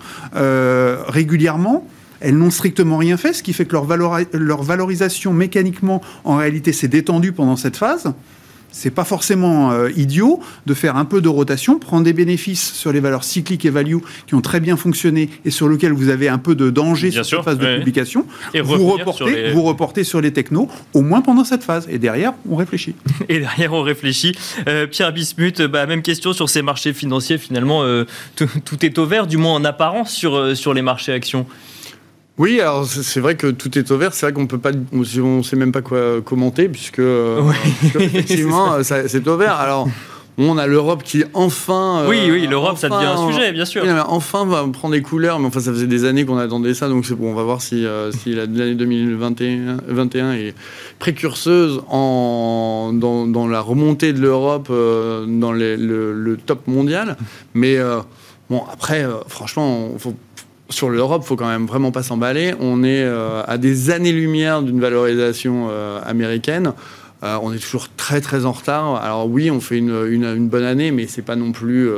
régulièrement. 1.08 1.88
Elles 2.22 2.38
n'ont 2.38 2.50
strictement 2.50 2.98
rien 2.98 3.18
fait, 3.18 3.34
ce 3.34 3.44
qui 3.44 3.54
fait 3.54 3.66
que 3.66 3.74
leur, 3.74 3.88
leur 4.34 4.64
valorisation 4.64 5.34
mécaniquement, 5.34 6.02
en 6.26 6.36
réalité, 6.36 6.74
s'est 6.74 6.90
détendue 6.90 7.32
pendant 7.32 7.56
cette 7.56 7.78
phase 7.78 8.14
c'est 8.72 8.92
pas 8.92 9.04
forcément 9.04 9.72
euh, 9.72 9.90
idiot 9.96 10.40
de 10.66 10.74
faire 10.74 10.96
un 10.96 11.06
peu 11.06 11.22
de 11.22 11.30
rotation, 11.30 11.80
prendre 11.80 12.04
des 12.04 12.14
bénéfices 12.14 12.74
sur 12.74 12.92
les 12.92 13.00
valeurs 13.00 13.24
cycliques 13.24 13.66
et 13.66 13.70
value 13.70 13.98
qui 14.28 14.36
ont 14.36 14.42
très 14.42 14.60
bien 14.60 14.78
fonctionné 14.78 15.30
et 15.46 15.52
sur 15.52 15.68
lesquelles 15.68 15.94
vous 15.94 16.10
avez 16.10 16.30
un 16.30 16.38
peu 16.38 16.56
de 16.56 16.70
danger 16.70 17.12
sur 17.12 17.26
cette 17.26 17.42
phase 17.42 17.58
de 17.58 17.78
publication. 17.78 18.26
Et 18.54 18.62
vous 18.62 18.88
reportez, 18.88 19.18
sur 19.18 19.28
les... 19.28 19.52
vous 19.52 19.64
reportez 19.64 20.04
sur 20.04 20.22
les 20.22 20.32
technos, 20.32 20.70
au 20.94 21.02
moins 21.02 21.22
pendant 21.22 21.44
cette 21.44 21.64
phase. 21.64 21.88
Et 21.90 21.98
derrière, 21.98 22.34
on 22.50 22.56
réfléchit. 22.56 22.96
Et 23.30 23.40
derrière, 23.40 23.74
on 23.74 23.82
réfléchit. 23.82 24.36
Euh, 24.68 24.88
Pierre 24.88 25.14
Bismuth, 25.14 25.62
bah, 25.64 25.86
même 25.86 26.02
question 26.02 26.34
sur 26.34 26.50
ces 26.50 26.62
marchés 26.62 26.94
financiers. 26.94 27.38
Finalement, 27.38 27.84
euh, 27.84 28.06
tout 28.36 28.86
est 28.86 28.98
au 28.98 29.06
vert, 29.06 29.28
du 29.28 29.38
moins 29.38 29.54
en 29.54 29.66
apparence, 29.66 30.12
sur, 30.12 30.56
sur 30.56 30.74
les 30.74 30.82
marchés 30.82 31.12
actions. 31.14 31.46
Oui, 32.40 32.62
alors 32.62 32.86
c'est 32.86 33.20
vrai 33.20 33.36
que 33.36 33.48
tout 33.48 33.78
est 33.78 33.92
au 33.92 33.98
vert. 33.98 34.14
C'est 34.14 34.26
vrai 34.26 34.34
qu'on 34.34 34.48
peut 34.48 34.58
pas, 34.58 34.72
on 34.94 35.44
sait 35.44 35.58
même 35.58 35.74
pas 35.74 35.82
quoi 35.82 36.22
commenter 36.22 36.70
puisque, 36.70 37.00
euh, 37.00 37.42
effectivement 38.00 38.82
c'est 38.84 39.28
au 39.28 39.38
vert. 39.38 39.56
Alors. 39.56 39.88
On 40.42 40.58
a 40.58 40.68
l'Europe 40.68 41.04
qui 41.04 41.26
enfin. 41.34 42.06
oui, 42.08 42.30
oui, 42.32 42.48
l'Europe, 42.48 42.78
ça 42.78 42.88
devient 42.88 43.08
un 43.08 43.30
sujet, 43.30 43.52
bien 43.52 43.66
sûr. 43.66 43.84
enfin, 44.08 44.46
va 44.46 44.66
prendre 44.72 44.94
des 44.94 45.02
couleurs, 45.02 45.38
mais 45.38 45.48
enfin, 45.48 45.60
ça 45.60 45.74
faisait 45.74 45.86
des 45.86 46.06
années 46.06 46.24
qu'on 46.24 46.38
attendait 46.38 46.74
ça, 46.74 46.88
donc 46.88 47.06
c'est 47.06 47.16
bon. 47.16 47.32
On 47.32 47.36
va 47.36 47.44
voir 47.44 47.62
si, 47.62 47.86
euh, 47.86 48.14
si 48.14 48.34
l'année 48.34 48.74
2021 48.74 50.32
est 50.32 50.56
précurseuse 50.98 51.82
en, 51.90 52.94
dans, 52.94 53.48
la 53.50 53.60
remontée 53.60 54.14
de 54.14 54.22
l'Europe 54.22 54.70
euh, 54.72 55.26
dans 55.28 55.52
le, 55.52 55.76
le, 55.76 56.38
top 56.38 56.68
mondial. 56.68 57.18
Mais 57.54 57.78
bon, 58.50 58.64
après, 58.72 59.06
franchement, 59.28 59.90
faut 59.98 60.16
sur 60.70 60.90
l'Europe, 60.90 61.24
faut 61.24 61.36
quand 61.36 61.48
même 61.48 61.66
vraiment 61.66 61.92
pas 61.92 62.04
s'emballer. 62.04 62.54
On 62.60 62.84
est 62.84 63.04
euh, 63.04 63.42
à 63.48 63.58
des 63.58 63.90
années-lumière 63.90 64.62
d'une 64.62 64.80
valorisation 64.80 65.68
euh, 65.70 66.00
américaine. 66.06 66.74
Euh, 67.22 67.38
on 67.42 67.52
est 67.52 67.58
toujours 67.58 67.88
très 67.98 68.22
très 68.22 68.46
en 68.46 68.54
retard. 68.54 68.96
Alors 69.04 69.28
oui, 69.28 69.52
on 69.52 69.60
fait 69.60 69.78
une, 69.78 70.06
une, 70.10 70.48
bonne 70.48 70.64
année, 70.64 70.92
mais 70.92 71.06
c'est 71.08 71.22
pas 71.22 71.36
non 71.36 71.52
plus. 71.52 71.90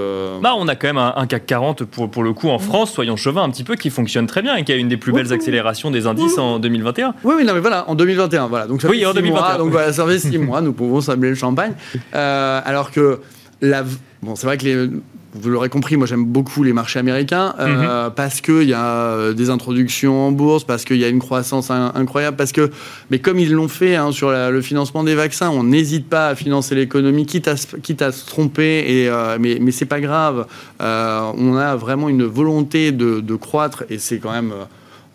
Bah, 0.41 0.53
on 0.57 0.67
a 0.67 0.75
quand 0.75 0.87
même 0.87 0.97
un, 0.97 1.27
CAC 1.27 1.45
40 1.45 1.83
pour, 1.83 2.09
pour 2.09 2.23
le 2.23 2.33
coup 2.33 2.49
en 2.49 2.57
France, 2.57 2.91
soyons 2.91 3.17
chauvins 3.17 3.43
un 3.43 3.51
petit 3.51 3.63
peu, 3.63 3.75
qui 3.75 3.91
fonctionne 3.91 4.25
très 4.25 4.41
bien 4.41 4.55
et 4.55 4.63
qui 4.63 4.71
a 4.71 4.75
une 4.75 4.87
des 4.87 4.97
plus 4.97 5.11
belles 5.11 5.31
accélérations 5.31 5.91
des 5.91 6.07
indices 6.07 6.39
en 6.39 6.57
2021. 6.57 7.13
Oui, 7.23 7.35
oui, 7.37 7.45
non, 7.45 7.53
mais 7.53 7.59
voilà, 7.59 7.87
en 7.87 7.93
2021, 7.93 8.47
voilà. 8.47 8.65
Donc 8.65 8.81
ça 8.81 8.89
oui, 8.89 9.05
en 9.05 9.13
2021. 9.13 9.47
Mois, 9.47 9.57
donc 9.59 9.69
voilà, 9.69 9.93
ça 9.93 10.07
fait 10.07 10.17
six 10.17 10.39
mois, 10.39 10.61
nous 10.61 10.73
pouvons 10.73 11.01
s'amener 11.01 11.29
le 11.29 11.35
champagne. 11.35 11.73
alors 12.13 12.89
que 12.89 13.19
la, 13.61 13.83
bon, 14.23 14.35
c'est 14.35 14.47
vrai 14.47 14.57
que 14.57 14.65
les 14.65 14.89
vous 15.33 15.49
l'aurez 15.49 15.69
compris, 15.69 15.95
moi 15.95 16.07
j'aime 16.07 16.25
beaucoup 16.25 16.63
les 16.63 16.73
marchés 16.73 16.99
américains 16.99 17.55
euh, 17.59 18.07
mhm. 18.07 18.13
parce 18.15 18.41
qu'il 18.41 18.63
y 18.63 18.73
a 18.73 18.83
euh, 18.83 19.33
des 19.33 19.49
introductions 19.49 20.27
en 20.27 20.31
bourse, 20.31 20.63
parce 20.63 20.83
qu'il 20.83 20.97
y 20.97 21.05
a 21.05 21.07
une 21.07 21.19
croissance 21.19 21.71
incroyable, 21.71 22.35
parce 22.35 22.51
que, 22.51 22.69
mais 23.09 23.19
comme 23.19 23.39
ils 23.39 23.51
l'ont 23.51 23.69
fait 23.69 23.95
hein, 23.95 24.11
sur 24.11 24.31
le 24.31 24.61
financement 24.61 25.03
des 25.03 25.15
vaccins, 25.15 25.49
on 25.49 25.63
n'hésite 25.63 26.09
pas 26.09 26.29
à 26.29 26.35
financer 26.35 26.75
l'économie, 26.75 27.25
quitte 27.25 27.47
à, 27.47 27.55
quitte 27.55 28.01
à 28.01 28.11
se 28.11 28.25
tromper, 28.25 28.83
et, 28.87 29.09
euh, 29.09 29.37
mais, 29.39 29.57
mais 29.61 29.71
c'est 29.71 29.85
pas 29.85 30.01
grave. 30.01 30.47
on 30.79 31.55
a 31.55 31.75
vraiment 31.75 32.09
une 32.09 32.25
volonté 32.25 32.91
de, 32.91 33.21
de 33.21 33.35
croître 33.35 33.83
et 33.89 33.99
c'est 33.99 34.19
quand 34.19 34.31
même, 34.31 34.53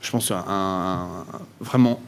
je 0.00 0.10
pense, 0.10 0.30
un, 0.30 1.08
vraiment 1.60 2.00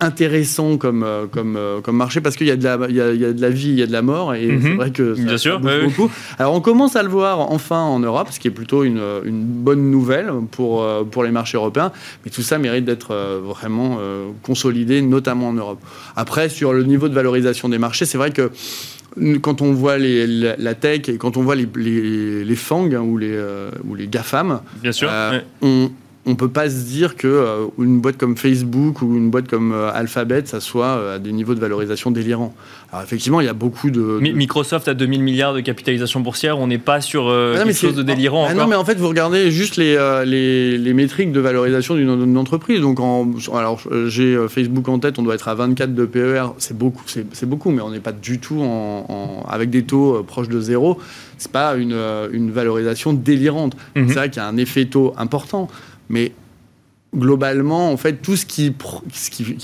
intéressant 0.00 0.76
comme, 0.76 1.02
euh, 1.02 1.26
comme, 1.26 1.56
euh, 1.56 1.80
comme 1.80 1.96
marché 1.96 2.20
parce 2.20 2.36
qu'il 2.36 2.46
y, 2.46 2.52
a 2.52 2.56
de 2.56 2.62
la, 2.62 2.78
il 2.88 2.94
y, 2.94 3.00
a, 3.00 3.12
il 3.12 3.20
y 3.20 3.24
a 3.24 3.32
de 3.32 3.42
la 3.42 3.50
vie, 3.50 3.70
il 3.70 3.78
y 3.78 3.82
a 3.82 3.86
de 3.86 3.92
la 3.92 4.02
mort 4.02 4.32
et 4.34 4.46
c'est 4.46 4.68
mhm. 4.68 4.76
vrai 4.76 4.90
que 4.92 5.14
ça, 5.14 5.22
Bien 5.22 5.38
sûr, 5.38 5.60
beaucoup. 5.60 6.10
Alors 6.38 6.54
on 6.54 6.60
commence 6.60 6.94
à 6.94 7.02
le 7.02 7.08
voir 7.08 7.40
enfin 7.50 7.80
en 7.80 7.98
Europe, 7.98 8.28
ce 8.30 8.38
qui 8.38 8.46
est 8.46 8.52
plutôt 8.52 8.84
une, 8.84 9.02
une 9.24 9.42
bonne 9.42 9.90
nouvelle 9.90 10.30
pour, 10.52 10.82
euh, 10.82 11.02
pour 11.02 11.24
les 11.24 11.32
marchés 11.32 11.56
européens, 11.56 11.90
mais 12.24 12.30
tout 12.30 12.42
ça 12.42 12.58
mérite 12.58 12.84
d'être 12.84 13.14
vraiment 13.42 13.98
consolidé, 14.42 15.02
notamment 15.02 15.48
en 15.48 15.52
Europe. 15.52 15.80
Après, 16.16 16.48
sur 16.48 16.72
le 16.72 16.84
niveau 16.84 17.08
de 17.08 17.14
valorisation 17.14 17.68
des 17.68 17.78
marchés, 17.78 18.04
c'est 18.04 18.18
vrai 18.18 18.30
que 18.30 18.50
quand 19.40 19.62
on 19.62 19.72
voit 19.72 19.98
les, 19.98 20.26
la, 20.26 20.74
tech 20.74 21.08
et 21.08 21.16
quand 21.16 21.36
on 21.36 21.42
voit 21.42 21.56
les, 21.56 21.68
les, 21.74 22.44
les 22.44 22.56
FANG 22.56 22.94
hein, 22.94 23.00
ou, 23.00 23.18
les, 23.18 23.36
ou 23.84 23.94
les 23.94 24.06
GAFAM, 24.06 24.60
Bien 24.82 24.92
sûr, 24.92 25.10
on, 25.62 25.90
on 26.28 26.34
peut 26.34 26.50
pas 26.50 26.68
se 26.68 26.84
dire 26.84 27.16
que 27.16 27.26
euh, 27.26 27.66
une 27.78 28.00
boîte 28.00 28.18
comme 28.18 28.36
Facebook 28.36 29.00
ou 29.00 29.16
une 29.16 29.30
boîte 29.30 29.48
comme 29.48 29.72
euh, 29.72 29.90
Alphabet, 29.92 30.42
ça 30.44 30.60
soit 30.60 30.86
euh, 30.86 31.16
à 31.16 31.18
des 31.18 31.32
niveaux 31.32 31.54
de 31.54 31.60
valorisation 31.60 32.10
délirants. 32.10 32.54
Alors 32.92 33.02
effectivement, 33.02 33.40
il 33.40 33.46
y 33.46 33.50
a 33.50 33.54
beaucoup 33.54 33.90
de, 33.90 34.18
Microsoft 34.20 34.88
a 34.88 34.94
2000 34.94 35.22
milliards 35.22 35.54
de 35.54 35.60
capitalisation 35.60 36.20
boursière. 36.20 36.58
On 36.58 36.66
n'est 36.66 36.78
pas 36.78 37.00
sur 37.00 37.28
ah 37.28 37.64
quelque 37.64 37.72
chose 37.72 37.94
de 37.94 38.02
délirant. 38.02 38.46
Ah, 38.48 38.54
non, 38.54 38.66
mais 38.66 38.76
en 38.76 38.84
fait, 38.84 38.96
vous 38.96 39.08
regardez 39.08 39.50
juste 39.50 39.76
les, 39.76 39.96
les, 40.26 40.94
métriques 40.94 41.32
de 41.32 41.40
valorisation 41.40 41.94
d'une 41.94 42.36
entreprise. 42.36 42.80
Donc, 42.80 43.00
en, 43.00 43.30
alors 43.54 43.80
j'ai 44.06 44.38
Facebook 44.48 44.88
en 44.88 44.98
tête, 44.98 45.18
on 45.18 45.22
doit 45.22 45.34
être 45.34 45.48
à 45.48 45.54
24 45.54 45.94
de 45.94 46.04
PER. 46.04 46.46
C'est 46.58 46.76
beaucoup, 46.76 47.02
c'est 47.06 47.48
beaucoup, 47.48 47.70
mais 47.70 47.82
on 47.82 47.90
n'est 47.90 48.00
pas 48.00 48.12
du 48.12 48.38
tout 48.38 48.60
en, 48.60 49.44
avec 49.48 49.70
des 49.70 49.84
taux 49.84 50.22
proches 50.26 50.48
de 50.48 50.60
zéro. 50.60 50.98
C'est 51.36 51.52
pas 51.52 51.76
une, 51.76 51.96
une 52.32 52.50
valorisation 52.50 53.12
délirante. 53.12 53.76
Mhm. 53.96 54.08
C'est 54.08 54.14
vrai 54.14 54.30
qu'il 54.30 54.42
y 54.42 54.44
a 54.44 54.48
un 54.48 54.56
effet 54.56 54.86
taux 54.86 55.14
important. 55.16 55.68
Mais 56.08 56.32
globalement, 57.16 57.90
en 57.90 57.96
fait, 57.96 58.14
tout 58.14 58.36
ce 58.36 58.44
qui, 58.44 58.74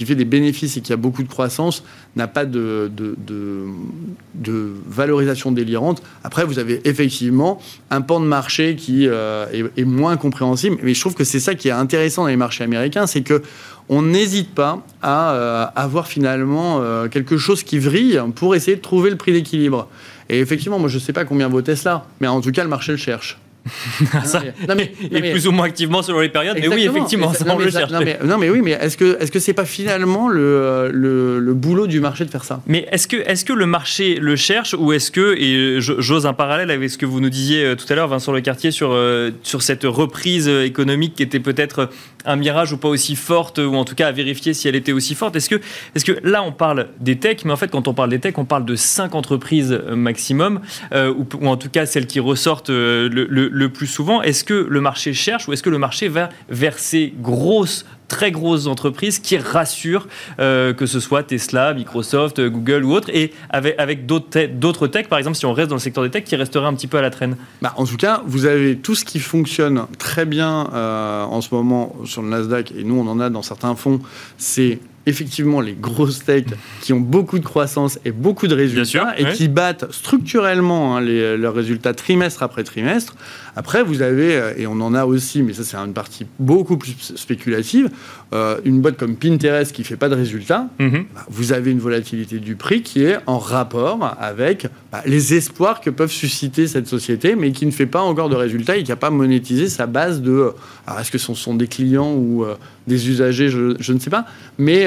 fait 0.07 0.14
des 0.14 0.24
bénéfices 0.24 0.76
et 0.76 0.80
qui 0.80 0.92
a 0.92 0.96
beaucoup 0.96 1.22
de 1.22 1.28
croissance 1.28 1.85
n'a 2.16 2.26
pas 2.26 2.46
de, 2.46 2.90
de, 2.94 4.72
valorisation 4.87 5.52
délirante. 5.52 6.02
Après, 6.22 6.44
vous 6.44 6.59
avez 6.59 6.80
effectivement 6.88 7.61
un 7.90 8.00
pan 8.00 8.20
de 8.20 8.26
marché 8.26 8.76
qui 8.76 9.07
euh, 9.07 9.68
est, 9.76 9.85
moins 9.85 10.16
compréhensible. 10.16 10.78
Mais 10.83 10.94
je 10.94 11.00
trouve 11.00 11.14
que 11.14 11.24
c'est 11.24 11.40
ça 11.40 11.54
qui 11.54 11.68
est 11.68 11.72
intéressant 11.72 12.22
dans 12.22 12.28
les 12.28 12.37
marchés 12.37 12.64
américains, 12.64 13.07
c'est 13.07 13.22
que 13.22 13.42
on 13.90 14.00
n'hésite 14.00 14.54
pas 14.54 14.83
à 15.02 15.35
euh, 15.35 15.66
avoir 15.76 16.07
finalement 16.07 16.80
euh, 16.80 17.09
quelque 17.09 17.37
chose 17.37 17.62
qui 17.62 17.78
vrille 17.78 18.18
pour 18.35 18.54
essayer 18.54 18.78
de 18.78 18.83
trouver 18.83 19.11
le 19.11 19.16
prix 19.16 19.33
d'équilibre. 19.33 19.88
Et 20.30 20.38
effectivement, 20.38 20.78
moi, 20.78 20.88
je 20.88 20.94
ne 20.94 21.02
sais 21.02 21.12
pas 21.12 21.26
combien 21.26 21.48
vaut 21.48 21.61
Tesla, 21.61 22.07
mais 22.20 22.26
en 22.26 22.40
tout 22.40 22.50
cas, 22.50 22.62
le 22.62 22.70
marché 22.70 22.92
le 22.92 22.98
cherche. 22.98 23.38
ça, 24.24 24.42
non, 24.68 24.74
mais, 24.77 24.92
et 25.11 25.31
plus 25.31 25.46
ou 25.46 25.53
moins 25.53 25.66
activement 25.66 26.03
selon 26.03 26.20
les 26.20 26.29
périodes. 26.29 26.59
Mais 26.61 26.68
oui, 26.68 26.85
effectivement, 26.85 27.33
ça, 27.33 27.44
on 27.48 27.59
le 27.59 27.70
cherche. 27.70 27.90
Non 28.24 28.38
mais, 28.38 28.50
oui, 28.50 28.61
mais 28.62 28.72
est-ce 28.72 28.96
que 28.96 29.16
est-ce 29.20 29.33
que 29.33 29.38
c'est 29.38 29.55
pas 29.55 29.64
finalement 29.64 30.29
le, 30.29 30.90
le, 30.92 31.38
le, 31.38 31.55
boulot 31.55 31.87
du 31.87 32.00
marché 32.00 32.24
de 32.24 32.31
faire 32.31 32.44
ça? 32.44 32.61
Mais 32.66 32.87
est-ce 32.92 33.09
que 33.09 33.16
est-ce 33.16 33.44
que 33.44 33.53
le 33.53 33.66
marché 33.66 34.16
le 34.16 34.37
cherche 34.37 34.74
ou 34.79 34.92
est-ce 34.92 35.11
que 35.11 35.35
et 35.38 35.81
j'ose 35.81 36.27
un 36.27 36.33
parallèle 36.33 36.70
avec 36.70 36.90
ce 36.90 36.98
que 36.98 37.07
vous 37.07 37.20
nous 37.20 37.31
disiez 37.31 37.64
euh, 37.64 37.74
tout 37.74 37.90
à 37.90 37.96
l'heure, 37.96 38.09
Vincent 38.09 38.33
Le 38.33 38.40
Quartier, 38.40 38.70
sur 38.70 38.92
euh, 38.92 39.31
sur 39.42 39.62
cette 39.62 39.85
reprise 39.85 40.48
économique 40.48 41.14
qui 41.14 41.22
était 41.22 41.40
peut-être 41.40 41.90
un 42.27 42.37
mirage 42.37 42.72
ou 42.72 42.77
pas 42.77 42.88
aussi 42.88 43.16
forte 43.16 43.59
ou 43.59 43.74
en 43.74 43.85
tout 43.85 43.94
cas 43.94 44.09
à 44.09 44.12
vérifier 44.12 44.55
si 44.55 44.68
elle 44.68 44.77
était 44.77 44.92
aussi 44.92 45.14
forte? 45.14 45.37
Est-ce 45.37 45.48
que 45.48 45.61
est-ce 45.94 46.05
que 46.05 46.18
là 46.22 46.42
on 46.42 46.53
parle 46.53 46.88
des 47.00 47.16
techs, 47.16 47.44
mais 47.44 47.53
en 47.53 47.57
fait 47.57 47.70
quand 47.70 47.88
on 47.88 47.94
parle 47.94 48.11
des 48.11 48.18
techs, 48.18 48.38
on 48.38 48.44
parle 48.44 48.64
de 48.64 48.77
cinq 48.77 49.14
entreprises 49.14 49.72
euh, 49.72 49.96
maximum 49.96 50.61
ou, 50.92 51.27
ou, 51.40 51.48
en 51.48 51.57
tout 51.57 51.70
cas 51.70 51.87
celles 51.87 52.07
qui 52.07 52.20
ressortent 52.20 52.70
le, 52.70 53.09
le 53.09 53.53
le 53.54 53.68
plus 53.68 53.86
souvent 53.86 54.20
Est-ce 54.20 54.44
que 54.44 54.66
le 54.68 54.80
marché 54.80 55.14
cherche 55.14 55.46
ou 55.48 55.52
est-ce 55.52 55.62
que 55.62 55.70
le 55.70 55.78
marché 55.78 56.08
va 56.08 56.28
vers 56.48 56.78
ces 56.78 57.14
grosses 57.16 57.86
très 58.08 58.30
grosses 58.30 58.66
entreprises 58.66 59.18
qui 59.18 59.38
rassurent, 59.38 60.06
euh, 60.38 60.74
que 60.74 60.86
ce 60.86 61.00
soit 61.00 61.22
Tesla, 61.22 61.72
Microsoft, 61.72 62.40
Google 62.40 62.84
ou 62.84 62.92
autres, 62.92 63.08
et 63.12 63.32
avec, 63.48 63.78
avec 63.78 64.06
d'autres 64.06 64.86
techs, 64.88 65.08
par 65.08 65.18
exemple, 65.18 65.36
si 65.36 65.46
on 65.46 65.52
reste 65.52 65.70
dans 65.70 65.76
le 65.76 65.80
secteur 65.80 66.04
des 66.04 66.10
techs, 66.10 66.24
qui 66.24 66.36
resterait 66.36 66.66
un 66.66 66.74
petit 66.74 66.86
peu 66.86 66.98
à 66.98 67.02
la 67.02 67.10
traîne? 67.10 67.36
Bah, 67.62 67.72
En 67.76 67.86
tout 67.86 67.96
cas, 67.96 68.22
vous 68.26 68.44
avez 68.44 68.76
tout 68.76 68.94
ce 68.94 69.04
qui 69.04 69.20
fonctionne 69.20 69.86
très 69.98 70.26
bien 70.26 70.68
euh, 70.74 71.24
en 71.24 71.40
ce 71.40 71.54
moment 71.54 71.96
sur 72.04 72.22
le 72.22 72.28
Nasdaq, 72.28 72.72
et 72.72 72.84
nous 72.84 72.96
on 72.96 73.06
en 73.08 73.20
a 73.20 73.30
dans 73.30 73.42
certains 73.42 73.74
fonds, 73.74 74.00
c'est 74.36 74.80
effectivement 75.06 75.60
les 75.60 75.74
grosses 75.74 76.24
techs 76.24 76.48
qui 76.80 76.92
ont 76.92 77.00
beaucoup 77.00 77.38
de 77.38 77.44
croissance 77.44 77.98
et 78.04 78.12
beaucoup 78.12 78.46
de 78.46 78.54
résultats 78.54 79.14
et 79.18 79.32
qui 79.32 79.48
battent 79.48 79.90
structurellement 79.92 80.96
hein, 80.96 81.00
leurs 81.00 81.54
résultats 81.54 81.94
trimestre 81.94 82.42
après 82.42 82.64
trimestre. 82.64 83.14
Après, 83.56 83.82
vous 83.82 84.02
avez, 84.02 84.36
euh, 84.36 84.52
et 84.56 84.66
on 84.66 84.80
en 84.80 84.94
a 84.94 85.04
aussi, 85.04 85.42
mais 85.42 85.52
ça 85.52 85.62
c'est 85.62 85.76
une 85.76 85.92
partie 85.92 86.26
beaucoup 86.38 86.76
plus 86.76 86.96
spéculative, 87.14 87.88
euh, 88.32 88.58
une 88.64 88.80
boîte 88.80 88.96
comme 88.96 89.16
Pinterest 89.16 89.72
qui 89.72 89.84
fait 89.84 89.96
pas 89.96 90.08
de 90.08 90.16
résultats. 90.16 90.68
Mhm. 90.80 91.06
Bah, 91.14 91.24
vous 91.28 91.52
avez 91.52 91.70
une 91.70 91.78
volatilité 91.78 92.38
du 92.38 92.56
prix 92.56 92.82
qui 92.82 93.04
est 93.04 93.18
en 93.26 93.38
rapport 93.38 94.16
avec 94.20 94.66
les 95.07 95.35
espoirs 95.35 95.80
que 95.80 95.90
peuvent 95.90 96.11
susciter 96.11 96.66
cette 96.66 96.87
société, 96.87 97.37
mais 97.37 97.52
qui 97.52 97.66
ne 97.66 97.70
fait 97.70 97.87
pas 97.87 98.02
encore 98.02 98.28
de 98.28 98.37
résultats 98.37 98.76
et 98.76 98.83
qui 98.83 98.90
n'a 98.90 98.96
pas 98.96 99.11
monétisé 99.11 99.68
sa 99.68 99.87
base 99.87 100.20
de... 100.22 100.52
Alors 100.87 101.00
est-ce 101.00 101.11
que 101.11 101.18
ce 101.18 101.35
sont 101.35 101.54
des 101.54 101.66
clients 101.66 102.12
ou 102.12 102.44
euh, 102.44 102.54
des 102.87 103.09
usagers, 103.09 103.48
je, 103.48 103.92
ne 103.92 103.98
sais 103.98 104.11
pas. 104.11 104.26
Mais 104.59 104.87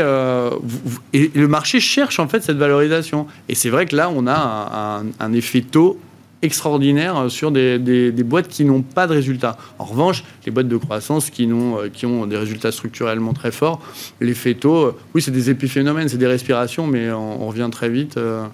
et 1.13 1.32
le 1.34 1.48
marché 1.48 1.80
cherche 1.80 2.20
en 2.20 2.28
fait 2.28 2.43
cette 2.43 2.58
valorisation. 2.58 3.28
Et 3.50 3.56
c'est 3.56 3.70
vrai 3.70 3.86
que 3.86 3.96
là, 3.96 4.12
on 4.13 4.28
a 4.28 5.02
un, 5.20 5.34
effet 5.34 5.62
taux 5.62 6.00
extraordinaire 6.41 7.30
sur 7.30 7.52
des, 7.52 8.12
boîtes 8.24 8.48
qui 8.48 8.65
n'ont 8.65 8.82
pas 8.82 9.08
de 9.08 9.13
résultats. 9.13 9.58
En 9.80 9.86
revanche, 9.86 10.24
les 10.46 10.52
boîtes 10.52 10.67
de 10.67 10.78
croissance 10.78 11.30
qui, 11.30 11.52
ont, 11.52 11.80
euh, 11.80 12.26
des 12.26 12.38
résultats 12.38 12.72
structurellement 12.72 13.34
très 13.34 13.52
forts, 13.52 13.82
les 14.22 14.36
euh, 14.65 14.91
oui, 15.13 15.22
c'est 15.22 15.32
des 15.32 15.50
épiphénomènes, 15.50 16.10
c'est 16.10 16.17
des 16.17 16.28
respirations, 16.28 16.88
mais 16.88 17.12
on, 17.12 17.48
revient 17.48 17.70
très 17.72 17.89
vite 17.89 18.17
euh, 18.17 18.46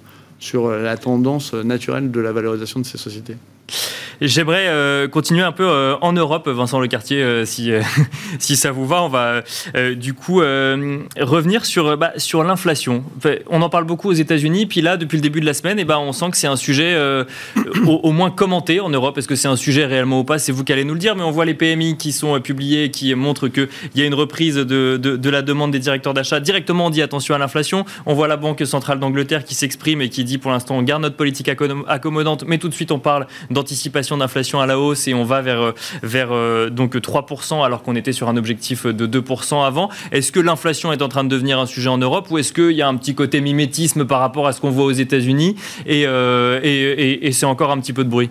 sur 0.44 0.72
la 0.72 0.98
tendance 0.98 1.54
naturelle 1.54 2.12
de 2.12 2.20
la 2.20 2.34
valorisation 2.34 2.82
de 2.82 2.86
ces 2.86 2.98
sociétés. 2.98 3.38
J'aimerais 4.22 4.68
euh, 4.68 5.08
continuer 5.08 5.42
un 5.42 5.52
peu 5.52 5.68
euh, 5.68 5.96
en 6.02 6.14
Europe, 6.14 6.48
Vincent 6.48 6.80
Le 6.80 6.88
Quartier, 6.88 7.22
euh, 7.22 7.46
si, 7.46 7.72
si 8.40 8.56
ça 8.56 8.72
vous 8.72 8.86
va. 8.86 9.04
On 9.04 9.10
va 9.10 9.42
du 9.96 10.14
coup 10.14 10.38
revenir 10.38 11.66
sur, 11.66 11.98
bah, 11.98 12.14
sur 12.18 12.44
l'inflation. 12.44 13.04
on 13.50 13.62
en 13.62 13.70
parle 13.70 13.86
beaucoup 13.86 14.10
aux 14.10 14.14
États-Unis, 14.14 14.66
puis 14.66 14.82
là, 14.82 14.98
depuis 14.98 15.18
le 15.18 15.22
début 15.22 15.42
de 15.42 15.46
la 15.46 15.54
semaine, 15.54 15.78
eh 15.80 15.86
ben, 15.86 15.98
on 15.98 16.14
sent 16.14 16.32
que 16.32 16.38
c'est 16.38 16.48
un 16.48 16.56
sujet 16.56 16.98
au, 17.86 18.12
moins 18.12 18.32
commenté 18.32 18.80
en 18.80 18.90
Europe. 18.90 19.18
Est-ce 19.18 19.28
que 19.28 19.36
c'est 19.36 19.48
un 19.48 19.56
sujet 19.56 19.86
réellement 19.86 20.20
ou 20.20 20.24
pas? 20.24 20.40
C'est 20.40 20.52
vous 20.52 20.64
qui 20.64 20.72
allez 20.72 20.86
nous 20.86 20.94
le 20.94 21.00
dire, 21.00 21.16
mais 21.16 21.24
on 21.24 21.32
voit 21.32 21.46
les 21.46 21.54
PMI 21.54 21.98
qui 21.98 22.12
sont 22.12 22.40
publiés, 22.40 22.92
qui 22.92 23.14
montrent 23.16 23.48
qu'il 23.48 23.68
y 23.96 24.02
a 24.02 24.06
une 24.06 24.14
reprise 24.14 24.56
de, 24.56 24.64
de, 24.98 25.18
de 25.18 25.30
la 25.30 25.42
demande 25.42 25.72
des 25.72 25.80
directeurs 25.80 26.14
d'achat. 26.14 26.40
Directement, 26.40 26.88
on 26.88 26.90
dit 26.90 27.02
attention 27.02 27.36
à 27.36 27.38
l'inflation. 27.38 27.86
On 28.06 28.14
voit 28.14 28.28
la 28.28 28.38
Banque 28.38 28.66
centrale 28.66 29.00
d'Angleterre 29.00 29.44
qui 29.44 29.56
s'exprime 29.56 30.02
et 30.02 30.10
qui 30.10 30.24
dit 30.24 30.38
pour 30.38 30.52
l'instant, 30.52 30.78
on 30.78 30.84
garde 30.84 31.02
notre 31.02 31.18
politique 31.18 31.50
accommodante, 31.50 32.46
mais 32.48 32.58
tout 32.58 32.70
de 32.70 32.74
suite, 32.74 32.92
on 32.92 33.00
parle 33.00 33.28
d'anticipation 33.54 34.18
d'inflation 34.18 34.60
à 34.60 34.66
la 34.66 34.80
hausse 34.80 35.08
et 35.08 35.14
on 35.14 35.24
va 35.24 35.42
vers, 35.42 35.62
euh, 35.62 35.72
vers 36.02 36.30
euh, 36.32 36.70
donc 36.70 36.96
3% 36.96 37.64
alors 37.64 37.84
qu'on 37.84 37.96
était 37.96 38.12
sur 38.12 38.28
un 38.28 38.38
objectif 38.38 38.86
de 38.86 39.08
2% 39.08 39.66
avant. 39.66 39.90
Est-ce 40.12 40.32
que 40.32 40.40
l'inflation 40.40 40.92
est 40.92 41.02
en 41.02 41.10
train 41.10 41.24
de 41.24 41.30
devenir 41.30 41.60
un 41.60 41.66
sujet 41.66 41.90
en 41.90 41.98
Europe 41.98 42.28
ou 42.32 42.38
est-ce 42.38 42.54
qu'il 42.54 42.72
y 42.72 42.82
a 42.82 42.88
un 42.88 42.96
petit 42.96 43.16
côté 43.16 43.42
mimétisme 43.42 44.06
par 44.06 44.20
rapport 44.20 44.48
à 44.48 44.54
ce 44.54 44.62
qu'on 44.62 44.72
voit 44.72 44.86
aux 44.86 44.92
États-Unis 44.92 45.56
euh, 45.88 46.60
et, 46.64 47.28
et, 47.28 47.32
c'est 47.32 47.46
encore 47.46 47.72
un 47.72 47.80
petit 47.80 47.94
peu 47.94 48.04
de 48.04 48.10
bruit? 48.10 48.30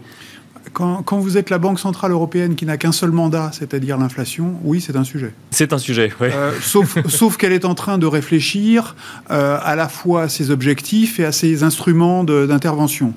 Quand, 0.72 1.02
quand, 1.02 1.18
vous 1.18 1.36
êtes 1.36 1.50
la 1.50 1.58
Banque 1.58 1.80
Centrale 1.80 2.12
Européenne 2.12 2.54
qui 2.54 2.64
n'a 2.64 2.76
qu'un 2.76 2.92
seul 2.92 3.10
mandat, 3.10 3.50
c'est-à-dire 3.52 3.98
l'inflation, 3.98 4.54
oui, 4.62 4.80
c'est 4.80 4.96
un 4.96 5.04
sujet. 5.04 5.34
C'est 5.50 5.72
un 5.72 5.78
sujet, 5.78 6.12
oui. 6.20 6.28
sauf 6.62 6.96
sauf 7.08 7.36
qu'elle 7.36 7.52
est 7.52 7.64
en 7.64 7.74
train 7.74 7.98
de 7.98 8.06
réfléchir 8.06 8.94
à 9.28 9.74
la 9.74 9.88
fois 9.88 10.22
à 10.22 10.28
ses 10.28 10.50
objectifs 10.50 11.18
et 11.18 11.24
à 11.24 11.32
ses 11.32 11.62
instruments 11.62 12.24
d'intervention. 12.24 13.12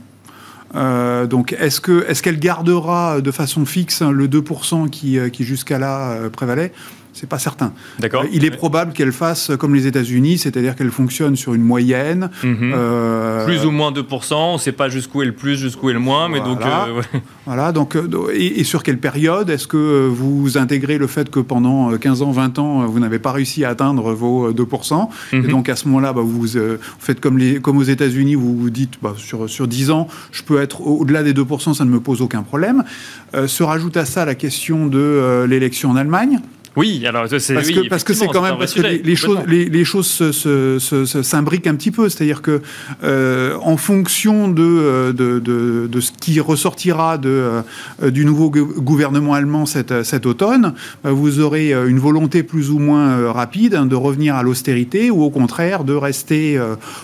Euh, 0.76 1.26
donc, 1.26 1.54
est-ce 1.54 1.80
que 1.80 2.06
est-ce 2.08 2.22
qu'elle 2.22 2.40
gardera 2.40 3.22
de 3.22 3.32
façon 3.32 3.66
fixe 3.66 4.02
le 4.02 4.28
2% 4.28 4.90
qui, 4.90 5.18
euh, 5.18 5.30
qui 5.30 5.44
jusqu'à 5.44 5.80
là 5.80 6.12
euh, 6.12 6.30
prévalait? 6.30 6.72
C'est 7.15 7.30
pas 7.30 7.39
certain. 7.39 7.71
D'accord. 7.97 8.23
Euh, 8.23 8.30
il 8.34 8.43
est 8.43 8.51
probable 8.51 8.91
qu'elle 8.91 9.13
fasse 9.13 9.51
comme 9.58 9.73
les 9.73 9.88
États-Unis, 9.88 10.38
c'est-à-dire 10.38 10.75
qu'elle 10.75 10.91
fonctionne 10.91 11.38
sur 11.38 11.54
une 11.54 11.63
moyenne. 11.63 12.30
Mhm. 12.43 12.73
Euh, 12.75 13.45
plus 13.45 13.65
ou 13.65 13.71
moins 13.71 13.93
2%, 13.93 14.34
on 14.34 14.54
ne 14.54 14.58
sait 14.58 14.73
pas 14.73 14.89
jusqu'où 14.89 15.21
est 15.21 15.25
le 15.25 15.32
plus, 15.32 15.56
jusqu'où 15.56 15.89
est 15.89 15.93
le 15.93 15.99
moins, 15.99 16.28
mais 16.28 16.41
donc. 16.41 16.60
Euh, 16.62 17.01
voilà, 17.45 17.71
donc, 17.71 17.97
et, 18.34 18.65
sur 18.65 18.84
quelle 18.84 18.97
période 18.97 19.49
Est-ce 19.49 19.65
que 19.65 20.08
vous 20.08 20.58
intégrez 20.58 20.97
le 20.97 21.08
fait 21.08 21.30
que 21.30 21.39
pendant 21.39 21.97
15 21.97 22.21
ans, 22.21 22.32
20 22.32 22.60
ans, 22.60 22.86
vous 22.86 22.99
n'avez 22.99 23.19
pas 23.19 23.32
réussi 23.32 23.63
à 23.63 23.69
atteindre 23.69 24.12
vos 24.12 24.51
2% 24.51 25.08
Et 25.32 25.38
mhm. 25.38 25.47
donc 25.47 25.69
à 25.69 25.78
ce 25.78 25.88
moment-là, 25.88 26.12
bah, 26.12 26.21
vous, 26.21 26.47
faites 26.99 27.21
comme, 27.21 27.38
les, 27.38 27.62
comme 27.62 27.78
aux 27.78 27.84
États-Unis, 27.84 28.36
vous 28.36 28.58
vous 28.58 28.69
dites 28.69 28.95
bah, 29.01 29.13
sur, 29.15 29.49
sur 29.49 29.69
10 29.69 29.91
ans, 29.91 30.10
je 30.34 30.43
peux 30.43 30.62
être 30.62 30.82
au-delà 30.82 31.23
des 31.23 31.34
2%, 31.34 31.75
ça 31.75 31.86
ne 31.86 31.91
me 31.91 32.01
pose 32.01 32.21
aucun 32.21 32.43
problème. 32.43 32.84
se 33.47 33.63
rajoute 33.63 33.95
à 33.95 34.04
ça 34.04 34.25
la 34.25 34.36
question 34.36 34.88
de 34.88 35.45
l'élection 35.47 35.91
en 35.91 35.95
Allemagne. 35.95 36.41
Oui, 36.76 37.06
alors 37.08 37.26
c'est 37.30 37.54
parce 37.54 37.72
que 37.72 37.88
parce 37.88 38.04
que 38.04 38.14
c'est 38.14 38.28
quand 38.28 38.42
même 38.42 38.58
parce 38.58 38.74
que 38.74 38.82
les, 38.82 39.16
choses 39.16 39.40
les, 39.48 39.66
les, 39.66 39.86
choses 39.86 40.24
s'imbriquent 41.24 41.68
un 41.68 41.76
petit 41.76 41.92
peu, 41.92 42.10
c'est-à-dire 42.10 42.42
que 42.42 42.62
euh, 43.04 43.58
en 43.62 43.78
fonction 43.78 44.50
de, 44.50 45.14
de, 45.16 45.40
de, 45.40 45.88
de, 45.88 46.00
ce 46.02 46.12
qui 46.12 46.40
ressortira 46.40 47.18
de, 47.18 47.64
euh, 48.04 48.12
du 48.12 48.26
nouveau 48.26 48.50
gouvernement 48.50 49.34
allemand 49.34 49.66
cet, 49.66 50.04
cet 50.04 50.26
automne, 50.26 50.74
bah, 51.04 51.12
vous 51.12 51.40
aurez 51.40 51.74
euh, 51.74 51.88
une 51.88 52.00
volonté 52.00 52.44
plus 52.44 52.72
ou 52.72 52.80
moins 52.80 53.32
rapide 53.32 53.76
hein, 53.76 53.86
de 53.86 53.96
revenir 53.96 54.36
à 54.36 54.44
l'austérité 54.44 55.10
ou 55.12 55.24
au 55.24 55.30
contraire 55.30 55.86
de 55.86 55.94
rester 55.94 56.60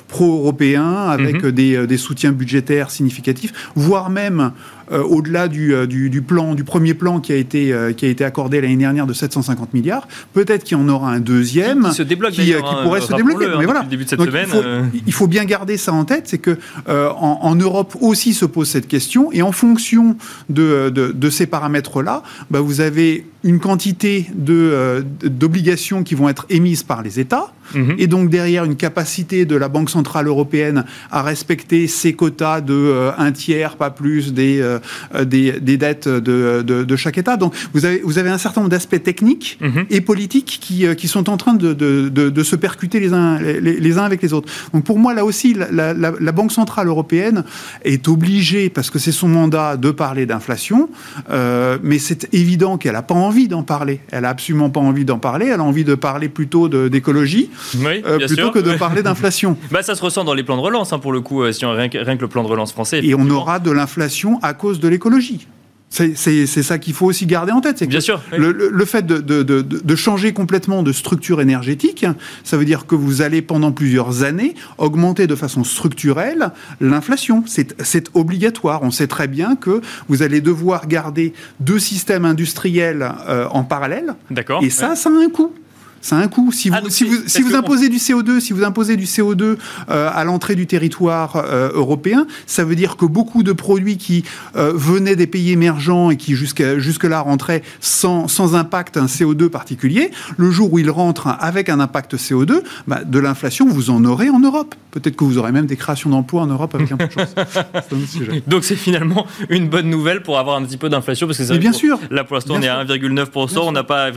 pro-européen 0.08 1.08
avec 1.10 1.44
mhm. 1.44 1.52
des, 1.52 1.88
des 1.88 1.98
soutiens 1.98 2.32
budgétaires 2.32 2.92
significatifs, 2.92 3.54
voire 3.76 4.10
même 4.10 4.52
euh, 4.92 5.04
au-delà 5.04 5.44
euh, 5.44 5.86
du, 5.86 6.10
du, 6.10 6.22
plan, 6.22 6.56
du 6.56 6.64
premier 6.64 6.94
plan 6.94 7.20
qui 7.20 7.32
a 7.32 7.36
été, 7.36 7.74
euh, 7.74 7.94
qui 7.94 8.06
a 8.06 8.10
été 8.10 8.24
accordé 8.24 8.62
l'année 8.62 8.76
dernière 8.76 9.08
de 9.08 9.14
750 9.14 9.74
milliards. 9.74 10.08
Peut-être 10.34 10.64
qu'il 10.64 10.78
y 10.78 10.82
en 10.82 10.88
aura 10.90 11.12
un 11.12 11.20
deuxième 11.20 11.90
qui, 11.90 11.96
se 11.96 12.04
débloque 12.04 12.32
qui, 12.32 12.54
hein, 12.54 12.62
pourrait 12.84 13.02
se 13.02 13.14
débloquer. 13.14 13.48
Mais 13.58 13.66
voilà. 13.66 13.84
Début 13.84 14.06
de 14.06 14.10
cette 14.10 14.22
semaine, 14.22 14.92
il, 15.06 15.14
faut, 15.14 15.28
bien 15.28 15.46
garder 15.46 15.78
ça 15.78 15.94
en 15.94 16.06
tête, 16.06 16.28
c'est 16.28 16.38
que 16.38 16.58
en, 16.88 17.56
Europe 17.56 17.96
aussi 18.02 18.34
se 18.34 18.46
pose 18.46 18.68
cette 18.68 18.88
question, 18.88 19.32
et 19.32 19.42
en 19.42 19.52
fonction 19.52 20.16
de, 20.50 20.90
de, 20.90 21.30
ces 21.30 21.46
paramètres-là, 21.46 22.24
bah, 22.50 22.60
vous 22.60 22.82
avez 22.82 23.28
une 23.44 23.60
quantité 23.60 24.30
d'obligations 24.36 26.04
qui 26.04 26.16
vont 26.16 26.30
être 26.30 26.46
émises 26.50 26.84
par 26.84 27.02
les 27.02 27.20
États 27.20 27.54
Mhm. 27.74 27.96
et 27.98 28.08
donc 28.08 28.30
derrière 28.30 28.66
une 28.66 28.76
capacité 28.76 29.46
de 29.46 29.56
la 29.56 29.70
Banque 29.70 29.90
centrale 29.90 30.28
européenne 30.28 30.86
à 31.10 31.22
respecter 31.22 31.88
ses 31.88 32.14
quotas 32.14 32.62
de 32.62 32.74
euh, 32.74 33.12
un 33.18 33.32
tiers, 33.32 33.76
pas 33.76 33.90
plus, 33.90 34.34
des, 34.34 34.60
euh, 34.62 34.80
des, 35.26 35.60
des, 35.60 35.78
dettes 35.78 36.08
de, 36.08 36.64
de, 36.66 36.84
de, 36.84 36.96
chaque 36.96 37.18
État. 37.18 37.38
Donc 37.38 37.54
vous 37.74 37.86
avez, 37.86 38.02
vous 38.04 38.18
avez 38.18 38.30
un 38.30 38.38
certain 38.38 38.62
nombre 38.62 38.72
d'aspects 38.72 39.02
techniques 39.02 39.58
mhm. 39.62 39.86
et 39.90 40.02
politiques 40.02 40.60
qui, 40.62 40.86
euh, 40.86 40.94
qui 40.94 41.08
sont 41.08 41.30
en 41.30 41.38
train 41.38 41.54
de, 41.54 41.74
de 41.74 42.44
se 42.44 42.56
percuter 42.56 43.00
les 43.00 43.14
uns, 43.14 43.40
les, 43.40 43.60
les, 43.60 43.98
uns 43.98 44.04
avec 44.04 44.22
les 44.22 44.34
autres. 44.34 44.52
Donc 44.74 44.84
pour 44.84 45.00
moi, 45.00 45.14
là 45.14 45.26
aussi, 45.26 45.54
la, 45.54 45.94
la, 45.94 45.94
la 45.94 46.32
Banque 46.32 46.52
centrale 46.52 46.88
européenne 46.88 47.44
est 47.84 48.08
obligée, 48.08 48.70
parce 48.70 48.90
que 48.90 49.00
c'est 49.00 49.12
son 49.12 49.28
mandat, 49.28 49.78
de 49.78 49.92
parler 49.92 50.26
d'inflation, 50.26 50.90
euh, 51.30 51.78
mais 51.84 52.00
c'est 52.00 52.34
évident 52.34 52.78
qu'elle 52.78 52.94
n'a 52.94 53.02
pas 53.02 53.16
envie 53.16 53.48
d'en 53.48 53.64
parler. 53.64 54.00
Elle 54.12 54.24
n'a 54.24 54.30
absolument 54.30 54.70
pas 54.70 54.80
envie 54.80 55.06
d'en 55.06 55.20
parler. 55.20 55.48
Elle 55.48 55.60
a 55.60 55.64
envie 55.64 55.84
de 55.84 55.96
parler 55.96 56.30
plutôt 56.30 56.70
d'écologie. 56.70 57.50
Euh, 57.76 58.28
plutôt 58.28 58.52
que 58.52 58.60
de 58.60 58.74
parler 58.74 59.04
d'inflation. 59.04 59.58
bah, 59.72 59.84
ça 59.84 59.96
se 59.96 60.02
ressent 60.02 60.24
dans 60.24 60.34
les 60.34 60.44
plans 60.44 60.58
de 60.58 60.62
relance, 60.62 60.94
hein, 60.94 61.00
pour 61.00 61.12
le 61.12 61.22
coup, 61.22 61.44
euh, 61.44 61.52
si 61.52 61.66
on, 61.66 61.72
rien, 61.72 61.90
que, 61.90 61.98
rien, 61.98 62.16
que 62.16 62.22
le 62.22 62.28
plan 62.28 62.44
de 62.44 62.48
relance 62.48 62.72
français. 62.72 63.02
Et 63.04 63.16
on 63.16 63.30
aura 63.30 63.60
de 63.60 63.72
l'inflation 63.72 64.40
à 64.42 64.54
cause 64.54 64.80
de 64.80 64.88
l'écologie. 64.88 65.48
C'est 65.92 66.46
ça 66.64 66.80
qu'il 66.80 66.94
faut 66.94 67.06
aussi 67.06 67.26
garder 67.26 67.52
en 67.52 67.60
tête. 67.60 67.84
Bien 67.84 68.00
sûr. 68.00 68.22
Le, 68.36 68.52
le, 68.54 68.86
fait 68.86 69.06
de, 69.06 69.18
de, 69.18 69.44
de, 69.44 69.62
de, 69.62 69.96
changer 69.96 70.32
complètement 70.32 70.84
de 70.84 70.94
structure 70.94 71.42
énergétique, 71.42 72.06
ça 72.46 72.56
veut 72.56 72.64
dire 72.64 72.86
que 72.86 72.96
vous 72.96 73.22
allez 73.22 73.42
pendant 73.42 73.74
plusieurs 73.74 74.24
années 74.24 74.56
augmenter 74.78 75.28
de 75.28 75.36
façon 75.36 75.66
structurelle 75.66 76.52
l'inflation. 76.80 77.44
C'est 77.46 78.10
obligatoire. 78.14 78.84
On 78.84 78.92
sait 78.92 79.08
très 79.08 79.28
bien 79.28 79.58
que 79.58 79.82
vous 80.08 80.24
allez 80.24 80.40
devoir 80.40 80.88
garder 80.88 81.34
deux 81.60 81.80
systèmes 81.80 82.24
industriels 82.24 83.12
euh, 83.28 83.48
en 83.50 83.66
parallèle. 83.66 84.16
D'accord. 84.30 84.64
Et 84.64 84.70
ça, 84.70 84.96
ça 84.96 85.10
a 85.10 85.12
un 85.12 85.30
coût 85.30 85.54
ça 86.02 86.18
a 86.18 86.20
un 86.20 86.28
coût. 86.28 86.52
Si 86.52 86.70
vous, 86.70 86.76
ah, 86.78 86.82
si 86.90 87.04
vous, 87.04 87.18
si 87.28 87.42
vous 87.42 87.56
imposez 87.56 87.90
du 87.90 87.98
CO2, 87.98 88.40
si 88.40 88.54
vous 88.54 88.64
imposez 88.64 88.98
du 88.98 89.06
CO2 89.06 89.58
euh, 89.90 90.10
à 90.14 90.24
l'entrée 90.24 90.56
du 90.56 90.68
territoire 90.68 91.36
euh, 91.38 91.72
européen, 91.74 92.28
ça 92.46 92.64
veut 92.64 92.76
dire 92.76 92.98
que 92.98 93.06
beaucoup 93.06 93.44
de 93.44 93.54
produits 93.54 93.98
qui 93.98 94.24
euh, 94.56 94.74
venaient 94.76 95.16
des 95.16 95.28
pays 95.28 95.52
émergents 95.52 96.10
et 96.10 96.18
qui 96.18 96.36
jusqu'à 96.36 96.80
jusque-là 96.80 97.22
rentraient 97.22 97.64
sans, 97.80 98.28
sans 98.28 98.56
impact 98.56 98.98
un 98.98 99.06
CO2 99.06 99.50
particulier, 99.50 100.12
le 100.38 100.52
jour 100.52 100.74
où 100.74 100.80
ils 100.80 100.90
rentrent 100.90 101.28
avec 101.40 101.70
un 101.70 101.80
impact 101.80 102.16
CO2, 102.16 102.62
bah, 102.88 103.04
de 103.04 103.20
l'inflation, 103.20 103.68
vous 103.68 103.90
en 103.90 104.04
aurez 104.06 104.30
en 104.30 104.40
Europe. 104.40 104.76
Peut-être 104.92 105.16
que 105.16 105.24
vous 105.24 105.38
aurez 105.38 105.52
même 105.52 105.68
des 105.68 105.78
créations 105.78 106.10
d'emplois 106.10 106.42
en 106.42 106.48
Europe 106.48 106.76
avec 106.76 106.92
un 106.92 106.98
peu 106.98 107.08
de 107.08 107.12
chance. 107.12 107.34
Donc 108.48 108.64
c'est 108.64 108.76
finalement 108.76 109.26
une 109.50 109.70
bonne 109.70 109.90
nouvelle 109.90 110.22
pour 110.22 110.38
avoir 110.38 110.58
un 110.58 110.64
petit 110.64 110.78
peu 110.78 110.90
d'inflation 110.90 111.28
parce 111.28 111.38
que 111.38 111.54
Mais 111.54 111.60
bien 111.60 111.72
sûr. 111.72 112.00
Là 112.10 112.24
pour 112.24 112.36
l'instant 112.36 112.56
on 112.58 112.62
est 112.62 112.68
à 112.68 112.84
1,9%, 112.84 113.60
on 113.60 113.72
n'a 113.72 113.84
pas, 113.84 114.10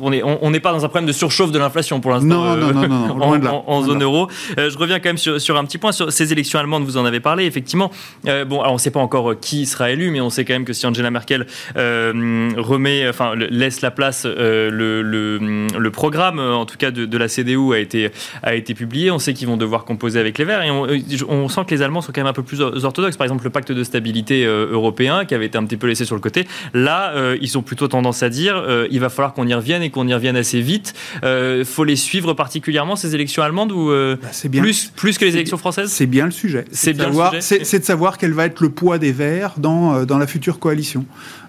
on 0.00 0.10
n'est 0.10 0.22
on, 0.22 0.50
n'est 0.50 0.60
pas 0.60 0.72
dans 0.72 0.84
un 0.84 0.88
problème 0.88 1.06
de 1.06 1.11
surchauffe 1.12 1.52
de 1.52 1.58
l'inflation 1.58 2.00
pour 2.00 2.10
l'instant 2.10 2.42
en, 3.66 3.82
zone 3.82 4.02
euro. 4.02 4.28
Euh, 4.58 4.70
je 4.70 4.78
reviens 4.78 4.98
quand 5.00 5.10
même 5.10 5.18
sur, 5.18 5.56
un 5.56 5.64
petit 5.64 5.78
point 5.78 5.92
sur 5.92 6.12
ces 6.12 6.32
élections 6.32 6.58
allemandes, 6.58 6.84
vous 6.84 6.96
en 6.96 7.04
avez 7.04 7.20
parlé, 7.20 7.44
effectivement. 7.44 7.90
Euh, 8.26 8.44
bon, 8.44 8.60
alors 8.60 8.72
on 8.72 8.76
ne 8.76 8.80
sait 8.80 8.90
pas 8.90 9.00
encore 9.00 9.38
qui 9.40 9.66
sera 9.66 9.90
élu, 9.90 10.10
mais 10.10 10.20
on 10.20 10.30
sait 10.30 10.44
quand 10.44 10.54
même 10.54 10.64
que 10.64 10.72
si 10.72 10.86
Angela 10.86 11.10
Merkel 11.10 11.46
remet, 11.74 13.08
enfin, 13.08 13.34
laisse 13.36 13.80
la 13.80 13.90
place, 13.90 14.24
le, 14.24 15.02
le, 15.02 15.90
programme, 15.90 16.38
en 16.38 16.64
tout 16.64 16.78
cas 16.78 16.90
de, 16.90 17.18
la 17.18 17.28
CDU, 17.28 17.74
a 17.74 17.78
été, 17.78 18.10
a 18.42 18.54
été 18.54 18.74
publié. 18.74 19.10
On 19.10 19.18
sait 19.18 19.34
qu'ils 19.34 19.48
vont 19.48 19.56
devoir 19.56 19.84
composer 19.84 20.18
avec 20.18 20.38
les 20.38 20.44
Verts 20.44 20.62
et 20.62 20.70
on, 20.70 21.48
sent 21.48 21.60
que 21.66 21.74
les 21.74 21.82
Allemands 21.82 22.00
sont 22.00 22.12
quand 22.12 22.20
même 22.20 22.28
un 22.28 22.32
peu 22.32 22.42
plus 22.42 22.60
orthodoxes. 22.60 23.16
Par 23.16 23.24
exemple, 23.24 23.44
le 23.44 23.50
pacte 23.50 23.72
de 23.72 23.84
stabilité 23.84 24.44
européen 24.44 25.24
qui 25.24 25.34
avait 25.34 25.46
été 25.46 25.58
un 25.58 25.64
petit 25.64 25.76
peu 25.76 25.86
laissé 25.86 26.04
sur 26.04 26.14
le 26.14 26.20
côté. 26.20 26.46
Là, 26.74 27.12
ils 27.40 27.58
ont 27.58 27.62
plutôt 27.62 27.88
tendance 27.88 28.22
à 28.22 28.30
dire 28.30 28.64
il 28.90 29.00
va 29.00 29.08
falloir 29.08 29.34
qu'on 29.34 29.46
y 29.46 29.54
revienne 29.54 29.82
et 29.82 29.90
qu'on 29.90 30.06
y 30.08 30.14
revienne 30.14 30.36
assez 30.36 30.60
vite. 30.60 30.94
Euh, 31.24 31.64
faut 31.64 31.84
les 31.84 31.96
suivre 31.96 32.34
particulièrement 32.34 32.96
ces 32.96 33.14
élections 33.14 33.42
allemandes 33.42 33.72
ou 33.72 33.90
euh, 33.90 34.16
bah, 34.20 34.60
plus 34.60 34.92
plus 34.94 35.18
que 35.18 35.24
les 35.24 35.34
élections 35.34 35.58
françaises? 35.58 35.90
C'est 35.90 36.06
bien 36.06 36.24
le 36.24 36.30
sujet. 36.30 36.64
C'est 36.72 36.92
bien 36.92 37.10
C'est 37.40 37.78
de 37.78 37.84
savoir 37.84 38.18
quel 38.18 38.32
va 38.32 38.46
être 38.46 38.60
le 38.60 38.70
poids 38.70 38.98
des 38.98 39.12
Verts 39.12 39.54
dans 39.58 39.94
euh, 39.94 40.04
dans 40.04 40.18
la 40.18 40.26
future 40.26 40.58
coalition. 40.58 41.04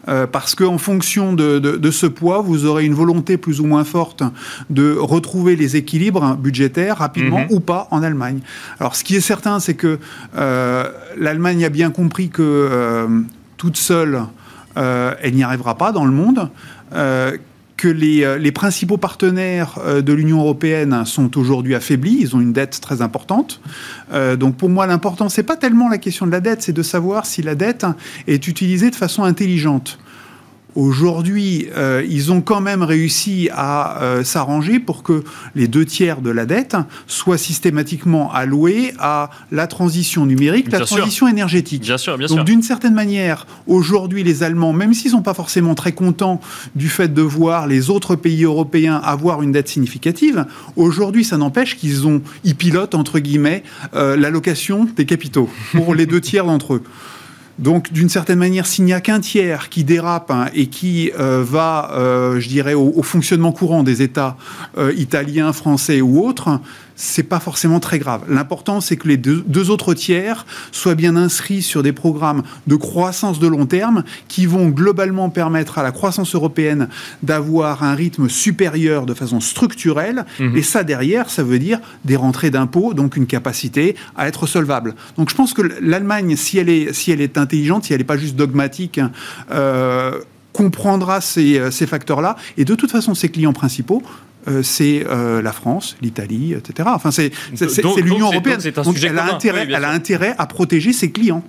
Euh, 0.09 0.27
parce 0.27 0.53
qu'en 0.53 0.77
fonction 0.77 1.31
de, 1.31 1.59
de, 1.59 1.77
de, 1.77 1.91
ce 1.91 2.05
poids, 2.05 2.41
vous 2.41 2.65
aurez 2.65 2.83
une 2.83 2.93
volonté 2.93 3.37
plus 3.37 3.61
ou 3.61 3.65
moins 3.65 3.85
forte 3.85 4.21
de 4.69 4.97
retrouver 4.97 5.55
les 5.55 5.77
équilibres 5.77 6.35
budgétaires 6.35 6.97
rapidement 6.97 7.39
mhm. 7.39 7.47
ou 7.51 7.61
pas 7.61 7.87
en 7.89 8.03
Allemagne. 8.03 8.39
Alors, 8.81 8.97
ce 8.97 9.05
qui 9.05 9.15
est 9.15 9.21
certain, 9.21 9.61
c'est 9.61 9.75
que 9.75 9.99
euh, 10.35 10.89
l'Allemagne 11.17 11.63
a 11.63 11.69
bien 11.69 11.89
compris 11.89 12.27
que 12.27 13.07
toute 13.55 13.77
seule, 13.77 14.23
elle 14.75 15.33
n'y 15.35 15.43
arrivera 15.43 15.77
pas 15.77 15.93
dans 15.93 16.03
le 16.03 16.11
monde 16.11 16.49
que 17.83 17.89
les, 17.89 18.23
euh, 18.23 18.37
les, 18.37 18.53
principaux 18.53 18.95
partenaires 18.95 19.77
euh, 19.79 20.01
de 20.01 20.13
l'Union 20.13 20.39
européenne 20.39 21.03
sont 21.03 21.37
aujourd'hui 21.37 21.75
affaiblis, 21.75 22.15
ils 22.17 22.33
ont 22.33 22.39
une 22.39 22.53
dette 22.53 22.79
très 22.79 23.01
importante. 23.01 23.59
Euh, 24.13 24.37
donc 24.37 24.55
pour 24.55 24.69
moi, 24.69 24.87
l'important, 24.87 25.27
c'est 25.27 25.43
pas 25.43 25.57
tellement 25.57 25.89
la 25.89 25.97
question 25.97 26.25
de 26.25 26.31
la 26.31 26.39
dette, 26.39 26.61
c'est 26.61 26.71
de 26.71 26.81
savoir 26.81 27.25
si 27.25 27.41
la 27.41 27.55
dette 27.55 27.85
est 28.25 28.47
utilisée 28.47 28.89
de 28.89 28.95
façon 28.95 29.25
intelligente. 29.25 29.99
Aujourd'hui, 30.75 31.67
euh, 31.75 32.03
ils 32.09 32.31
ont 32.31 32.41
quand 32.41 32.61
même 32.61 32.81
réussi 32.81 33.49
à 33.51 34.01
euh, 34.01 34.23
s'arranger 34.23 34.79
pour 34.79 35.03
que 35.03 35.23
les 35.55 35.67
deux 35.67 35.85
tiers 35.85 36.21
de 36.21 36.31
la 36.31 36.45
dette 36.45 36.75
soient 37.05 37.37
systématiquement 37.37 38.33
alloués 38.33 38.93
à 38.97 39.29
la 39.51 39.67
transition 39.67 40.25
numérique, 40.25 40.71
la 40.71 40.79
transition 40.79 41.27
énergétique. 41.27 41.83
Bien 41.83 41.97
sûr, 41.97 42.17
bien 42.17 42.27
Donc 42.27 42.45
d'une 42.45 42.63
certaine 42.63 42.93
manière, 42.95 43.45
aujourd'hui, 43.67 44.23
les 44.23 44.41
Allemands, 44.41 44.73
même 44.73 44.93
s'ils 44.93 45.11
sont 45.11 45.21
pas 45.21 45.35
forcément 45.35 45.75
très 45.75 45.91
contents 45.91 46.41
du 46.75 46.89
fait 46.89 47.13
de 47.13 47.21
voir 47.21 47.67
les 47.67 47.89
autres 47.89 48.15
pays 48.15 48.43
européens 48.43 48.95
avoir 49.03 49.43
une 49.43 49.51
dette 49.51 49.67
significative, 49.67 50.45
aujourd'hui, 50.75 51.23
ça 51.23 51.37
n'empêche 51.37 51.77
qu'ils 51.77 52.07
ont, 52.07 52.21
ils 52.43 52.55
pilotent 52.55 52.95
entre 52.95 53.19
guillemets 53.19 53.63
euh, 53.93 54.15
l'allocation 54.15 54.87
des 54.95 55.05
capitaux 55.05 55.49
pour 55.73 55.93
les 55.93 56.05
deux 56.05 56.21
tiers 56.21 56.45
d'entre 56.45 56.75
eux. 56.75 56.83
Donc, 57.59 57.93
d'une 57.93 58.09
certaine 58.09 58.39
manière, 58.39 58.65
s'il 58.65 58.85
n'y 58.85 58.93
a 58.93 59.01
qu'un 59.01 59.19
tiers 59.19 59.69
qui 59.69 59.83
dérape 59.83 60.31
hein, 60.31 60.47
et 60.55 60.67
qui 60.67 61.11
euh, 61.19 61.43
va, 61.47 61.91
euh, 61.93 62.39
je 62.39 62.47
dirais, 62.49 62.73
au, 62.73 63.03
fonctionnement 63.03 63.51
courant 63.51 63.83
des 63.83 64.01
États 64.01 64.37
euh, 64.77 64.91
italiens, 64.97 65.53
français 65.53 66.01
ou 66.01 66.25
autres, 66.25 66.59
c'est 66.95 67.23
pas 67.23 67.39
forcément 67.39 67.79
très 67.79 67.99
grave. 67.99 68.23
L'important, 68.29 68.81
c'est 68.81 68.97
que 68.97 69.07
les 69.07 69.17
deux, 69.17 69.69
autres 69.69 69.93
tiers 69.93 70.45
soient 70.71 70.95
bien 70.95 71.15
inscrits 71.15 71.61
sur 71.61 71.83
des 71.83 71.93
programmes 71.93 72.43
de 72.67 72.75
croissance 72.75 73.39
de 73.39 73.47
long 73.47 73.65
terme 73.65 74.03
qui 74.27 74.45
vont 74.45 74.69
globalement 74.69 75.29
permettre 75.29 75.77
à 75.77 75.83
la 75.83 75.91
croissance 75.91 76.35
européenne 76.35 76.89
d'avoir 77.21 77.83
un 77.83 77.95
rythme 77.95 78.29
supérieur 78.29 79.05
de 79.05 79.13
façon 79.13 79.39
structurelle. 79.39 80.25
Mhm. 80.39 80.57
Et 80.57 80.61
ça, 80.61 80.83
derrière, 80.83 81.29
ça 81.29 81.43
veut 81.43 81.59
dire 81.59 81.79
des 82.05 82.15
rentrées 82.15 82.51
d'impôts, 82.51 82.93
donc 82.93 83.15
une 83.15 83.27
capacité 83.27 83.95
à 84.15 84.27
être 84.27 84.47
solvable. 84.47 84.95
Donc 85.17 85.29
je 85.29 85.35
pense 85.35 85.53
que 85.53 85.61
l'Allemagne, 85.81 86.35
si 86.35 86.57
elle 86.57 86.69
est, 86.69 86.93
si 86.93 87.11
elle 87.11 87.21
est 87.21 87.37
intelligente, 87.37 87.85
si 87.85 87.93
elle 87.93 87.99
n'est 87.99 88.05
pas 88.05 88.17
juste 88.17 88.35
dogmatique, 88.35 88.99
euh, 89.51 90.19
comprendra 90.51 91.19
ces, 91.21 91.71
ces 91.71 91.87
facteurs-là. 91.87 92.35
Et 92.57 92.65
de 92.65 92.75
toute 92.75 92.91
façon, 92.91 93.15
ses 93.15 93.29
clients 93.29 93.53
principaux, 93.53 94.03
c'est 94.61 95.05
la 95.09 95.51
France, 95.51 95.97
l'Italie, 96.01 96.53
etc. 96.53 96.89
Enfin, 96.93 97.11
c'est 97.11 97.31
l'Union 98.01 98.31
européenne. 98.31 98.59
Donc, 98.83 98.97
elle, 99.03 99.19
a 99.19 99.33
intérêt, 99.33 99.67
elle 99.69 99.85
a 99.85 99.89
intérêt 99.89 100.35
à 100.37 100.45
protéger 100.47 100.93
ses 100.93 101.11
clients. 101.11 101.43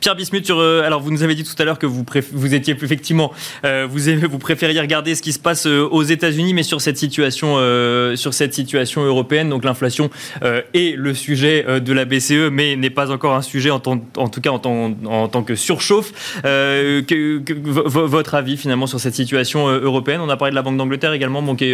Pierre 0.00 0.16
Bismuth, 0.16 0.50
euh, 0.50 0.82
alors 0.82 1.00
vous 1.00 1.10
nous 1.10 1.22
avez 1.22 1.34
dit 1.34 1.44
tout 1.44 1.54
à 1.58 1.64
l'heure 1.64 1.78
que 1.78 1.86
vous, 1.86 2.04
vous 2.32 2.54
étiez 2.54 2.76
effectivement, 2.80 3.32
euh, 3.64 3.86
vous, 3.88 4.00
vous 4.28 4.38
préfériez 4.38 4.80
regarder 4.80 5.14
ce 5.14 5.22
qui 5.22 5.32
se 5.32 5.38
passe 5.38 5.66
euh, 5.66 5.88
aux 5.90 6.02
États-Unis, 6.02 6.54
mais 6.54 6.62
sur 6.62 6.80
cette 6.80 6.98
situation, 6.98 7.56
sur 8.16 8.34
cette 8.34 8.54
situation 8.54 9.02
européenne, 9.04 9.50
donc 9.50 9.64
l'inflation 9.64 10.10
est 10.42 10.96
le 10.96 11.14
sujet 11.14 11.64
de 11.80 11.92
la 11.92 12.04
BCE, 12.04 12.50
mais 12.50 12.76
n'est 12.76 12.90
pas 12.90 13.10
encore 13.10 13.34
un 13.34 13.42
sujet 13.42 13.70
en, 13.70 13.80
en 13.84 14.28
tout 14.28 14.40
cas 14.40 14.50
en, 14.50 14.94
en, 15.04 15.28
tant 15.28 15.42
que 15.42 15.54
surchauffe. 15.54 16.12
Que, 16.42 17.42
votre 17.84 18.34
avis 18.34 18.56
finalement 18.56 18.86
sur 18.86 19.00
cette 19.00 19.14
situation 19.14 19.68
européenne? 19.68 20.20
On 20.20 20.28
a 20.28 20.36
parlé 20.36 20.50
de 20.50 20.56
la 20.56 20.62
Banque 20.62 20.76
d'Angleterre 20.76 21.12
également, 21.12 21.42
donc 21.42 21.64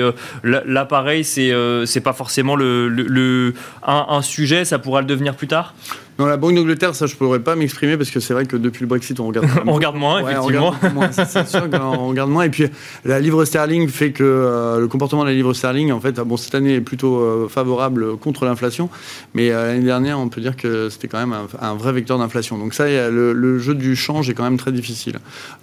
là, 0.44 0.84
pareil, 0.84 1.24
c'est 1.24 1.52
c'est 1.86 2.00
pas 2.00 2.12
forcément 2.12 2.56
le, 2.56 2.88
le, 2.88 3.54
un, 3.86 4.06
un 4.08 4.22
sujet, 4.22 4.64
ça 4.64 4.78
pourra 4.78 5.00
le 5.00 5.06
devenir 5.06 5.34
plus 5.34 5.48
tard? 5.48 5.74
Dans 6.18 6.26
la 6.26 6.36
Banque 6.36 6.54
d'Angleterre, 6.54 6.94
ça 6.94 7.06
je 7.06 7.16
pourrais 7.16 7.40
pas 7.40 7.56
m'exprimer 7.56 7.96
parce 7.96 8.10
que 8.10 8.20
c'est 8.20 8.34
vrai 8.34 8.44
que 8.44 8.56
depuis 8.56 8.82
le 8.82 8.86
Brexit, 8.86 9.18
on 9.18 9.26
regarde. 9.26 9.46
on 9.66 9.72
regarde 9.72 9.96
moins, 9.96 10.20
effectivement. 10.20 10.68
On 10.68 10.70
regarde 10.70 10.94
moins, 10.94 11.12
c'est 11.12 11.48
sûr 11.48 11.70
qu'on 11.70 12.08
regarde 12.08 12.30
moins. 12.30 12.44
Et 12.44 12.50
puis 12.50 12.66
la 13.04 13.18
livre 13.18 13.44
sterling 13.44 13.88
fait 13.88 14.12
que 14.12 14.22
euh, 14.22 14.78
le 14.78 14.88
comportement 14.88 15.22
de 15.22 15.28
la 15.28 15.34
livre 15.34 15.54
sterling, 15.54 15.90
en 15.90 16.00
fait, 16.00 16.20
bon, 16.20 16.36
cette 16.36 16.54
année 16.54 16.74
est 16.74 16.80
plutôt 16.80 17.16
euh, 17.16 17.48
favorable 17.48 18.16
contre 18.18 18.44
l'inflation, 18.44 18.90
mais 19.34 19.50
euh, 19.50 19.68
l'année 19.68 19.84
dernière, 19.84 20.18
on 20.18 20.28
peut 20.28 20.40
dire 20.40 20.56
que 20.56 20.90
c'était 20.90 21.08
quand 21.08 21.18
même 21.18 21.34
un, 21.60 21.74
vrai 21.74 21.92
vecteur 21.92 22.18
d'inflation. 22.18 22.58
Donc 22.58 22.74
ça, 22.74 22.86
le, 22.86 23.32
le, 23.32 23.58
jeu 23.58 23.74
du 23.74 23.96
change 23.96 24.28
est 24.28 24.34
quand 24.34 24.44
même 24.44 24.58
très 24.58 24.72
difficile. 24.72 25.18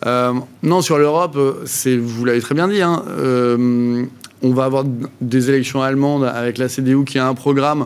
non, 0.06 0.82
sur 0.82 0.98
l'Europe, 0.98 1.38
c'est, 1.66 1.98
vous 1.98 2.26
l'avez 2.26 2.42
très 2.42 2.56
bien 2.56 2.68
dit. 2.68 2.82
Hein, 2.82 3.04
on 4.42 4.54
va 4.54 4.66
avoir 4.66 4.86
des 5.22 5.50
élections 5.50 5.82
allemandes 5.82 6.24
avec 6.24 6.58
la 6.58 6.70
CDU 6.70 7.04
qui 7.04 7.20
a 7.20 7.28
un 7.28 7.34
programme 7.34 7.86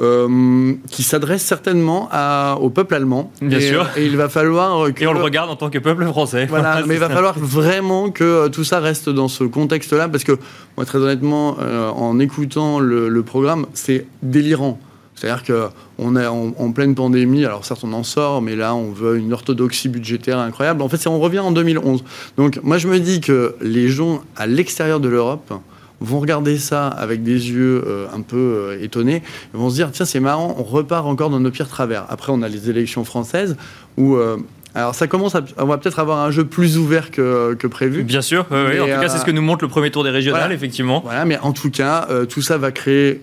euh, 0.00 0.74
qui 0.90 1.02
s'adresse 1.02 1.42
certainement 1.42 2.08
à, 2.10 2.56
au 2.60 2.70
peuple 2.70 2.94
allemand. 2.94 3.30
Bien 3.42 3.58
et, 3.58 3.60
sûr. 3.60 3.86
Et 3.96 4.06
il 4.06 4.16
va 4.16 4.30
falloir. 4.30 4.88
et 4.98 5.06
on 5.06 5.12
le 5.12 5.20
regarde 5.20 5.50
en 5.50 5.56
tant 5.56 5.68
que 5.68 5.78
peuple 5.78 6.06
français. 6.06 6.46
Voilà, 6.46 6.82
mais 6.86 6.94
il 6.94 7.00
va 7.00 7.10
falloir 7.10 7.38
vraiment 7.38 8.10
que 8.10 8.24
euh, 8.24 8.48
tout 8.48 8.64
ça 8.64 8.80
reste 8.80 9.10
dans 9.10 9.28
ce 9.28 9.44
contexte-là, 9.44 10.08
parce 10.08 10.24
que 10.24 10.38
moi, 10.76 10.86
très 10.86 10.98
honnêtement, 10.98 11.58
euh, 11.60 11.90
en 11.90 12.18
écoutant 12.18 12.80
le, 12.80 13.22
programme, 13.22 13.66
c'est 13.74 14.06
délirant. 14.22 14.78
C'est-à-dire 15.14 15.42
qu'on 15.44 16.16
est 16.16 16.26
en, 16.26 16.72
pleine 16.72 16.94
pandémie, 16.94 17.44
alors 17.44 17.66
certes 17.66 17.84
on 17.84 17.92
en 17.92 18.02
sort, 18.02 18.40
mais 18.40 18.56
là 18.56 18.74
on 18.74 18.90
veut 18.90 19.18
une 19.18 19.34
orthodoxie 19.34 19.90
budgétaire 19.90 20.38
incroyable. 20.38 20.80
En 20.80 20.88
fait, 20.88 21.06
on 21.06 21.20
revient 21.20 21.40
en 21.40 21.52
2011. 21.52 22.02
Donc 22.38 22.58
moi 22.62 22.78
je 22.78 22.88
me 22.88 22.98
dis 22.98 23.20
que 23.20 23.54
les 23.60 23.88
gens 23.88 24.22
à 24.34 24.46
l'extérieur 24.46 24.98
de 24.98 25.10
l'Europe 25.10 25.52
vont 26.00 26.20
regarder 26.20 26.58
ça 26.58 26.88
avec 26.88 27.22
des 27.22 27.50
yeux 27.50 27.84
euh, 27.86 28.06
un 28.14 28.22
peu 28.22 28.36
euh, 28.36 28.82
étonnés, 28.82 29.22
ils 29.54 29.60
vont 29.60 29.70
se 29.70 29.74
dire 29.74 29.90
tiens 29.92 30.06
c'est 30.06 30.20
marrant, 30.20 30.54
on 30.58 30.62
repart 30.62 31.06
encore 31.06 31.30
dans 31.30 31.40
nos 31.40 31.50
pires 31.50 31.68
travers. 31.68 32.06
Après 32.08 32.32
on 32.32 32.42
a 32.42 32.48
les 32.48 32.70
élections 32.70 33.04
françaises 33.04 33.56
où 33.96 34.16
euh, 34.16 34.38
alors 34.74 34.94
ça 34.94 35.06
commence 35.06 35.34
à, 35.34 35.42
on 35.58 35.66
va 35.66 35.78
peut-être 35.78 35.98
avoir 35.98 36.18
un 36.18 36.30
jeu 36.30 36.44
plus 36.44 36.78
ouvert 36.78 37.10
que, 37.10 37.54
que 37.54 37.66
prévu. 37.66 38.02
Bien 38.02 38.22
sûr, 38.22 38.46
en 38.50 38.66
tout 38.66 39.00
cas 39.00 39.08
c'est 39.08 39.18
ce 39.18 39.24
que 39.24 39.30
nous 39.30 39.42
montre 39.42 39.64
le 39.64 39.68
premier 39.68 39.90
tour 39.90 40.04
des 40.04 40.10
régionales, 40.10 40.52
effectivement. 40.52 41.00
Voilà, 41.04 41.24
mais 41.24 41.38
en 41.38 41.52
tout 41.52 41.70
cas, 41.70 42.08
tout 42.28 42.40
ça 42.40 42.56
va 42.56 42.70
créer 42.70 43.20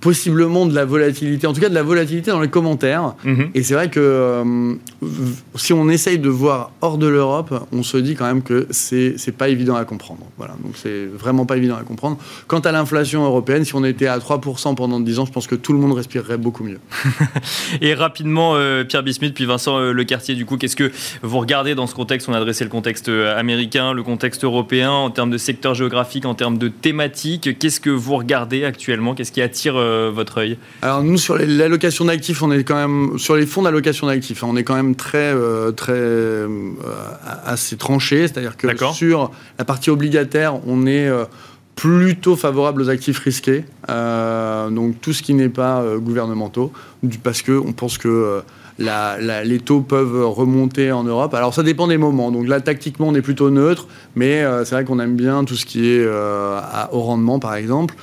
possiblement 0.00 0.66
de 0.66 0.74
la 0.74 0.84
volatilité, 0.84 1.46
en 1.46 1.52
tout 1.52 1.60
cas 1.60 1.68
de 1.68 1.74
la 1.74 1.82
volatilité 1.82 2.30
dans 2.30 2.40
les 2.40 2.48
commentaires. 2.48 3.14
Mhm. 3.24 3.50
Et 3.54 3.62
c'est 3.62 3.74
vrai 3.74 3.88
que 3.88 4.00
euh, 4.00 4.74
si 5.54 5.72
on 5.72 5.88
essaye 5.88 6.18
de 6.18 6.28
voir 6.28 6.72
hors 6.80 6.98
de 6.98 7.06
l'Europe, 7.06 7.66
on 7.72 7.82
se 7.82 7.96
dit 7.96 8.14
quand 8.14 8.26
même 8.26 8.42
que 8.42 8.66
c'est 8.70 9.36
pas 9.36 9.48
évident 9.48 9.76
à 9.76 9.84
comprendre. 9.84 10.26
Voilà, 10.36 10.54
donc 10.62 10.72
c'est 10.76 11.06
vraiment 11.06 11.46
pas 11.46 11.56
évident 11.56 11.76
à 11.76 11.82
comprendre. 11.82 12.18
Quant 12.46 12.60
à 12.60 12.72
l'inflation 12.72 13.24
européenne, 13.24 13.64
si 13.64 13.74
on 13.74 13.84
était 13.84 14.06
à 14.06 14.18
3% 14.18 14.74
pendant 14.74 15.00
10 15.00 15.18
ans, 15.20 15.26
je 15.26 15.32
pense 15.32 15.46
que 15.46 15.54
tout 15.54 15.72
le 15.72 15.78
monde 15.78 15.92
respirerait 15.92 16.38
beaucoup 16.38 16.64
mieux. 16.64 16.80
Et 17.80 17.94
rapidement, 17.94 18.54
euh, 18.54 18.84
Pierre 18.84 19.02
Bismuth, 19.02 19.34
puis 19.34 19.44
Vincent 19.44 19.78
euh, 19.78 19.92
Le 19.92 20.04
Quartier, 20.04 20.34
du 20.34 20.44
coup, 20.44 20.56
qu'est-ce 20.56 20.76
que 20.76 20.90
vous 21.22 21.38
regardez 21.38 21.74
dans 21.74 21.86
ce 21.86 21.94
contexte? 21.94 22.28
On 22.28 22.34
a 22.34 22.38
adressé 22.38 22.64
le 22.64 22.70
contexte 22.70 23.08
américain, 23.08 23.92
le 23.92 24.02
contexte 24.02 24.44
européen, 24.44 24.90
en 24.90 25.10
termes 25.10 25.30
de 25.30 25.38
secteur 25.38 25.74
géographique, 25.74 26.24
en 26.26 26.34
termes 26.34 26.58
de 26.58 26.68
thématique. 26.68 27.58
Qu'est-ce 27.58 27.80
que 27.80 27.90
vous 27.90 28.16
regardez 28.16 28.64
actuellement? 28.64 29.14
Qu'est-ce 29.14 29.32
qui 29.32 29.42
attire 29.42 29.77
euh, 29.78 30.10
votre 30.12 30.38
œil 30.38 30.58
Alors 30.82 31.02
nous 31.02 31.18
sur 31.18 31.36
l'allocation 31.38 32.04
d'actifs, 32.04 32.42
on 32.42 32.52
est 32.52 32.64
quand 32.64 32.76
même 32.76 33.18
sur 33.18 33.36
les 33.36 33.46
fonds 33.46 33.62
d'allocation 33.62 34.06
d'actifs, 34.06 34.42
hein, 34.44 34.48
on 34.50 34.56
est 34.56 34.64
quand 34.64 34.74
même 34.74 34.94
très 34.94 35.32
euh, 35.34 35.72
très 35.72 35.92
euh, 35.92 36.48
assez 37.44 37.76
tranché, 37.76 38.28
c'est-à-dire 38.28 38.56
que 38.56 38.68
sur 38.92 39.30
la 39.58 39.64
partie 39.64 39.90
obligataire, 39.90 40.66
on 40.66 40.86
est 40.86 41.10
plutôt 41.74 42.36
favorable 42.36 42.82
aux 42.82 42.90
actifs 42.90 43.18
risqués, 43.18 43.64
donc 43.88 45.00
tout 45.00 45.12
ce 45.12 45.22
qui 45.22 45.34
n'est 45.34 45.48
pas 45.48 45.84
gouvernementaux, 45.96 46.72
parce 47.22 47.42
que 47.42 47.52
on 47.52 47.72
pense 47.72 47.98
que 47.98 48.42
les 48.78 49.58
taux 49.58 49.80
peuvent 49.80 50.26
remonter 50.26 50.92
en 50.92 51.04
Europe. 51.04 51.34
Alors 51.34 51.54
ça 51.54 51.62
dépend 51.62 51.86
des 51.88 51.98
moments. 51.98 52.30
Donc 52.30 52.46
là, 52.46 52.60
tactiquement, 52.60 53.08
on 53.08 53.14
est 53.14 53.22
plutôt 53.22 53.50
neutre, 53.50 53.86
mais 54.14 54.42
euh, 54.42 54.64
c'est 54.64 54.74
vrai 54.74 54.84
qu'on 54.84 55.00
aime 55.00 55.16
bien 55.16 55.44
tout 55.44 55.56
ce 55.56 55.66
qui 55.66 55.88
est 55.88 56.04
euh, 56.04 56.60
au 56.92 57.00
rendement, 57.00 57.38
par 57.38 57.54
exemple. 57.54 57.94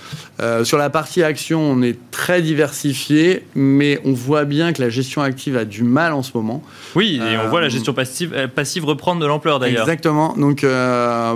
Euh, 0.42 0.66
sur 0.66 0.78
la 0.78 0.90
partie 0.90 1.24
action, 1.24 1.62
on 1.62 1.82
est 1.82 1.98
très 2.12 2.42
diversifié, 2.42 3.44
mais 3.56 4.00
on 4.04 4.14
voit 4.14 4.46
bien 4.46 4.74
que 4.74 4.82
la 4.82 4.90
gestion 4.90 5.22
active 5.22 5.56
a 5.56 5.66
du 5.66 5.84
mal 5.84 6.14
en 6.14 6.24
ce 6.24 6.32
moment. 6.36 6.62
Oui, 6.96 7.22
et 7.22 7.38
on 7.38 7.50
voit 7.50 7.62
la 7.62 7.70
gestion 7.70 7.94
passive, 7.94 8.36
passive 8.54 8.86
reprendre 8.86 9.22
de 9.22 9.26
l'ampleur 9.26 9.60
d'ailleurs. 9.60 9.82
Exactement. 9.82 10.34
Donc 10.38 10.66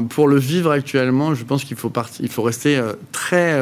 pour 0.09 0.27
le 0.27 0.37
vivre 0.37 0.71
actuellement, 0.71 1.33
je 1.33 1.43
pense 1.43 1.63
qu'il 1.63 1.77
faut, 1.77 1.91
il 2.19 2.29
faut 2.29 2.43
rester 2.43 2.81
très 3.11 3.61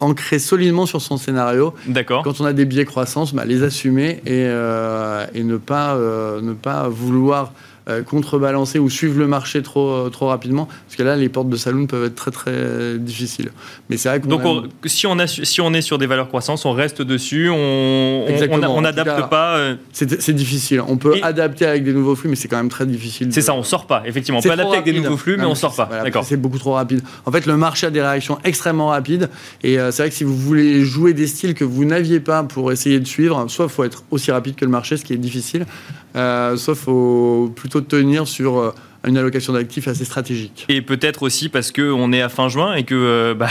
ancré 0.00 0.38
solidement 0.38 0.86
sur 0.86 1.00
son 1.00 1.16
scénario. 1.16 1.74
D'accord. 1.86 2.22
Quand 2.22 2.40
on 2.40 2.44
a 2.44 2.52
des 2.52 2.64
biais 2.64 2.84
croissance, 2.84 3.34
bah, 3.34 3.44
les 3.44 3.62
assumer 3.62 4.20
et, 4.26 4.44
euh, 4.46 5.26
et 5.34 5.42
ne, 5.42 5.56
pas, 5.56 5.94
euh, 5.94 6.40
ne 6.40 6.52
pas 6.52 6.88
vouloir 6.88 7.52
euh, 7.90 8.02
contrebalancer 8.02 8.78
ou 8.78 8.88
suivre 8.88 9.18
le 9.18 9.26
marché 9.26 9.62
trop, 9.62 9.90
euh, 9.90 10.10
trop 10.10 10.28
rapidement. 10.28 10.66
Parce 10.66 10.96
que 10.96 11.02
là, 11.02 11.16
les 11.16 11.28
portes 11.28 11.48
de 11.48 11.56
saloon 11.56 11.86
peuvent 11.86 12.04
être 12.04 12.14
très 12.14 12.30
très 12.30 12.98
difficiles. 12.98 13.50
Mais 13.88 13.96
c'est 13.96 14.08
vrai 14.08 14.20
Donc, 14.20 14.42
si, 14.84 15.06
on 15.06 15.18
a, 15.18 15.26
si 15.26 15.60
on 15.60 15.74
est 15.74 15.82
sur 15.82 15.98
des 15.98 16.06
valeurs 16.06 16.28
croissantes, 16.28 16.64
on 16.64 16.72
reste 16.72 17.02
dessus, 17.02 17.50
on 17.50 18.80
n'adapte 18.80 19.28
pas. 19.28 19.56
Euh. 19.56 19.74
C'est 19.92 20.32
difficile. 20.32 20.82
On 20.86 20.96
peut 20.96 21.16
adapter 21.22 21.66
avec 21.66 21.84
des 21.84 21.92
nouveaux 21.92 22.14
flux, 22.14 22.30
mais 22.30 22.36
c'est 22.36 22.48
quand 22.48 22.58
même 22.58 22.68
très 22.68 22.86
difficile. 22.86 23.28
C'est 23.32 23.40
ça, 23.40 23.54
on 23.54 23.62
sort 23.62 23.86
pas. 23.86 24.02
Effectivement, 24.06 24.38
on 24.38 24.42
peut 24.42 24.50
adapter 24.50 24.78
avec 24.78 24.94
des 24.94 25.00
nouveaux 25.00 25.16
flux, 25.16 25.36
mais 25.36 25.44
on 25.44 25.54
sort 25.54 25.74
pas. 25.74 25.88
D'accord. 26.04 26.24
C'est 26.24 26.36
beaucoup 26.36 26.58
trop 26.58 26.74
rapide. 26.74 27.02
En 27.26 27.32
fait, 27.32 27.46
le 27.46 27.56
marché 27.56 27.86
a 27.86 27.90
des 27.90 28.02
réactions 28.02 28.38
extrêmement 28.44 28.88
rapides. 28.88 29.28
Et 29.62 29.76
c'est 29.76 30.02
vrai 30.02 30.10
que 30.10 30.16
si 30.16 30.24
vous 30.24 30.36
voulez 30.36 30.84
jouer 30.84 31.12
des 31.12 31.26
styles 31.26 31.54
que 31.54 31.64
vous 31.64 31.84
n'aviez 31.84 32.20
pas 32.20 32.42
pour 32.44 32.72
essayer 32.72 33.00
de 33.00 33.06
suivre, 33.06 33.46
soit 33.48 33.66
il 33.66 33.70
faut 33.70 33.84
être 33.84 34.04
aussi 34.10 34.30
rapide 34.30 34.54
que 34.54 34.64
le 34.64 34.70
marché, 34.70 34.96
ce 34.96 35.04
qui 35.04 35.12
est 35.12 35.18
difficile, 35.18 35.66
soit 36.14 36.58
il 36.68 36.74
faut 36.74 37.52
plutôt 37.56 37.79
tenir 37.80 38.26
sur 38.28 38.58
euh, 38.58 38.74
une 39.06 39.16
allocation 39.16 39.54
d'actifs 39.54 39.88
assez 39.88 40.04
stratégique. 40.04 40.66
Et 40.68 40.82
peut-être 40.82 41.22
aussi 41.22 41.48
parce 41.48 41.72
qu'on 41.72 42.12
est 42.12 42.20
à 42.20 42.28
fin 42.28 42.48
juin 42.48 42.74
et 42.74 42.84
que, 42.84 42.94
euh, 42.94 43.34
bah, 43.34 43.48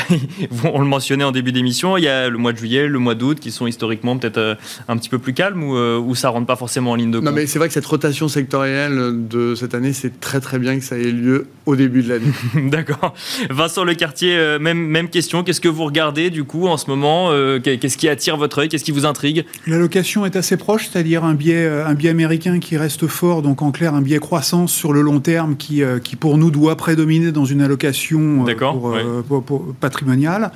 on 0.64 0.80
le 0.80 0.86
mentionnait 0.86 1.24
en 1.24 1.32
début 1.32 1.52
d'émission, 1.52 1.98
il 1.98 2.04
y 2.04 2.08
a 2.08 2.30
le 2.30 2.38
mois 2.38 2.54
de 2.54 2.58
juillet, 2.58 2.88
le 2.88 3.00
mois 3.00 3.16
d'août 3.16 3.40
qui 3.40 3.52
sont 3.52 3.66
historiquement 3.66 4.18
peut-être 4.18 4.38
euh, 4.38 4.56
un 4.88 4.98
petit 4.98 5.10
peu 5.10 5.18
plus 5.18 5.34
calmes 5.34 5.64
ou, 5.64 5.76
euh, 5.76 5.98
ou 5.98 6.16
ça 6.16 6.30
rentre 6.30 6.46
pas 6.46 6.56
forcément 6.56 6.92
en 6.92 6.96
ligne 6.96 7.12
de 7.12 7.18
compte 7.18 7.26
Non, 7.26 7.32
mais 7.32 7.48
c'est 7.48 7.58
vrai 7.58 7.68
que 7.68 7.74
cette 7.74 7.86
rotation 7.86 8.28
sectorielle 8.28 9.28
de 9.28 9.56
cette 9.56 9.74
année, 9.74 9.94
c'est 9.94 10.20
très 10.20 10.40
très 10.40 10.60
bien 10.60 10.78
que 10.78 10.84
ça 10.84 10.98
ait 10.98 11.12
lieu 11.12 11.48
au 11.66 11.76
début 11.76 12.04
de 12.04 12.10
l'année. 12.10 12.32
D'accord. 12.70 13.14
Vincent 13.50 13.84
Lecartier, 13.84 14.58
même, 14.60 14.80
même 14.80 15.10
question. 15.10 15.44
Qu'est-ce 15.44 15.62
que 15.62 15.68
vous 15.68 15.86
regardez 15.86 16.30
du 16.30 16.44
coup 16.44 16.68
en 16.68 16.78
ce 16.78 16.90
moment 16.90 17.32
Qu'est-ce 17.64 17.98
qui 17.98 18.08
attire 18.08 18.38
votre 18.38 18.60
œil 18.60 18.70
Qu'est-ce 18.70 18.84
qui 18.84 18.92
vous 18.92 19.06
intrigue? 19.06 19.46
L'allocation 19.68 20.26
est 20.26 20.36
assez 20.36 20.58
proche, 20.58 20.90
c'est-à-dire 20.92 21.24
un 21.24 21.34
biais, 21.34 21.68
un 21.68 21.94
biais 21.94 22.10
américain 22.10 22.60
qui 22.60 22.78
reste 22.78 23.08
fort, 23.08 23.42
donc 23.42 23.62
en 23.62 23.72
clair 23.72 23.94
un 23.94 24.02
biais 24.02 24.20
croissance 24.20 24.72
sur 24.72 24.94
le 24.94 25.02
long 25.02 25.20
terme 25.20 25.39
qui, 25.58 25.84
euh, 25.84 26.00
qui 26.00 26.16
pour 26.16 26.38
nous 26.38 26.52
doit 26.52 26.76
prédominer 26.76 27.32
dans 27.32 27.46
une 27.46 27.62
allocation 27.62 28.46
euh, 28.48 28.54
euh, 28.62 29.22
pour, 29.22 29.74
patrimoniale. 29.80 30.52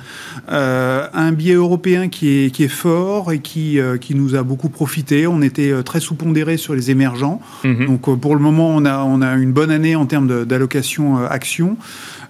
un 0.48 1.32
biais 1.32 1.54
européen 1.54 2.08
qui 2.08 2.28
est, 2.28 2.50
qui 2.50 2.64
est 2.64 2.68
fort 2.68 3.32
et 3.32 3.38
qui, 3.38 3.78
qui 4.00 4.14
nous 4.14 4.34
a 4.34 4.42
beaucoup 4.42 4.68
profité. 4.68 5.26
On 5.26 5.42
était 5.42 5.82
très 5.82 6.00
sous-pondéré 6.00 6.56
sur 6.56 6.74
les 6.74 6.90
émergents. 6.90 7.40
Mhm. 7.64 7.86
Donc 7.86 8.18
pour 8.18 8.34
le 8.34 8.40
moment, 8.40 8.68
on 8.68 8.84
a, 8.84 9.02
on 9.04 9.22
a 9.22 9.34
une 9.34 9.52
bonne 9.52 9.70
année 9.70 9.96
en 9.96 10.06
termes 10.06 10.44
d'allocation 10.44 11.24
action. 11.24 11.76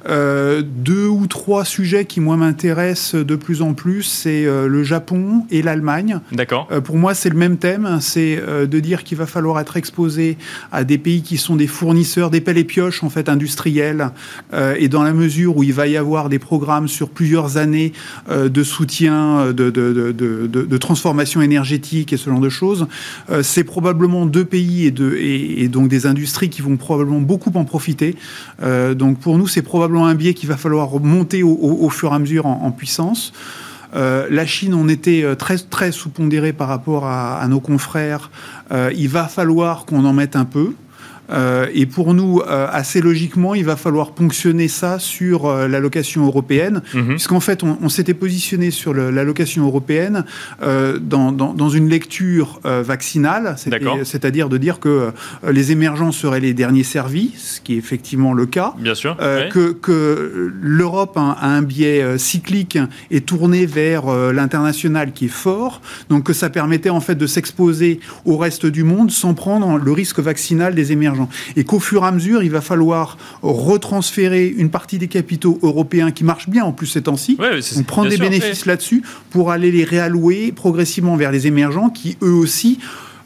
Euh, 0.09 0.63
deux 0.65 1.07
ou 1.07 1.27
trois 1.27 1.65
sujets 1.65 2.05
qui, 2.05 2.21
moi, 2.21 2.37
m'intéressent 2.37 3.15
de 3.25 3.37
plus 3.37 3.63
en 3.63 3.75
plus, 3.75 4.03
c'est 4.03 4.45
euh, 4.45 4.69
le 4.69 4.83
Japon 4.83 5.47
et 5.51 5.63
l'Allemagne. 5.63 6.21
D'accord. 6.33 6.69
Euh, 6.71 6.81
pour 6.81 6.97
moi, 6.97 7.15
c'est 7.15 7.31
le 7.31 7.37
même 7.37 7.57
thème, 7.57 7.99
c'est 8.01 8.41
de 8.45 8.81
dire 8.81 9.05
qu'il 9.05 9.19
va 9.19 9.27
falloir 9.27 9.59
être 9.61 9.77
exposé 9.77 10.37
à 10.73 10.85
des 10.85 10.99
pays 10.99 11.23
qui 11.23 11.37
sont 11.37 11.57
des 11.57 11.67
fournisseurs, 11.67 12.31
des 12.31 12.41
pelles 12.41 12.59
et 12.59 12.65
pioches, 12.65 13.03
en 13.03 13.11
fait, 13.11 13.29
industriels, 13.29 14.11
et 14.79 14.89
dans 14.89 15.03
la 15.03 15.13
mesure 15.13 15.57
où 15.57 15.63
il 15.63 15.73
va 15.73 15.87
y 15.87 15.97
avoir 15.97 16.29
des 16.29 16.39
programmes 16.39 16.89
sur 16.89 17.09
plusieurs 17.09 17.57
années 17.57 17.93
de 18.31 18.63
soutien, 18.63 19.47
de, 19.47 19.71
de, 19.71 19.93
de, 20.13 20.47
de, 20.47 20.77
transformation 20.77 21.41
énergétique 21.43 22.13
et 22.13 22.17
ce 22.17 22.31
genre 22.31 22.41
de 22.41 22.49
choses, 22.49 22.87
c'est 23.43 23.65
probablement 23.65 24.27
deux 24.27 24.45
pays 24.45 24.87
et, 24.87 25.69
donc 25.69 25.89
des 25.89 26.07
industries 26.07 26.51
qui 26.51 26.63
vont 26.63 26.77
probablement 26.77 27.21
beaucoup 27.21 27.53
en 27.55 27.65
profiter. 27.65 28.17
donc 28.95 29.19
pour 29.19 29.39
nous, 29.39 29.47
c'est 29.47 29.63
probablement 29.63 29.94
un 30.03 30.15
biais 30.15 30.35
qu'il 30.35 30.49
va 30.49 30.57
falloir 30.57 31.01
monter 31.01 31.43
au, 31.43 31.89
fur 31.91 32.13
et 32.13 32.15
à 32.15 32.19
mesure 32.19 32.47
en, 32.47 32.71
puissance. 32.71 33.33
Euh, 33.95 34.27
la 34.31 34.45
Chine, 34.45 34.75
on 34.75 34.89
était 34.89 35.23
euh, 35.23 35.37
très, 35.37 35.93
sous-pondéré 35.93 36.53
par 36.53 36.69
rapport 36.69 37.07
à, 37.07 37.47
nos 37.49 37.61
confrères. 37.61 38.31
Euh, 38.73 38.91
il 38.97 39.09
va 39.09 39.29
falloir 39.29 39.85
qu'on 39.85 40.05
en 40.05 40.13
mette 40.13 40.37
un 40.37 40.45
peu. 40.45 40.73
Euh, 41.31 41.67
et 41.75 41.87
pour 41.87 42.15
nous, 42.15 42.41
euh, 42.41 42.67
assez 42.71 43.01
logiquement, 43.01 43.55
il 43.55 43.65
va 43.65 43.77
falloir 43.77 44.13
ponctionner 44.13 44.69
ça 44.69 44.99
sur 44.99 45.47
euh, 45.47 45.69
l'allocation 45.69 46.25
européenne, 46.27 46.83
mhm. 46.93 47.09
puisqu'en 47.09 47.41
fait, 47.41 47.63
on, 47.63 47.89
s'était 47.89 48.15
positionné 48.15 48.71
sur 48.71 48.93
l'allocation 48.93 49.65
européenne 49.65 50.25
dans, 50.61 51.31
dans, 51.31 51.69
une 51.69 51.89
lecture 51.89 52.61
vaccinale, 52.65 53.55
c'est-à-dire 53.57 54.49
de 54.49 54.59
dire 54.59 54.81
que 54.81 55.13
les 55.49 55.71
émergents 55.71 56.11
seraient 56.11 56.41
les 56.41 56.55
derniers 56.55 56.83
servis, 56.83 57.33
ce 57.37 57.61
qui 57.61 57.75
est 57.75 57.77
effectivement 57.77 58.33
le 58.33 58.47
cas. 58.47 58.75
Bien 58.79 58.95
sûr. 58.95 59.17
Que, 59.17 59.73
que 59.73 60.53
l'Europe 60.61 61.17
a, 61.17 61.39
un 61.47 61.63
biais 61.63 62.19
cyclique 62.19 62.79
et 63.13 63.21
tourné 63.21 63.67
vers 63.67 64.07
l'international 64.33 65.13
qui 65.13 65.27
est 65.27 65.29
fort, 65.29 65.81
donc 66.09 66.25
que 66.25 66.33
ça 66.33 66.51
permettait 66.51 66.91
en 66.91 67.01
fait 67.01 67.15
de 67.15 67.27
s'exposer 67.27 68.01
au 68.25 68.37
reste 68.37 68.67
du 68.67 68.83
monde 68.83 69.13
sans 69.13 69.35
prendre 69.35 69.79
le 69.79 69.93
risque 69.93 70.19
vaccinal 70.19 70.75
des 70.75 70.91
émergents. 70.91 71.14
Et 71.57 71.65
qu'au 71.65 71.81
fur 71.81 72.05
et 72.05 72.07
à 72.07 72.13
mesure, 72.13 72.43
il 72.43 72.51
va 72.51 72.61
falloir 72.61 73.17
retransférer 73.43 74.47
une 74.47 74.71
partie 74.71 74.99
des 74.99 75.09
capitaux 75.09 75.59
européens 75.63 76.11
qui 76.11 76.25
marchent 76.25 76.49
bien 76.49 76.65
en 76.65 76.73
plus 76.73 76.87
ces 76.87 77.03
temps-ci. 77.03 77.39
on 77.77 77.83
prend 77.83 78.05
des 78.05 78.17
bénéfices 78.17 78.67
là-dessus 78.67 79.03
pour 79.31 79.51
aller 79.51 79.71
les 79.71 79.85
réallouer 79.85 80.53
progressivement 80.53 81.17
vers 81.17 81.33
les 81.33 81.47
émergents 81.47 81.91
qui 81.91 82.17
eux 82.23 82.33
aussi 82.33 82.79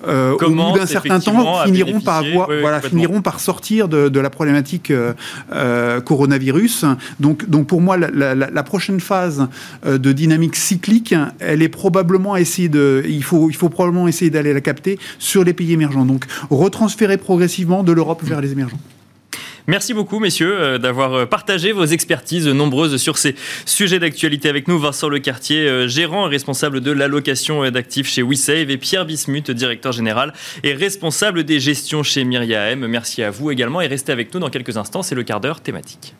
euh, 0.06 0.32
au 0.32 0.50
bout 0.50 0.78
d'un 0.78 0.86
certain 0.86 1.18
temps, 1.20 1.64
finiront 1.64 2.00
par, 2.00 2.18
avoir, 2.18 2.48
voilà, 2.60 2.80
finiront 2.80 3.20
par 3.22 3.40
sortir 3.40 3.88
de, 3.88 4.08
de 4.08 4.20
la 4.20 4.30
problématique 4.30 4.90
euh, 4.90 5.12
euh, 5.52 6.00
coronavirus. 6.00 6.84
Donc, 7.20 7.48
donc 7.48 7.66
pour 7.66 7.80
moi, 7.80 7.96
la, 7.96 8.10
la, 8.10 8.34
la 8.34 8.62
prochaine 8.62 9.00
phase 9.00 9.48
euh, 9.86 9.98
de 9.98 10.12
dynamique 10.12 10.56
cyclique, 10.56 11.14
elle 11.40 11.62
est 11.62 11.68
probablement 11.68 12.36
essayer 12.36 12.68
de, 12.68 13.02
il 13.08 13.24
faut, 13.24 13.50
il 13.50 13.56
faut 13.56 13.68
probablement 13.68 14.08
essayer 14.08 14.30
d'aller 14.30 14.52
la 14.52 14.60
capter 14.60 14.98
sur 15.18 15.44
les 15.44 15.52
pays 15.52 15.72
émergents. 15.72 16.04
Donc 16.04 16.24
retransférer 16.50 17.16
progressivement 17.16 17.82
de 17.82 17.92
l'Europe 17.92 18.22
vers 18.22 18.40
les 18.40 18.52
émergents. 18.52 18.80
Merci 19.68 19.92
beaucoup, 19.92 20.18
messieurs, 20.18 20.58
euh, 20.58 20.78
d'avoir 20.78 21.12
euh, 21.12 21.26
partagé 21.26 21.72
vos 21.72 21.84
expertises 21.84 22.48
nombreuses 22.48 22.96
sur 22.96 23.18
ces 23.18 23.34
sujets 23.66 23.98
d'actualité 23.98 24.48
avec 24.48 24.66
nous. 24.66 24.78
Vincent 24.78 25.10
Lecartier, 25.10 25.68
euh, 25.68 25.86
gérant 25.86 26.26
et 26.26 26.30
responsable 26.30 26.80
de 26.80 26.90
l'allocation 26.90 27.70
d'actifs 27.70 28.08
chez 28.08 28.22
WeSave, 28.22 28.70
et 28.70 28.78
Pierre 28.78 29.04
Bismuth, 29.04 29.50
directeur 29.50 29.92
général 29.92 30.32
et 30.64 30.72
responsable 30.72 31.44
des 31.44 31.60
gestions 31.60 32.02
chez 32.02 32.24
Myriam. 32.24 32.86
Merci 32.86 33.22
à 33.22 33.30
vous 33.30 33.50
également 33.50 33.82
et 33.82 33.88
restez 33.88 34.10
avec 34.10 34.32
nous 34.32 34.40
dans 34.40 34.48
quelques 34.48 34.78
instants. 34.78 35.02
C'est 35.02 35.14
le 35.14 35.22
quart 35.22 35.40
d'heure 35.40 35.60
thématique. 35.60 36.14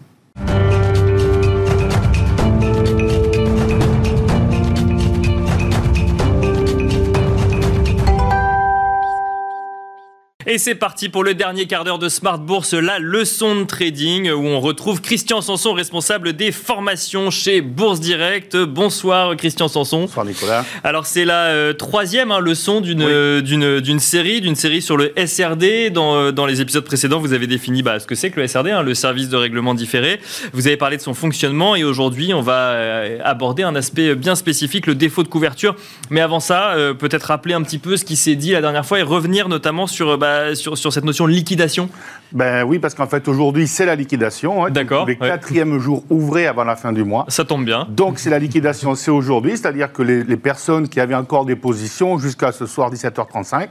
Et 10.51 10.57
c'est 10.57 10.74
parti 10.74 11.11
pour 11.11 11.24
le 11.24 11.34
dernier 11.34 11.66
quart 11.66 11.84
d'heure 11.84 11.99
de 11.99 12.09
Smart 12.09 12.38
Bourse, 12.38 12.72
la 12.72 12.99
leçon 12.99 13.55
de 13.55 13.64
trading, 13.64 14.30
où 14.30 14.46
on 14.46 14.61
retrouve 14.61 15.03
Christian 15.03 15.42
Sanson, 15.42 15.74
responsable 15.74 16.32
des 16.32 16.53
formations 16.53 17.30
chez 17.30 17.61
Bourse 17.61 18.01
Direct. 18.01 18.57
Bonsoir 18.57 19.36
Christian 19.36 19.68
Sanson. 19.68 20.01
Bonsoir 20.01 20.24
Nicolas. 20.24 20.64
Alors 20.84 21.05
c'est 21.05 21.26
la 21.26 21.49
euh, 21.49 21.74
troisième 21.74 22.32
hein, 22.32 22.40
leçon 22.40 22.80
d'une 22.80 23.42
d'une 23.42 24.01
série, 24.01 24.40
d'une 24.40 24.55
série 24.55 24.80
sur 24.80 24.96
le 24.96 25.12
SRD. 25.22 25.90
Dans, 25.90 26.16
euh, 26.16 26.32
dans 26.32 26.46
les 26.46 26.62
épisodes 26.62 26.82
précédents, 26.82 27.18
vous 27.20 27.34
avez 27.34 27.46
défini 27.46 27.82
bah, 27.82 28.01
ce 28.01 28.07
que 28.07 28.14
c'est 28.14 28.30
que 28.30 28.40
le 28.40 28.46
SRD, 28.46 28.68
hein, 28.68 28.82
le 28.82 28.94
service 28.94 29.28
de 29.28 29.36
règlement 29.36 29.74
différé. 29.74 30.18
Vous 30.55 30.66
avez 30.66 30.78
parlé 30.78 30.96
de 30.96 31.03
son 31.03 31.12
fonctionnement 31.12 31.76
et 31.76 31.84
aujourd'hui, 31.84 32.32
on 32.32 32.40
va 32.40 32.70
euh, 32.70 33.18
aborder 33.22 33.64
un 33.64 33.74
aspect 33.74 34.14
bien 34.14 34.34
spécifique, 34.34 34.86
le 34.86 34.94
défaut 34.94 35.24
de 35.24 35.28
couverture. 35.28 35.76
Mais 36.09 36.22
avant 36.22 36.40
ça, 36.40 36.74
peut-être 36.99 37.24
rappeler 37.24 37.53
un 37.53 37.61
petit 37.61 37.76
peu 37.76 37.99
ce 37.99 38.07
qui 38.07 38.16
s'est 38.16 38.34
dit 38.34 38.53
la 38.53 38.62
dernière 38.62 38.86
fois 38.86 38.99
et 38.99 39.03
revenir 39.03 39.51
notamment 39.51 39.86
sur 39.86 40.16
bah, 40.16 40.38
sur, 40.55 40.76
cette 40.76 41.05
notion 41.05 41.26
de 41.26 41.32
liquidation 41.32 41.89
Ben 42.32 42.64
oui, 42.64 42.78
parce 42.78 42.95
qu'en 42.95 43.07
fait, 43.07 43.28
aujourd'hui, 43.28 43.66
c'est 43.68 43.86
la 43.86 43.95
liquidation. 43.95 44.64
Hein, 44.64 44.70
D'accord. 44.70 45.07
Les 45.07 45.16
quatrièmes 45.16 45.78
jours 45.78 46.05
ouvrés 46.11 46.47
avant 46.47 46.64
la 46.64 46.76
fin 46.76 46.93
du 46.93 47.05
mois. 47.05 47.24
Ça 47.28 47.45
tombe 47.45 47.64
bien. 47.64 47.86
Donc, 47.91 48.18
c'est 48.18 48.30
la 48.30 48.39
liquidation, 48.39 48.95
c'est 48.95 49.11
aujourd'hui. 49.11 49.57
C'est-à-dire 49.57 49.93
que 49.93 50.03
les, 50.03 50.36
personnes 50.36 50.89
qui 50.89 51.01
avaient 51.01 51.14
encore 51.14 51.45
des 51.45 51.57
positions 51.57 52.18
jusqu'à 52.18 52.53
ce 52.53 52.66
soir 52.66 52.93
17h35 52.93 53.70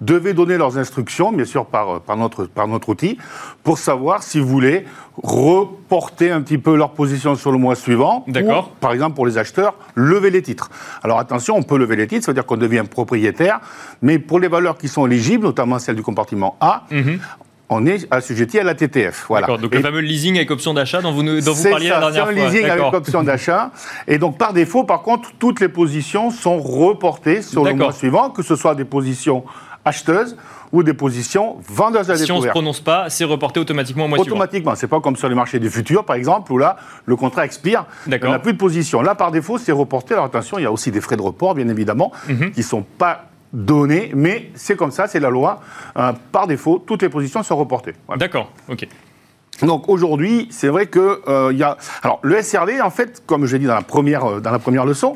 devaient 0.00 0.34
donner 0.34 0.56
leurs 0.56 0.78
instructions, 0.78 1.32
bien 1.32 1.44
sûr, 1.44 1.66
par, 1.66 2.00
par, 2.00 2.16
notre, 2.16 2.46
par 2.46 2.68
notre 2.68 2.88
outil, 2.88 3.18
pour 3.62 3.78
savoir 3.78 4.22
s'ils 4.22 4.42
voulaient 4.42 4.84
reporter 5.22 6.30
un 6.30 6.42
petit 6.42 6.58
peu 6.58 6.76
leur 6.76 6.90
position 6.90 7.34
sur 7.34 7.52
le 7.52 7.58
mois 7.58 7.74
suivant. 7.74 8.24
D'accord. 8.28 8.70
Par 8.80 8.92
exemple, 8.92 9.14
pour 9.14 9.26
les 9.26 9.38
acheteurs, 9.38 9.74
lever 9.94 10.30
les 10.30 10.42
titres. 10.42 10.70
Alors 11.02 11.18
attention, 11.18 11.56
on 11.56 11.62
peut 11.62 11.78
lever 11.78 11.96
les 11.96 12.06
titres, 12.06 12.24
ça 12.24 12.32
veut 12.32 12.34
dire 12.34 12.46
qu'on 12.46 12.56
devient 12.56 12.84
propriétaire, 12.88 13.60
mais 14.02 14.18
pour 14.18 14.38
les 14.40 14.48
valeurs 14.48 14.76
qui 14.78 14.88
sont 14.88 15.06
éligibles, 15.06 15.44
notamment 15.44 15.78
celles 15.78 15.96
du 15.96 16.02
compartiment 16.02 16.56
A, 16.60 16.84
mhm. 16.90 17.18
on 17.70 17.86
est 17.86 18.06
assujetti 18.10 18.58
à 18.58 18.64
la 18.64 18.74
TTF. 18.74 19.26
Voilà. 19.28 19.46
Donc 19.56 19.74
le 19.74 19.80
fameux 19.80 20.00
leasing 20.00 20.36
avec 20.36 20.50
option 20.50 20.74
d'achat 20.74 21.00
dont 21.00 21.12
vous, 21.12 21.22
dont 21.22 21.52
vous 21.52 21.70
parliez 21.70 21.88
la 21.88 22.00
dernière 22.00 22.24
fois. 22.24 22.34
C'est 22.34 22.50
leasing 22.50 22.68
avec 22.68 22.92
option 22.92 23.22
d'achat. 23.22 23.70
Et 24.06 24.18
donc 24.18 24.36
par 24.36 24.52
défaut, 24.52 24.84
par 24.84 25.02
contre, 25.02 25.30
toutes 25.38 25.60
les 25.60 25.68
positions 25.68 26.30
sont 26.30 26.58
reportées 26.58 27.42
sur 27.42 27.64
le 27.64 27.74
mois 27.74 27.92
suivant, 27.92 28.30
que 28.30 28.42
ce 28.42 28.54
soit 28.54 28.74
des 28.74 28.84
positions 28.84 29.44
acheteuses 29.84 30.36
ou 30.72 30.82
des 30.82 30.94
positions 30.94 31.56
vendeuses 31.68 32.10
à 32.10 32.16
Si 32.16 32.30
on 32.32 32.38
ne 32.38 32.42
se 32.42 32.48
prononce 32.48 32.80
pas, 32.80 33.10
c'est 33.10 33.24
reporté 33.24 33.60
automatiquement 33.60 34.06
au 34.06 34.08
mois 34.08 34.18
Automatiquement, 34.18 34.74
c'est 34.74 34.86
pas 34.86 35.00
comme 35.00 35.16
sur 35.16 35.28
les 35.28 35.34
marchés 35.34 35.58
du 35.58 35.70
futur, 35.70 36.04
par 36.04 36.16
exemple, 36.16 36.52
où 36.52 36.58
là, 36.58 36.76
le 37.04 37.16
contrat 37.16 37.44
expire, 37.44 37.84
on 38.06 38.30
n'a 38.30 38.38
plus 38.38 38.52
de 38.52 38.58
position. 38.58 39.02
Là, 39.02 39.14
par 39.14 39.30
défaut, 39.30 39.58
c'est 39.58 39.72
reporté. 39.72 40.14
Alors 40.14 40.26
attention, 40.26 40.58
il 40.58 40.62
y 40.62 40.66
a 40.66 40.72
aussi 40.72 40.90
des 40.90 41.00
frais 41.00 41.16
de 41.16 41.22
report, 41.22 41.54
bien 41.54 41.68
évidemment, 41.68 42.12
mhm. 42.28 42.50
qui 42.52 42.60
ne 42.60 42.64
sont 42.64 42.82
pas 42.82 43.26
donné, 43.52 44.10
mais 44.14 44.50
c'est 44.54 44.76
comme 44.76 44.90
ça, 44.90 45.06
c'est 45.06 45.20
la 45.20 45.30
loi. 45.30 45.60
Euh, 45.96 46.12
par 46.32 46.46
défaut, 46.46 46.82
toutes 46.84 47.02
les 47.02 47.08
positions 47.08 47.42
sont 47.42 47.56
reportées. 47.56 47.94
D'accord, 48.16 48.50
ok. 48.68 48.86
Donc 49.62 49.88
aujourd'hui, 49.88 50.48
c'est 50.50 50.68
vrai 50.68 50.86
que 50.86 51.22
euh, 51.28 51.52
y 51.52 51.62
a. 51.62 51.76
Alors 52.02 52.18
le 52.22 52.40
SRD, 52.42 52.80
en 52.82 52.90
fait, 52.90 53.22
comme 53.26 53.46
je 53.46 53.52
l'ai 53.52 53.60
dit 53.60 53.66
dans 53.66 53.74
la 53.74 53.82
première 53.82 54.24
euh, 54.24 54.40
dans 54.40 54.50
la 54.50 54.58
première 54.58 54.84
leçon, 54.84 55.14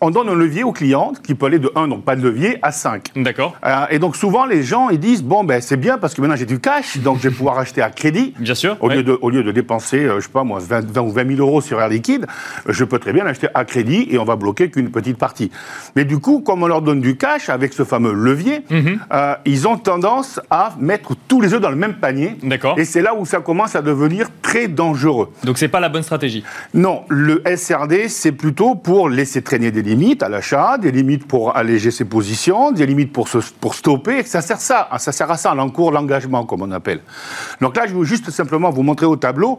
on 0.00 0.10
donne 0.10 0.28
un 0.28 0.34
levier 0.34 0.64
au 0.64 0.72
client 0.72 1.12
qui 1.22 1.34
peut 1.34 1.46
aller 1.46 1.58
de 1.58 1.70
1, 1.74 1.88
donc 1.88 2.04
pas 2.04 2.16
de 2.16 2.22
levier, 2.22 2.58
à 2.62 2.72
5. 2.72 3.12
D'accord. 3.16 3.56
Euh, 3.64 3.86
et 3.90 3.98
donc 3.98 4.16
souvent 4.16 4.44
les 4.44 4.62
gens 4.62 4.90
ils 4.90 4.98
disent 4.98 5.22
bon 5.22 5.44
ben 5.44 5.60
c'est 5.60 5.78
bien 5.78 5.96
parce 5.96 6.14
que 6.14 6.20
maintenant 6.20 6.36
j'ai 6.36 6.46
du 6.46 6.60
cash, 6.60 6.98
donc 6.98 7.18
je 7.18 7.28
vais 7.28 7.34
pouvoir 7.34 7.58
acheter 7.58 7.80
à 7.80 7.90
crédit. 7.90 8.34
Bien 8.38 8.54
sûr. 8.54 8.76
Au 8.80 8.88
lieu 8.88 9.02
de 9.02 9.18
au 9.20 9.30
lieu 9.30 9.42
de 9.42 9.52
dépenser, 9.52 10.08
je 10.16 10.20
sais 10.20 10.28
pas 10.28 10.44
moi 10.44 10.58
20, 10.60 10.98
ou 10.98 11.10
20 11.10 11.36
000 11.36 11.40
euros 11.40 11.60
sur 11.60 11.80
Air 11.80 11.88
Liquide, 11.88 12.26
je 12.68 12.84
peux 12.84 12.98
très 12.98 13.12
bien 13.12 13.24
l'acheter 13.24 13.48
à 13.54 13.64
crédit 13.64 14.08
et 14.10 14.18
on 14.18 14.24
va 14.24 14.36
bloquer 14.36 14.70
qu'une 14.70 14.90
petite 14.90 15.16
partie. 15.16 15.50
Mais 15.96 16.04
du 16.04 16.18
coup, 16.18 16.40
comme 16.40 16.62
on 16.62 16.66
leur 16.66 16.82
donne 16.82 17.00
du 17.00 17.16
cash 17.16 17.48
avec 17.48 17.72
ce 17.72 17.84
fameux 17.84 18.12
levier, 18.12 18.62
mhm. 18.70 18.98
ils 19.46 19.66
ont 19.68 19.78
tendance 19.78 20.40
à 20.50 20.74
mettre 20.78 21.14
tous 21.28 21.40
les 21.40 21.54
œufs 21.54 21.60
dans 21.60 21.70
le 21.70 21.76
même 21.76 21.94
panier. 21.94 22.36
D'accord. 22.42 22.78
Et 22.78 22.84
c'est 22.84 23.02
là 23.02 23.14
où 23.14 23.24
ça 23.24 23.40
commence 23.40 23.69
à 23.76 23.82
devenir 23.82 24.28
très 24.42 24.68
dangereux. 24.68 25.32
Donc 25.44 25.58
c'est 25.58 25.68
pas 25.68 25.80
la 25.80 25.88
bonne 25.88 26.02
stratégie 26.02 26.44
Non, 26.74 27.02
le 27.08 27.42
SRD, 27.56 28.08
c'est 28.08 28.32
plutôt 28.32 28.74
pour 28.74 29.08
laisser 29.08 29.42
traîner 29.42 29.70
des 29.70 29.82
limites 29.82 30.22
à 30.22 30.28
l'achat, 30.28 30.78
des 30.78 30.90
limites 30.90 31.26
pour 31.26 31.56
alléger 31.56 31.90
ses 31.90 32.04
positions, 32.04 32.72
des 32.72 32.86
limites 32.86 33.12
pour, 33.12 33.28
se, 33.28 33.38
pour 33.60 33.74
stopper, 33.74 34.22
ça 34.22 34.40
sert, 34.40 34.60
ça, 34.60 34.88
ça 34.98 35.12
sert 35.12 35.30
à 35.30 35.36
ça, 35.36 35.54
l'encours, 35.54 35.92
l'engagement, 35.92 36.44
comme 36.44 36.62
on 36.62 36.70
appelle. 36.72 37.00
Donc 37.60 37.76
là, 37.76 37.86
je 37.86 37.94
veux 37.94 38.04
juste 38.04 38.30
simplement 38.30 38.70
vous 38.70 38.82
montrer 38.82 39.06
au 39.06 39.16
tableau 39.16 39.58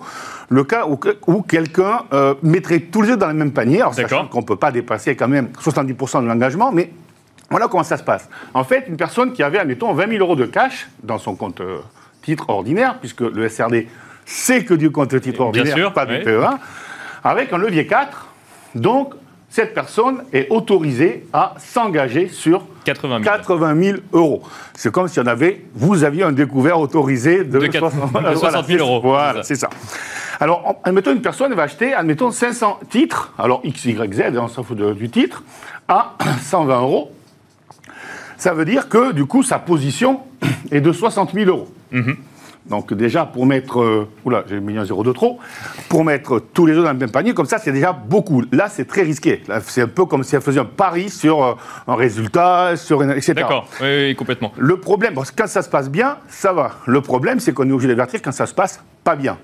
le 0.50 0.64
cas 0.64 0.86
où, 0.88 1.00
où 1.28 1.42
quelqu'un 1.42 2.02
euh, 2.14 2.36
mettrait 2.44 2.80
tous 2.80 3.02
les 3.02 3.12
œufs 3.12 3.18
dans 3.18 3.28
le 3.28 3.34
même 3.34 3.52
panier, 3.52 3.82
alors 3.82 3.94
sachant 3.94 4.28
qu'on 4.28 4.42
ne 4.42 4.46
peut 4.46 4.56
pas 4.56 4.72
dépasser 4.72 5.16
quand 5.16 5.28
même 5.28 5.50
70% 5.62 6.22
de 6.22 6.28
l'engagement, 6.28 6.72
mais 6.72 6.92
voilà 7.50 7.68
comment 7.68 7.84
ça 7.84 7.98
se 7.98 8.04
passe. 8.04 8.30
En 8.54 8.64
fait, 8.64 8.86
une 8.88 8.98
personne 8.98 9.34
qui 9.34 9.44
avait, 9.44 9.60
admettons, 9.60 9.94
20 9.94 10.08
000 10.08 10.20
euros 10.20 10.36
de 10.36 10.46
cash 10.46 10.88
dans 11.04 11.18
son 11.18 11.36
compte... 11.36 11.62
Titre 12.22 12.50
ordinaire, 12.50 12.98
puisque 13.00 13.22
le 13.22 13.48
SRD, 13.50 13.88
c'est 14.26 14.64
que 14.64 14.74
du 14.74 14.92
compte 14.92 15.20
titre 15.20 15.42
ordinaire, 15.42 15.74
pas 15.94 16.06
du 16.06 16.20
PEA, 16.24 16.60
avec 17.24 17.52
un 17.54 17.58
levier 17.58 17.88
4. 17.88 18.28
Donc, 18.76 19.14
cette 19.50 19.74
personne 19.74 20.24
est 20.32 20.48
autorisée 20.50 21.26
à 21.34 21.56
s'engager 21.58 22.30
sur 22.30 22.64
80 23.24 23.82
000, 23.84 23.98
euros. 24.14 24.44
C'est 24.74 24.92
comme 24.92 25.08
si 25.10 25.20
on 25.20 25.26
avait, 25.28 25.66
vous 25.76 26.04
aviez 26.06 26.24
un 26.24 26.32
découvert 26.32 26.80
autorisé 26.80 27.44
de, 27.44 27.60
de 28.32 28.36
60 28.38 28.68
000 28.68 28.80
euros. 28.88 29.02
Voilà, 29.02 29.44
c'est 29.44 29.56
ça. 29.56 29.70
Alors, 30.40 30.76
admettons, 30.86 31.12
une 31.12 31.22
personne 31.22 31.54
va 31.54 31.64
acheter, 31.64 31.94
admettons, 31.94 32.32
500 32.32 32.80
titres, 32.90 33.34
alors 33.38 33.60
X, 33.66 33.86
Y, 33.86 34.14
Z, 34.14 34.22
on 34.38 34.48
s'en 34.48 34.64
fout 34.64 34.78
de- 34.78 34.94
du 34.94 35.10
titre, 35.10 35.44
à 35.88 36.16
120 36.44 36.80
euros. 36.82 37.12
Ça 38.38 38.54
veut 38.54 38.66
dire 38.66 38.90
que, 38.90 39.12
du 39.12 39.26
coup, 39.26 39.44
sa 39.44 39.60
position 39.60 40.22
est 40.72 40.82
de 40.82 40.92
60 40.92 41.34
000 41.34 41.50
euros. 41.50 41.68
Donc 42.66 42.94
déjà, 42.94 43.26
pour 43.26 43.46
mettre... 43.46 43.82
euh, 43.82 44.08
oula, 44.24 44.44
j'ai 44.48 44.60
mis 44.60 44.78
un 44.78 44.86
zéro 44.86 45.04
de 45.04 45.12
trop. 45.12 45.40
Pour 45.90 46.06
mettre 46.06 46.40
tous 46.40 46.66
les 46.68 46.74
œufs 46.74 46.84
dans 46.84 46.92
le 46.94 46.98
même 46.98 47.10
panier, 47.10 47.34
comme 47.34 47.48
ça, 47.48 47.58
c'est 47.58 47.72
déjà 47.72 47.92
beaucoup. 47.92 48.44
Là, 48.52 48.68
c'est 48.70 48.86
très 48.86 49.02
risqué. 49.02 49.42
C'est 49.64 49.82
un 49.82 49.88
peu 49.88 50.06
comme 50.06 50.24
si 50.24 50.36
elle 50.36 50.42
faisait 50.42 50.60
un 50.60 50.66
pari 50.66 51.10
sur 51.10 51.44
euh, 51.44 51.54
un 51.88 51.96
résultat, 51.96 52.78
sur 52.78 53.02
une, 53.02 53.12
etc. 53.12 53.34
D'accord, 53.34 53.68
oui, 53.82 53.88
oui, 54.10 54.16
complètement. 54.16 54.54
Le 54.58 54.78
problème, 54.78 55.16
parce 55.16 55.32
que 55.32 55.42
quand 55.42 55.50
ça 55.50 55.64
se 55.64 55.70
passe 55.70 55.90
bien, 55.90 56.18
ça 56.28 56.54
va. 56.54 56.74
Le 56.86 57.02
problème, 57.02 57.40
c'est 57.40 57.52
qu'on 57.52 57.68
est 57.68 57.72
obligé 57.72 57.88
d'avertir 57.88 58.22
quand 58.22 58.32
ça 58.32 58.46
se 58.46 58.54
passe 58.54 58.84
pas 59.04 59.16
bien. 59.16 59.38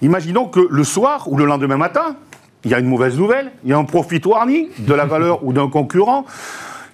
Imaginons 0.00 0.46
que 0.46 0.60
le 0.70 0.84
soir 0.84 1.26
ou 1.26 1.36
le 1.36 1.44
lendemain 1.44 1.76
matin, 1.76 2.14
il 2.64 2.70
y 2.70 2.74
a 2.74 2.78
une 2.78 2.86
mauvaise 2.86 3.18
nouvelle, 3.18 3.50
il 3.64 3.70
y 3.70 3.72
a 3.72 3.78
un 3.78 3.84
profit 3.84 4.20
warning 4.24 4.68
de 4.78 4.94
la 4.94 5.06
valeur 5.06 5.44
ou 5.44 5.52
d'un 5.52 5.68
concurrent. 5.68 6.24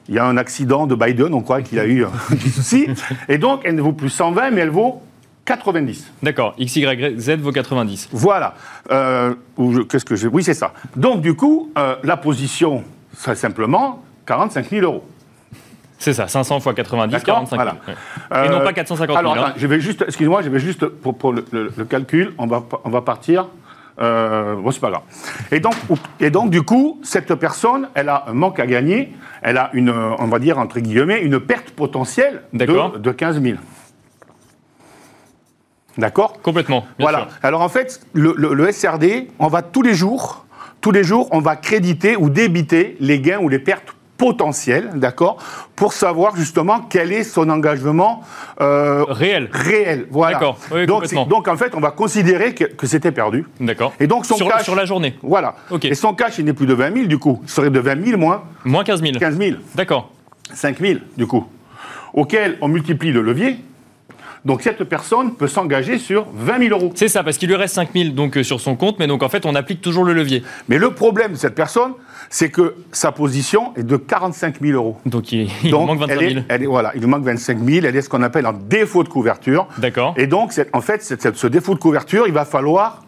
Il 0.09 0.15
y 0.15 0.19
a 0.19 0.25
un 0.25 0.37
accident 0.37 0.87
de 0.87 0.95
Biden, 0.95 1.35
on 1.35 1.41
croit 1.43 1.63
qu'il 1.63 1.79
a 1.81 1.87
eu 1.87 2.05
des 2.31 2.51
soucis. 2.51 2.87
Et 3.29 3.39
donc, 3.39 3.63
elle 3.65 3.75
ne 3.75 3.83
vaut 3.83 3.93
plus 3.93 4.11
120, 4.11 4.51
mais 4.51 4.61
elle 4.61 4.71
vaut 4.71 5.03
90. 5.47 6.13
D'accord, 6.23 6.55
XYZ 6.61 7.37
vaut 7.39 7.53
90. 7.53 8.09
Voilà. 8.13 8.55
Euh, 8.91 9.35
Qu'est-ce 9.89 10.05
que 10.05 10.27
Oui, 10.29 10.43
c'est 10.43 10.55
ça. 10.55 10.73
Donc, 10.97 11.21
du 11.23 11.35
coup, 11.35 11.71
euh, 11.79 11.97
la 12.03 12.17
position 12.17 12.85
serait 13.17 13.37
simplement 13.37 14.03
45 14.27 14.69
000 14.71 14.85
euros. 14.85 15.05
C'est 15.99 16.13
ça, 16.13 16.29
500 16.29 16.61
fois 16.61 16.75
90, 16.75 17.11
D'accord, 17.13 17.35
45 17.49 17.57
000. 17.57 17.69
voilà. 18.29 18.43
ouais. 18.43 18.47
Et 18.47 18.51
non 18.51 18.59
Euh, 18.61 18.65
pas 18.65 18.73
450 18.75 19.17
000. 19.17 19.19
Alors, 19.19 19.33
hein. 19.35 19.47
attends, 19.49 19.55
je 19.59 19.67
vais 19.67 19.81
juste, 19.81 20.03
excuse-moi, 20.07 20.43
je 20.43 20.51
vais 20.51 20.59
juste, 20.59 20.85
pour, 20.87 21.17
pour 21.17 21.33
le, 21.33 21.45
le- 21.53 21.73
le 21.77 21.85
calcul, 21.85 22.35
on 22.39 22.47
va, 22.47 22.63
on 22.85 22.91
va 22.91 23.01
partir. 23.01 23.47
Euh, 23.99 24.57
bon, 24.57 24.71
c'est 24.71 24.81
pas 24.81 24.91
grave. 24.91 25.03
Et 25.51 25.61
donc, 25.61 25.75
et 26.21 26.31
donc, 26.31 26.51
du 26.51 26.63
coup, 26.63 27.01
cette 27.03 27.35
personne, 27.35 27.89
elle 27.95 28.09
a 28.11 28.25
un 28.29 28.35
manque 28.35 28.61
à 28.61 28.67
gagner, 28.67 29.15
elle 29.43 29.57
a 29.57 29.71
une, 29.73 29.89
euh, 29.89 30.11
on 30.19 30.27
va 30.27 30.39
dire, 30.39 30.59
entre 30.59 30.81
guillemets, 30.81 31.21
une 31.23 31.41
perte 31.41 31.71
potentielle 31.71 32.43
de, 32.53 32.99
de 32.99 33.11
15 33.11 33.41
000. 33.41 33.57
D'accord? 35.99 36.41
Complètement, 36.43 36.81
bien 36.99 37.07
Voilà. 37.07 37.19
sûr. 37.21 37.29
Alors 37.43 37.63
en 37.63 37.71
fait, 37.71 38.01
le, 38.13 38.35
le- 38.37 38.53
le 38.53 38.71
SRD, 38.71 39.29
on 39.39 39.49
va 39.49 39.63
tous 39.63 39.81
les 39.81 39.95
jours, 39.95 40.45
tous 40.83 40.91
les 40.91 41.03
jours, 41.03 41.27
on 41.33 41.41
va 41.41 41.57
créditer 41.57 42.17
ou 42.17 42.29
débiter 42.29 42.99
les 43.01 43.19
gains 43.21 43.39
ou 43.39 43.49
les 43.49 43.59
pertes 43.59 43.96
potentielles, 44.17 44.91
d'accord, 44.95 45.37
pour 45.75 45.93
savoir 45.93 46.37
justement 46.37 46.81
quel 46.89 47.13
est 47.13 47.23
son 47.23 47.49
engagement 47.51 48.23
euh, 48.61 49.05
Réel. 49.09 49.49
réel. 49.53 50.07
Voilà. 50.11 50.35
D'accord. 50.35 50.59
Oui, 50.73 50.87
donc, 50.87 51.13
donc 51.29 51.49
en 51.49 51.57
fait, 51.57 51.75
on 51.75 51.81
va 51.81 51.91
considérer 51.91 52.55
que, 52.55 52.65
que 52.65 52.87
c'était 52.87 53.13
perdu. 53.13 53.47
D'accord. 53.61 53.93
Et 54.01 54.07
donc 54.07 54.27
son 54.27 54.37
sur, 54.37 54.49
cash, 54.49 54.65
sur 54.65 54.75
la 54.75 54.85
journée, 54.85 55.17
voilà. 55.23 55.55
Ok. 55.71 55.85
Et 55.85 55.95
son 55.95 56.15
cash, 56.15 56.39
il 56.39 56.45
n'est 56.45 56.53
plus 56.53 56.67
de 56.67 56.75
20 56.75 56.95
000 56.95 57.07
du 57.07 57.19
coup, 57.19 57.41
il 57.43 57.49
serait 57.49 57.71
de 57.71 57.81
20 57.81 58.05
000 58.05 58.19
moins 58.19 58.45
moins 58.65 58.85
15 58.85 59.03
000. 59.03 59.13
15 59.19 59.39
000, 59.39 59.57
D'accord. 59.75 60.11
5 60.53 60.79
000 60.79 61.01
du 61.17 61.27
coup, 61.27 61.47
auquel 62.15 62.57
on 62.61 62.69
multiplie 62.69 63.13
le 63.13 63.23
levier. 63.23 63.59
Donc 64.47 64.63
cette 64.63 64.83
personne 64.85 65.35
peut 65.35 65.49
s'engager 65.49 65.99
sur 65.99 66.25
20 66.35 66.69
000 66.69 66.79
euros. 66.81 66.93
C'est 66.95 67.09
ça, 67.09 67.23
parce 67.23 67.37
qu'il 67.37 67.49
lui 67.49 67.57
reste 67.57 67.75
5 67.75 67.91
000 67.95 68.11
donc, 68.11 68.39
euh, 68.39 68.43
sur 68.43 68.61
son 68.61 68.77
compte, 68.77 68.99
mais 68.99 69.07
donc 69.09 69.23
en 69.23 69.29
fait, 69.29 69.45
on 69.45 69.55
applique 69.55 69.81
toujours 69.83 70.05
le 70.05 70.13
levier. 70.15 70.43
Mais 70.69 70.79
le 70.79 70.91
problème 70.93 71.33
de 71.33 71.37
cette 71.37 71.55
personne, 71.57 71.93
c'est 72.31 72.49
que 72.51 72.77
sa 72.93 73.13
position 73.13 73.73
est 73.77 73.83
de 73.83 73.97
45 73.97 74.61
000 74.63 74.73
euros. 74.77 74.97
Donc 75.05 75.33
il, 75.33 75.49
il 75.65 75.71
Donc, 75.73 75.89
manque 75.89 75.99
25 76.01 76.13
elle 76.23 76.29
000. 76.29 76.41
est, 76.41 76.45
elle 76.49 76.63
est- 76.63 76.67
voilà, 76.67 76.93
il 76.95 77.01
lui 77.01 77.09
manque 77.09 77.25
25 77.25 77.59
000. 77.59 77.87
Elle 77.87 77.97
est 77.97 78.03
ce 78.03 78.09
qu'on 78.09 78.23
appelle 78.23 78.47
un 78.47 78.53
défaut 78.55 79.03
de 79.03 79.09
couverture. 79.09 79.67
D'accord. 79.79 80.15
Et 80.17 80.27
donc, 80.29 80.53
en 80.73 80.81
fait, 80.81 81.03
ce 81.03 81.47
défaut 81.49 81.75
de 81.75 81.81
couverture, 81.81 82.27
il 82.29 82.33
va 82.33 82.45
falloir 82.45 83.03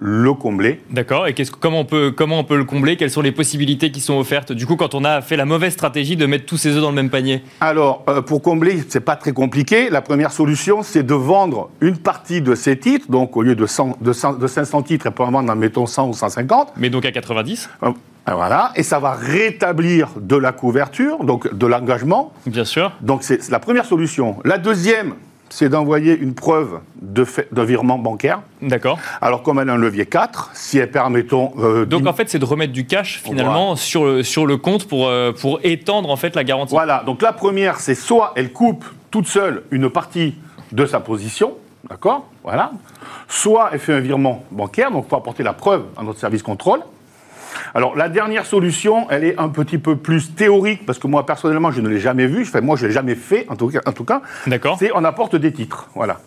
le 0.00 0.32
combler. 0.32 0.80
D'accord. 0.90 1.26
Et 1.26 1.34
qu'est-ce- 1.34 1.50
comment, 1.50 1.80
on 1.80 1.84
peut, 1.84 2.12
comment 2.16 2.38
on 2.38 2.44
peut 2.44 2.56
le 2.56 2.64
combler? 2.64 2.96
Quelles 2.96 3.10
sont 3.10 3.20
les 3.20 3.32
possibilités 3.32 3.90
qui 3.90 4.00
sont 4.00 4.16
offertes? 4.18 4.52
Du 4.52 4.64
coup, 4.66 4.76
quand 4.76 4.94
on 4.94 5.04
a 5.04 5.20
fait 5.22 5.36
la 5.36 5.44
mauvaise 5.44 5.72
stratégie 5.72 6.16
de 6.16 6.24
mettre 6.26 6.46
tous 6.46 6.56
ses 6.56 6.70
œufs 6.76 6.80
dans 6.82 6.90
le 6.90 6.94
même 6.94 7.10
panier 7.10 7.42
Alors, 7.60 8.04
euh, 8.08 8.22
pour 8.22 8.40
combler, 8.42 8.82
c'est 8.88 9.00
pas 9.00 9.16
très 9.16 9.32
compliqué. 9.32 9.90
La 9.90 10.00
première 10.00 10.30
solution, 10.30 10.82
c'est 10.82 11.02
de 11.02 11.14
vendre 11.14 11.70
une 11.80 11.96
partie 11.98 12.40
de 12.42 12.54
ces 12.54 12.78
titres. 12.78 13.10
Donc, 13.10 13.36
au 13.36 13.42
lieu 13.42 13.56
de, 13.56 13.66
100 13.66 13.96
de, 14.00 14.12
100 14.12 14.34
de 14.34 14.46
500 14.46 14.82
titres, 14.82 15.06
elle 15.06 15.12
peut 15.12 15.24
en 15.24 15.30
vendre, 15.32 15.52
mettons, 15.56 15.86
100 15.86 16.08
ou 16.08 16.12
150. 16.14 16.72
Mais 16.76 16.90
donc 16.90 17.04
à 17.04 17.10
90, 17.12 17.68
Euh, 17.82 17.90
Voilà. 18.26 18.72
Et 18.76 18.82
ça 18.82 18.98
va 18.98 19.12
rétablir 19.14 20.10
de 20.20 20.36
la 20.36 20.52
couverture, 20.52 21.24
donc 21.24 21.52
de 21.52 21.66
l'engagement. 21.66 22.32
bien 22.46 22.64
sûr. 22.64 22.92
Donc 23.00 23.22
c'est 23.22 23.48
la 23.50 23.58
première 23.58 23.86
solution. 23.86 24.36
La 24.44 24.58
deuxième, 24.58 25.14
c'est 25.50 25.68
d'envoyer 25.68 26.16
une 26.16 26.34
preuve 26.34 26.80
de, 27.00 27.24
fait, 27.24 27.48
de 27.52 27.62
virement 27.62 27.98
bancaire. 27.98 28.42
D'accord. 28.62 28.98
Alors 29.20 29.42
comme 29.42 29.58
elle 29.58 29.70
a 29.70 29.74
un 29.74 29.78
levier 29.78 30.06
4, 30.06 30.50
si 30.54 30.78
elle 30.78 30.90
permettons... 30.90 31.52
euh, 31.58 31.84
Donc 31.84 32.06
en 32.06 32.12
fait, 32.12 32.28
c'est 32.28 32.38
de 32.38 32.44
remettre 32.44 32.72
du 32.72 32.86
cash 32.86 33.20
finalement 33.24 33.76
sur, 33.76 34.04
le, 34.04 34.22
sur 34.22 34.46
le 34.46 34.56
compte 34.56 34.86
pour, 34.86 35.08
euh, 35.08 35.32
pour 35.32 35.60
étendre 35.62 36.10
en 36.10 36.16
fait 36.16 36.34
la 36.34 36.44
garantie. 36.44 36.72
Voilà, 36.74 37.02
donc 37.04 37.22
la 37.22 37.32
première, 37.32 37.80
c'est 37.80 37.94
soit 37.94 38.32
elle 38.36 38.52
coupe 38.52 38.84
toute 39.10 39.26
seule 39.26 39.62
une 39.70 39.88
partie 39.90 40.34
de 40.72 40.84
sa 40.84 41.00
position, 41.00 41.54
d'accord? 41.88 42.26
Voilà. 42.44 42.72
Soit 43.28 43.70
elle 43.72 43.78
fait 43.78 43.94
un 43.94 44.00
virement 44.00 44.44
bancaire, 44.50 44.90
donc 44.90 45.04
il 45.06 45.10
faut 45.10 45.16
apporter 45.16 45.42
la 45.42 45.52
preuve 45.54 45.84
à 45.96 46.02
notre 46.02 46.18
service 46.18 46.42
contrôle. 46.42 46.80
Alors 47.74 47.96
la 47.96 48.08
dernière 48.08 48.46
solution, 48.46 49.06
elle 49.10 49.24
est 49.24 49.38
un 49.38 49.48
petit 49.48 49.78
peu 49.78 49.96
plus 49.96 50.34
théorique, 50.34 50.84
parce 50.86 50.98
que 50.98 51.06
moi 51.06 51.24
personnellement, 51.26 51.70
je 51.70 51.80
ne 51.80 51.88
l'ai 51.88 52.00
jamais 52.00 52.26
vue, 52.26 52.42
enfin 52.42 52.60
moi 52.60 52.76
je 52.76 52.82
ne 52.84 52.88
l'ai 52.88 52.94
jamais 52.94 53.14
fait, 53.14 53.46
en 53.48 53.56
tout 53.56 53.68
cas, 53.68 53.80
en 53.86 53.92
tout 53.92 54.04
cas 54.04 54.22
D'accord. 54.46 54.76
c'est 54.78 54.90
on 54.94 55.04
apporte 55.04 55.36
des 55.36 55.52
titres, 55.52 55.88
voilà. 55.94 56.18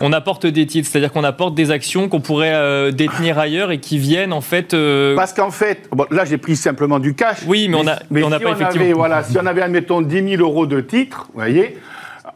On 0.00 0.12
apporte 0.12 0.44
des 0.46 0.66
titres, 0.66 0.88
c'est-à-dire 0.90 1.12
qu'on 1.12 1.22
apporte 1.22 1.54
des 1.54 1.70
actions 1.70 2.08
qu'on 2.08 2.20
pourrait 2.20 2.52
euh, 2.52 2.90
détenir 2.90 3.38
ailleurs 3.38 3.70
et 3.70 3.78
qui 3.78 3.96
viennent 3.98 4.32
en 4.32 4.40
fait. 4.40 4.74
euh, 4.74 5.14
Parce 5.14 5.32
qu'en 5.32 5.52
fait, 5.52 5.88
bon, 5.92 6.04
là 6.10 6.24
j'ai 6.24 6.36
pris 6.36 6.56
simplement 6.56 6.98
du 6.98 7.14
cash. 7.14 7.38
Oui, 7.46 7.68
mais 7.68 7.76
on 7.76 7.86
a- 7.86 8.00
mais 8.10 8.24
on 8.24 8.28
n'a 8.28 8.38
si 8.38 8.44
pas 8.44 8.50
on 8.50 8.54
effectivement- 8.54 8.84
Avait, 8.86 8.92
voilà, 8.92 9.22
si 9.22 9.38
on 9.40 9.46
avait, 9.46 9.62
admettons, 9.62 10.02
10 10.02 10.30
000 10.36 10.42
euros 10.42 10.66
de 10.66 10.80
titres, 10.80 11.26
vous 11.32 11.34
voyez, 11.40 11.78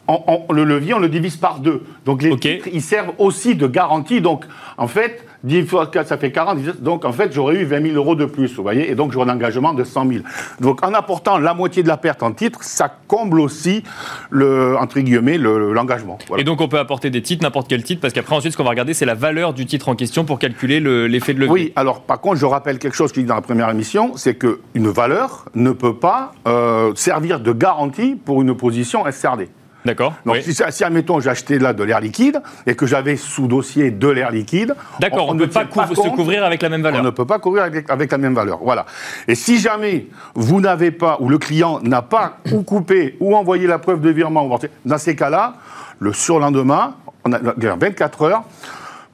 on- 0.06 0.20
on- 0.48 0.52
le 0.52 0.64
levier, 0.64 0.94
on 0.94 0.98
le 0.98 1.08
divise 1.08 1.36
par 1.36 1.60
deux. 1.60 1.82
Donc 2.04 2.22
les 2.22 2.30
titres, 2.56 2.68
ils 2.72 2.82
servent 2.82 3.12
aussi 3.18 3.54
de 3.54 3.66
garantie. 3.66 4.20
Donc, 4.20 4.44
en 4.76 4.86
fait, 4.86 5.24
10 5.44 5.62
fois 5.62 5.86
4, 5.86 6.08
ça 6.08 6.18
fait 6.18 6.32
40. 6.32 6.58
Donc, 6.80 7.04
en 7.04 7.12
fait, 7.12 7.32
j'aurais 7.32 7.56
eu 7.56 7.64
20 7.64 7.80
000 7.82 7.94
euros 7.96 8.14
de 8.16 8.24
plus, 8.24 8.54
vous 8.56 8.62
voyez, 8.62 8.90
et 8.90 8.94
donc 8.94 9.12
j'aurais 9.12 9.30
un 9.30 9.34
engagement 9.34 9.72
de 9.72 9.84
100 9.84 10.06
000. 10.08 10.24
Donc, 10.60 10.84
en 10.84 10.92
apportant 10.94 11.38
la 11.38 11.54
moitié 11.54 11.82
de 11.82 11.88
la 11.88 11.96
perte 11.96 12.22
en 12.22 12.32
titres, 12.32 12.62
ça 12.64 12.92
comble 13.06 13.38
aussi, 13.40 13.82
le, 14.30 14.76
entre 14.78 14.98
guillemets, 15.00 15.38
le- 15.38 15.72
l'engagement. 15.72 16.18
Voilà. 16.26 16.40
Et 16.40 16.44
donc 16.44 16.60
on 16.60 16.68
peut 16.68 16.78
apporter 16.78 17.10
des 17.10 17.22
titres, 17.22 17.42
n'importe 17.44 17.68
quel 17.68 17.82
titre, 17.84 18.00
parce 18.00 18.12
qu'après 18.12 18.34
ensuite 18.34 18.52
ce 18.52 18.56
qu'on 18.56 18.64
va 18.64 18.70
regarder 18.70 18.94
c'est 18.94 19.06
la 19.06 19.14
valeur 19.14 19.52
du 19.54 19.64
titre 19.66 19.88
en 19.88 19.94
question 19.94 20.24
pour 20.24 20.38
calculer 20.38 20.80
le- 20.80 21.06
l'effet 21.06 21.34
de 21.34 21.40
levier. 21.40 21.52
Oui, 21.52 21.72
alors 21.76 22.02
par 22.02 22.20
contre, 22.20 22.36
je 22.36 22.46
rappelle 22.46 22.78
quelque 22.78 22.94
chose 22.96 23.10
que 23.12 23.16
je 23.16 23.20
dis 23.22 23.26
dans 23.26 23.34
la 23.36 23.40
première 23.40 23.70
émission, 23.70 24.12
c'est 24.16 24.34
qu'une 24.34 24.88
valeur 24.88 25.44
ne 25.54 25.70
peut 25.70 25.94
pas 25.94 26.32
euh, 26.46 26.92
servir 26.96 27.40
de 27.40 27.52
garantie 27.52 28.16
pour 28.16 28.42
une 28.42 28.54
position 28.56 29.04
SRD. 29.06 29.48
D'accord. 29.88 30.12
Donc 30.26 30.34
oui. 30.34 30.42
si, 30.42 30.54
si, 30.68 30.84
admettons, 30.84 31.18
j'ai 31.18 31.30
acheté 31.30 31.58
là 31.58 31.72
de 31.72 31.82
l'air 31.82 31.98
liquide 31.98 32.42
et 32.66 32.74
que 32.74 32.84
j'avais 32.84 33.16
sous 33.16 33.46
dossier 33.46 33.90
de 33.90 34.08
l'air 34.08 34.30
liquide, 34.30 34.74
D'accord, 35.00 35.28
on 35.30 35.34
ne 35.34 35.40
ne 35.40 35.46
peut 35.46 35.52
pas, 35.52 35.86
se 35.86 36.08
couvrir 36.10 36.44
avec 36.44 36.60
la 36.60 36.68
même 36.68 36.82
valeur. 36.82 37.00
On 37.00 37.04
ne 37.04 37.10
peut 37.10 37.24
pas 37.24 37.38
couvrir 37.38 37.64
avec, 37.64 37.88
avec 37.88 38.12
la 38.12 38.18
même 38.18 38.34
valeur. 38.34 38.58
Voilà. 38.62 38.84
Et 39.26 39.34
si 39.34 39.58
jamais 39.58 40.06
vous 40.34 40.60
n'avez 40.60 40.90
pas, 40.90 41.16
ou 41.20 41.30
le 41.30 41.38
client 41.38 41.80
n'a 41.80 42.02
pas 42.02 42.36
ou 42.52 42.62
coupé 42.62 43.16
ou 43.18 43.34
envoyé 43.34 43.66
la 43.66 43.78
preuve 43.78 44.02
de 44.02 44.10
virement, 44.10 44.58
dans 44.84 44.98
ces 44.98 45.16
cas-là, 45.16 45.54
le 46.00 46.12
surlendemain, 46.12 46.94
on 47.24 47.32
a, 47.32 47.38
dans 47.38 47.78
24 47.78 48.22
heures, 48.22 48.44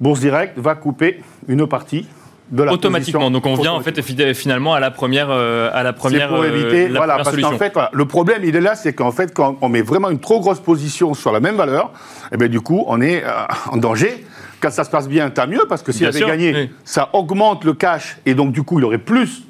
Bourse 0.00 0.18
Direct 0.18 0.58
va 0.58 0.74
couper 0.74 1.22
une 1.46 1.68
partie 1.68 2.08
de 2.50 2.62
la 2.62 2.72
Automatiquement. 2.72 3.30
Donc 3.30 3.46
on 3.46 3.54
vient 3.54 3.72
en 3.72 3.80
fait 3.80 4.00
fi- 4.02 4.34
finalement 4.34 4.74
à 4.74 4.80
la 4.80 4.90
première, 4.90 5.28
euh, 5.30 5.70
à 5.72 5.82
la 5.82 5.92
première, 5.92 6.28
C'est 6.28 6.34
pour 6.34 6.42
euh, 6.44 6.48
éviter, 6.48 6.88
la 6.88 6.98
voilà, 6.98 7.14
première 7.18 7.24
parce 7.42 7.52
qu'en 7.52 7.58
fait, 7.58 7.72
voilà, 7.72 7.90
le 7.92 8.04
problème, 8.04 8.42
il 8.44 8.54
est 8.54 8.60
là, 8.60 8.74
c'est 8.74 8.92
qu'en 8.92 9.12
fait, 9.12 9.32
quand 9.32 9.56
on 9.62 9.68
met 9.68 9.82
vraiment 9.82 10.10
une 10.10 10.20
trop 10.20 10.40
grosse 10.40 10.60
position 10.60 11.14
sur 11.14 11.32
la 11.32 11.40
même 11.40 11.56
valeur, 11.56 11.90
et 12.32 12.36
bien 12.36 12.48
du 12.48 12.60
coup, 12.60 12.84
on 12.86 13.00
est 13.00 13.24
euh, 13.24 13.28
en 13.70 13.76
danger. 13.78 14.24
Quand 14.60 14.70
ça 14.70 14.84
se 14.84 14.90
passe 14.90 15.08
bien, 15.08 15.28
tant 15.30 15.46
mieux, 15.46 15.64
parce 15.68 15.82
que 15.82 15.92
s'il 15.92 16.06
avait 16.06 16.16
sûr, 16.18 16.26
gagné, 16.28 16.54
oui. 16.54 16.70
ça 16.84 17.10
augmente 17.12 17.64
le 17.64 17.72
cash, 17.74 18.16
et 18.26 18.34
donc 18.34 18.52
du 18.52 18.62
coup, 18.62 18.78
il 18.78 18.84
aurait 18.84 18.98
plus 18.98 19.42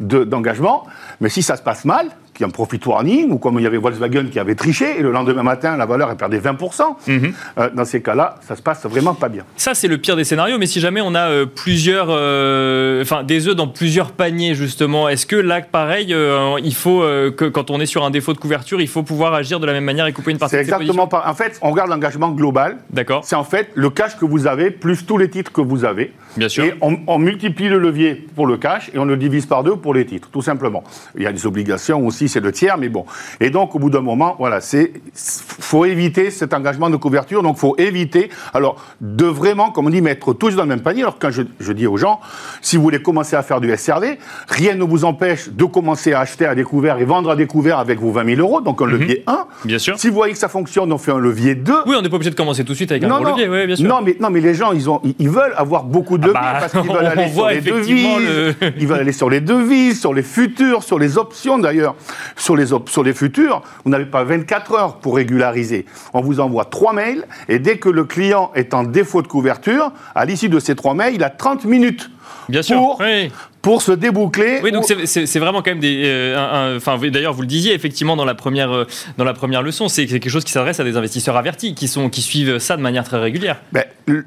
de- 0.00 0.24
d'engagement. 0.24 0.84
Mais 1.20 1.28
si 1.28 1.42
ça 1.42 1.56
se 1.56 1.62
passe 1.62 1.84
mal, 1.84 2.08
qu'il 2.34 2.42
y 2.42 2.44
a 2.44 2.48
un 2.48 2.50
profit 2.50 2.80
warning, 2.84 3.30
ou 3.30 3.38
comme 3.38 3.58
il 3.58 3.62
y 3.62 3.66
avait 3.66 3.78
Volkswagen 3.78 4.26
qui 4.30 4.38
avait 4.38 4.54
triché, 4.56 4.98
et 4.98 5.02
le 5.02 5.12
lendemain 5.12 5.42
matin, 5.42 5.76
la 5.76 5.86
valeur, 5.86 6.10
elle 6.10 6.16
perdait 6.16 6.38
20%, 6.40 6.96
Mhm. 7.06 7.32
euh, 7.58 7.70
dans 7.74 7.84
ces 7.84 8.02
cas-là, 8.02 8.36
ça 8.46 8.56
se 8.56 8.62
passe 8.62 8.84
vraiment 8.86 9.14
pas 9.14 9.28
bien. 9.28 9.44
Ça, 9.56 9.74
c'est 9.74 9.88
le 9.88 9.98
pire 9.98 10.16
des 10.16 10.24
scénarios, 10.24 10.58
mais 10.58 10.66
si 10.66 10.80
jamais 10.80 11.00
on 11.00 11.14
a 11.14 11.28
euh, 11.30 11.46
plusieurs, 11.46 12.08
euh, 12.10 13.02
enfin 13.02 13.22
des 13.22 13.48
œufs 13.48 13.54
dans 13.56 13.68
plusieurs 13.68 14.12
paniers, 14.12 14.54
justement, 14.54 15.08
est-ce 15.08 15.26
que 15.26 15.36
là, 15.36 15.60
pareil, 15.62 16.12
euh, 16.12 16.56
il 16.62 16.74
faut 16.74 17.00
que 17.00 17.48
quand 17.48 17.70
on 17.70 17.80
est 17.80 17.86
sur 17.86 18.04
un 18.04 18.10
défaut 18.10 18.32
de 18.32 18.38
couverture, 18.38 18.80
il 18.80 18.88
faut 18.88 19.02
pouvoir 19.02 19.34
agir 19.34 19.60
de 19.60 19.66
la 19.66 19.72
même 19.72 19.84
manière 19.84 20.06
et 20.06 20.12
couper 20.12 20.32
une 20.32 20.38
partie 20.38 20.56
C'est 20.56 20.60
exactement 20.62 21.06
pas. 21.06 21.24
En 21.26 21.34
fait, 21.34 21.58
on 21.62 21.70
regarde 21.70 21.90
l'engagement 21.90 22.30
global. 22.30 22.78
D'accord, 22.90 23.24
C'est 23.24 23.36
en 23.36 23.44
fait 23.44 23.70
le 23.74 23.90
cash 23.90 24.16
que 24.16 24.24
vous 24.24 24.46
avez 24.46 24.70
plus 24.70 25.06
tous 25.06 25.18
les 25.18 25.28
titres 25.30 25.52
que 25.52 25.60
vous 25.60 25.84
avez. 25.84 26.12
bien 26.36 26.48
sûr. 26.48 26.64
Et 26.64 26.74
on, 26.80 26.98
on 27.06 27.18
multiplie 27.18 27.68
le 27.68 27.78
levier 27.78 28.26
pour 28.34 28.46
le 28.46 28.56
cash 28.56 28.90
et 28.92 28.98
on 28.98 29.04
le 29.04 29.16
divise 29.16 29.46
par 29.46 29.62
deux 29.62 29.76
pour 29.76 29.94
les 29.94 30.04
titres, 30.06 30.28
tout 30.32 30.42
simplement. 30.42 30.82
Il 31.16 31.22
y 31.22 31.26
a 31.26 31.32
des 31.32 31.46
obligations 31.46 32.04
aussi 32.06 32.23
c'est 32.28 32.40
le 32.40 32.52
tiers, 32.52 32.78
mais 32.78 32.88
bon. 32.88 33.04
Et 33.40 33.50
donc, 33.50 33.74
au 33.74 33.78
bout 33.78 33.90
d'un 33.90 34.00
moment, 34.00 34.36
voilà, 34.38 34.60
c'est 34.60 34.92
faut 35.14 35.84
éviter 35.84 36.30
cet 36.30 36.54
engagement 36.54 36.90
de 36.90 36.96
couverture. 36.96 37.42
Donc, 37.42 37.56
faut 37.58 37.74
éviter, 37.78 38.30
alors, 38.52 38.76
de 39.00 39.24
vraiment, 39.26 39.70
comme 39.70 39.86
on 39.86 39.90
dit, 39.90 40.02
mettre 40.02 40.32
tous 40.32 40.54
dans 40.56 40.62
le 40.62 40.68
même 40.68 40.80
panier. 40.80 41.02
Alors, 41.02 41.18
quand 41.18 41.30
je, 41.30 41.42
je 41.60 41.72
dis 41.72 41.86
aux 41.86 41.96
gens, 41.96 42.20
si 42.60 42.76
vous 42.76 42.82
voulez 42.82 43.02
commencer 43.02 43.36
à 43.36 43.42
faire 43.42 43.60
du 43.60 43.74
SRD, 43.76 44.18
rien 44.48 44.74
ne 44.74 44.84
vous 44.84 45.04
empêche 45.04 45.48
de 45.48 45.64
commencer 45.64 46.12
à 46.12 46.20
acheter 46.20 46.46
à 46.46 46.54
découvert 46.54 46.98
et 46.98 47.04
vendre 47.04 47.30
à 47.30 47.36
découvert 47.36 47.78
avec 47.78 48.00
vos 48.00 48.10
20 48.12 48.36
000 48.36 48.40
euros, 48.40 48.60
donc 48.60 48.80
un 48.82 48.86
levier 48.86 49.22
1. 49.26 49.44
Bien 49.64 49.78
sûr. 49.78 49.98
Si 49.98 50.08
vous 50.08 50.14
voyez 50.14 50.32
que 50.32 50.38
ça 50.38 50.48
fonctionne, 50.48 50.92
on 50.92 50.98
fait 50.98 51.12
un 51.12 51.18
levier 51.18 51.54
2. 51.54 51.72
Oui, 51.86 51.94
on 51.98 52.02
n'est 52.02 52.08
pas 52.08 52.16
obligé 52.16 52.30
de 52.30 52.34
commencer 52.36 52.64
tout 52.64 52.72
de 52.72 52.76
suite 52.76 52.90
avec 52.90 53.04
un 53.04 53.08
Non, 53.08 53.16
gros 53.16 53.24
non, 53.24 53.30
levier, 53.36 53.48
oui, 53.48 53.66
bien 53.66 53.76
sûr. 53.76 53.88
non, 53.88 54.00
mais, 54.04 54.16
non, 54.20 54.30
mais 54.30 54.40
les 54.40 54.54
gens, 54.54 54.72
ils, 54.72 54.88
ont, 54.90 55.00
ils, 55.18 55.28
veulent 55.28 55.54
avoir 55.56 55.84
beaucoup 55.84 56.18
de 56.18 56.24
Ah 56.24 56.26
leviers 56.28 56.40
bah, 56.42 56.56
parce 56.60 56.72
qu'ils 56.72 56.92
veulent 56.94 57.06
aller 57.06 57.28
sur 57.32 57.48
les 57.48 57.60
devises, 57.60 58.18
le- 58.26 58.54
ils 58.78 58.86
veulent 58.86 59.00
aller 59.00 59.12
sur 59.12 59.30
les 59.30 59.40
devises, 59.40 60.00
sur 60.00 60.14
les 60.14 60.22
futurs, 60.22 60.82
sur 60.82 60.98
les 60.98 61.18
options 61.18 61.58
d'ailleurs. 61.58 61.94
Sur 62.36 62.56
les, 62.56 62.72
op- 62.72 62.88
sur 62.88 63.02
les 63.02 63.14
futurs, 63.14 63.62
vous 63.84 63.90
n'avez 63.90 64.06
pas 64.06 64.24
24 64.24 64.72
heures 64.74 64.96
pour 64.98 65.16
régulariser. 65.16 65.86
On 66.12 66.20
vous 66.20 66.40
envoie 66.40 66.64
trois 66.64 66.92
mails 66.92 67.24
et 67.48 67.58
dès 67.58 67.78
que 67.78 67.88
le 67.88 68.04
client 68.04 68.50
est 68.54 68.74
en 68.74 68.84
défaut 68.84 69.22
de 69.22 69.28
couverture, 69.28 69.92
à 70.14 70.24
l'issue 70.24 70.48
de 70.48 70.58
ces 70.58 70.74
trois 70.74 70.94
mails, 70.94 71.14
il 71.14 71.24
a 71.24 71.30
30 71.30 71.64
minutes 71.64 72.10
Bien 72.48 72.62
sûr. 72.62 72.76
pour, 72.76 73.00
oui. 73.00 73.30
Pour 73.64 73.80
se 73.82 73.92
déboucler. 73.92 74.60
Oui, 74.62 74.70
donc 74.72 74.84
ou- 74.84 75.06
c'est- 75.06 75.38
vraiment 75.38 75.62
quand 75.62 75.70
même 75.70 75.80
des. 75.80 76.02
euh, 76.04 76.76
Enfin, 76.76 76.98
d'ailleurs, 77.10 77.32
vous 77.32 77.40
le 77.40 77.46
disiez 77.48 77.72
effectivement 77.72 78.14
dans 78.14 78.26
la 78.26 78.34
première 78.34 78.70
euh, 78.70 78.84
dans 79.16 79.24
la 79.24 79.32
première 79.32 79.62
leçon, 79.62 79.88
c'est 79.88 80.04
quelque 80.06 80.28
chose 80.28 80.44
qui 80.44 80.52
s'adresse 80.52 80.78
à 80.80 80.84
des 80.84 80.96
investisseurs 80.98 81.36
avertis 81.36 81.74
qui 81.74 81.88
sont 81.88 82.10
qui 82.10 82.20
suivent 82.20 82.58
ça 82.58 82.76
de 82.76 82.82
manière 82.82 83.04
très 83.04 83.18
régulière. 83.18 83.56
Ben, 83.72 83.84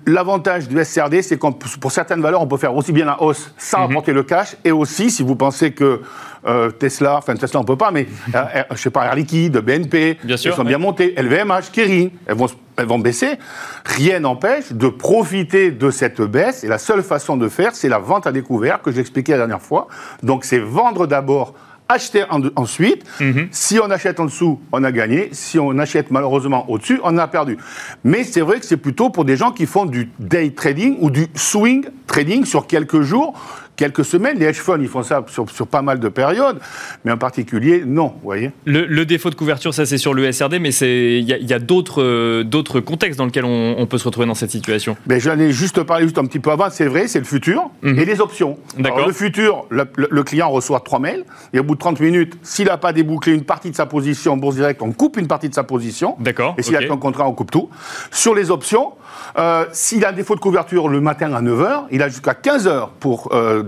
L'avantage 0.07 0.67
du 0.67 0.83
SRD, 0.83 1.21
c'est 1.21 1.37
peut- 1.37 1.51
pour 1.79 1.91
certaines 1.91 2.19
valeurs, 2.21 2.41
on 2.41 2.47
peut 2.47 2.57
faire 2.57 2.75
aussi 2.75 2.91
bien 2.91 3.05
la 3.05 3.21
hausse 3.21 3.51
sans 3.59 3.83
Mhm. 3.85 3.91
apporter 3.91 4.11
le 4.13 4.23
cash, 4.23 4.55
et 4.65 4.71
aussi, 4.71 5.11
si 5.11 5.21
vous 5.21 5.35
pensez 5.35 5.71
que 5.71 6.01
euh, 6.47 6.71
Tesla, 6.71 7.17
enfin 7.17 7.35
Tesla 7.35 7.59
on 7.59 7.63
peut 7.63 7.75
pas, 7.77 7.91
mais 7.91 8.07
je 8.71 8.77
sais 8.81 8.89
pas, 8.89 9.05
Air 9.05 9.15
Liquide, 9.15 9.57
BNP, 9.59 10.17
Bien 10.23 10.35
sûr, 10.37 10.49
elles 10.51 10.55
sont 10.55 10.63
ouais. 10.63 10.67
bien 10.69 10.77
montées, 10.79 11.13
LVMH, 11.15 11.71
Kering, 11.71 12.09
elles 12.25 12.35
vont, 12.35 12.47
elles 12.77 12.85
vont 12.87 12.99
baisser. 12.99 13.37
Rien 13.85 14.19
n'empêche 14.19 14.71
de 14.71 14.87
profiter 14.87 15.71
de 15.71 15.91
cette 15.91 16.21
baisse, 16.21 16.63
et 16.63 16.67
la 16.67 16.77
seule 16.77 17.03
façon 17.03 17.37
de 17.37 17.49
faire, 17.49 17.75
c'est 17.75 17.89
la 17.89 17.99
vente 17.99 18.27
à 18.27 18.31
découvert 18.31 18.81
que 18.81 18.91
j'expliquais 18.91 19.33
la 19.33 19.39
dernière 19.39 19.61
fois. 19.61 19.87
Donc 20.23 20.45
c'est 20.45 20.59
vendre 20.59 21.07
d'abord 21.07 21.53
acheter 21.89 22.23
en- 22.29 22.41
ensuite. 22.57 23.05
Mhm. 23.21 23.47
Si 23.51 23.79
on 23.79 23.89
achète 23.89 24.19
en 24.19 24.25
dessous, 24.25 24.59
on 24.73 24.83
a 24.83 24.91
gagné. 24.91 25.29
Si 25.31 25.57
on 25.57 25.77
achète 25.79 26.11
malheureusement 26.11 26.69
au-dessus, 26.69 26.99
on 27.03 27.17
a 27.17 27.27
perdu. 27.29 27.57
Mais 28.03 28.25
c'est 28.25 28.41
vrai 28.41 28.59
que 28.59 28.65
c'est 28.65 28.75
plutôt 28.77 29.09
pour 29.09 29.23
des 29.23 29.37
gens 29.37 29.51
qui 29.51 29.65
font 29.65 29.85
du 29.85 30.09
day 30.19 30.51
trading 30.51 30.97
ou 30.99 31.09
du 31.09 31.27
swing 31.33 31.85
trading 32.05 32.43
sur 32.43 32.67
quelques 32.67 33.01
jours, 33.01 33.33
quelques 33.77 34.03
semaines. 34.03 34.37
Les 34.39 34.45
hedge 34.47 34.57
funds, 34.57 34.79
ils 34.81 34.87
font 34.89 35.03
ça 35.03 35.23
sur, 35.27 35.49
sur 35.49 35.67
pas 35.67 35.81
mal 35.81 35.99
de 36.01 36.09
périodes. 36.09 36.59
Mais 37.05 37.11
en 37.13 37.17
particulier, 37.17 37.83
non, 37.85 38.07
vous 38.07 38.23
voyez. 38.23 38.51
Le, 38.65 38.85
le 38.85 39.05
défaut 39.05 39.29
de 39.29 39.35
couverture, 39.35 39.73
ça 39.73 39.85
c'est 39.85 39.97
sur 39.97 40.13
le 40.13 40.29
SRD, 40.31 40.59
mais 40.59 40.71
il 40.71 41.21
y 41.23 41.53
a, 41.53 41.59
d'autres 41.59 42.01
euh, 42.03 42.81
contextes 42.85 43.17
dans 43.17 43.25
lesquels 43.25 43.45
on, 43.45 43.75
on 43.77 43.85
peut 43.85 43.97
se 43.97 44.03
retrouver 44.05 44.27
dans 44.27 44.33
cette 44.35 44.51
situation. 44.51 44.97
Mais 45.07 45.19
j'en 45.19 45.39
ai 45.39 45.51
juste 45.51 45.81
parlé 45.83 46.03
juste 46.03 46.17
un 46.17 46.25
petit 46.25 46.39
peu 46.39 46.51
avant, 46.51 46.69
c'est 46.69 46.87
vrai, 46.87 47.07
c'est 47.07 47.19
le 47.19 47.25
futur 47.25 47.69
Mhm. 47.83 47.99
et 47.99 48.05
les 48.05 48.19
options. 48.21 48.57
Alors, 48.83 49.05
le 49.07 49.13
futur, 49.13 49.65
le, 49.69 49.85
le- 49.95 50.07
le 50.09 50.23
client 50.23 50.49
reçoit 50.49 50.79
trois 50.79 50.99
mails 50.99 51.23
et 51.53 51.59
au 51.59 51.63
bout 51.63 51.75
de 51.75 51.79
30 51.79 51.99
minutes, 51.99 52.37
s'il 52.41 52.65
n'a 52.65 52.77
pas 52.77 52.91
débouclé 52.93 53.33
une 53.33 53.43
partie 53.43 53.69
de 53.69 53.75
sa 53.75 53.85
position 53.85 54.33
en 54.33 54.37
bourse 54.37 54.55
directe, 54.55 54.81
on 54.81 54.91
coupe 54.91 55.17
une 55.17 55.27
partie 55.27 55.49
de 55.49 55.53
sa 55.53 55.63
position. 55.63 56.15
D'accord, 56.19 56.55
Et 56.57 56.63
s'il 56.63 56.75
a 56.75 56.83
qu'un 56.83 56.97
contrat, 56.97 57.27
on 57.27 57.33
coupe 57.33 57.51
tout. 57.51 57.69
Sur 58.11 58.33
les 58.33 58.49
options, 58.49 58.93
euh, 59.37 59.65
s'il 59.71 60.05
a 60.05 60.09
un 60.09 60.13
défaut 60.13 60.35
de 60.35 60.39
couverture 60.39 60.87
le 60.87 61.01
matin 61.01 61.33
à 61.33 61.41
9h, 61.41 61.83
il 61.91 62.01
a 62.03 62.09
jusqu'à 62.09 62.33
15h 62.33 62.89
pour 62.99 63.29
euh, 63.33 63.63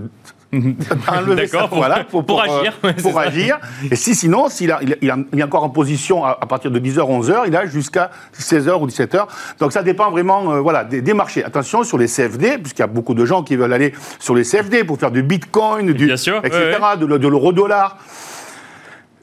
enlever 0.52 1.46
ça, 1.46 1.68
pour- 1.68 1.78
voilà, 1.78 2.02
pour, 2.04 2.24
pour 2.26 2.40
euh, 2.40 2.44
agir, 2.60 2.72
ouais, 2.82 2.92
pour 2.94 3.12
ça. 3.12 3.20
agir. 3.20 3.58
Et 3.90 3.94
si 3.96 4.14
sinon, 4.16 4.48
s'il 4.48 4.72
a, 4.72 4.80
il, 4.82 4.96
il 5.00 5.10
a- 5.10 5.16
il 5.32 5.38
est 5.38 5.42
encore 5.44 5.62
en 5.62 5.68
position 5.70 6.24
à, 6.24 6.30
à 6.40 6.46
partir 6.46 6.70
de 6.72 6.78
10h, 6.80 6.98
11h, 6.98 7.42
il 7.46 7.54
a 7.56 7.66
jusqu'à 7.66 8.10
16h 8.36 8.80
ou 8.80 8.86
17h. 8.88 9.26
Donc 9.60 9.72
ça 9.72 9.82
dépend 9.84 10.10
vraiment 10.10 10.52
euh, 10.52 10.60
voilà, 10.60 10.82
des, 10.84 11.02
des 11.02 11.14
marchés. 11.14 11.44
Attention 11.44 11.84
sur 11.84 11.98
les 11.98 12.06
CFD, 12.08 12.58
puisqu'il 12.58 12.80
y 12.80 12.84
a 12.84 12.88
beaucoup 12.88 13.14
de 13.14 13.24
gens 13.24 13.42
qui 13.44 13.54
veulent 13.56 13.72
aller 13.72 13.94
sur 14.18 14.34
les 14.34 14.42
CFD 14.42 14.82
pour 14.84 14.98
faire 14.98 15.12
du 15.12 15.22
bitcoin, 15.22 15.92
du, 15.92 16.06
Bien 16.06 16.16
sûr, 16.16 16.38
etc., 16.44 16.78
ouais, 16.82 16.96
de, 16.98 17.06
de 17.16 17.28
l'euro-dollar. 17.28 17.96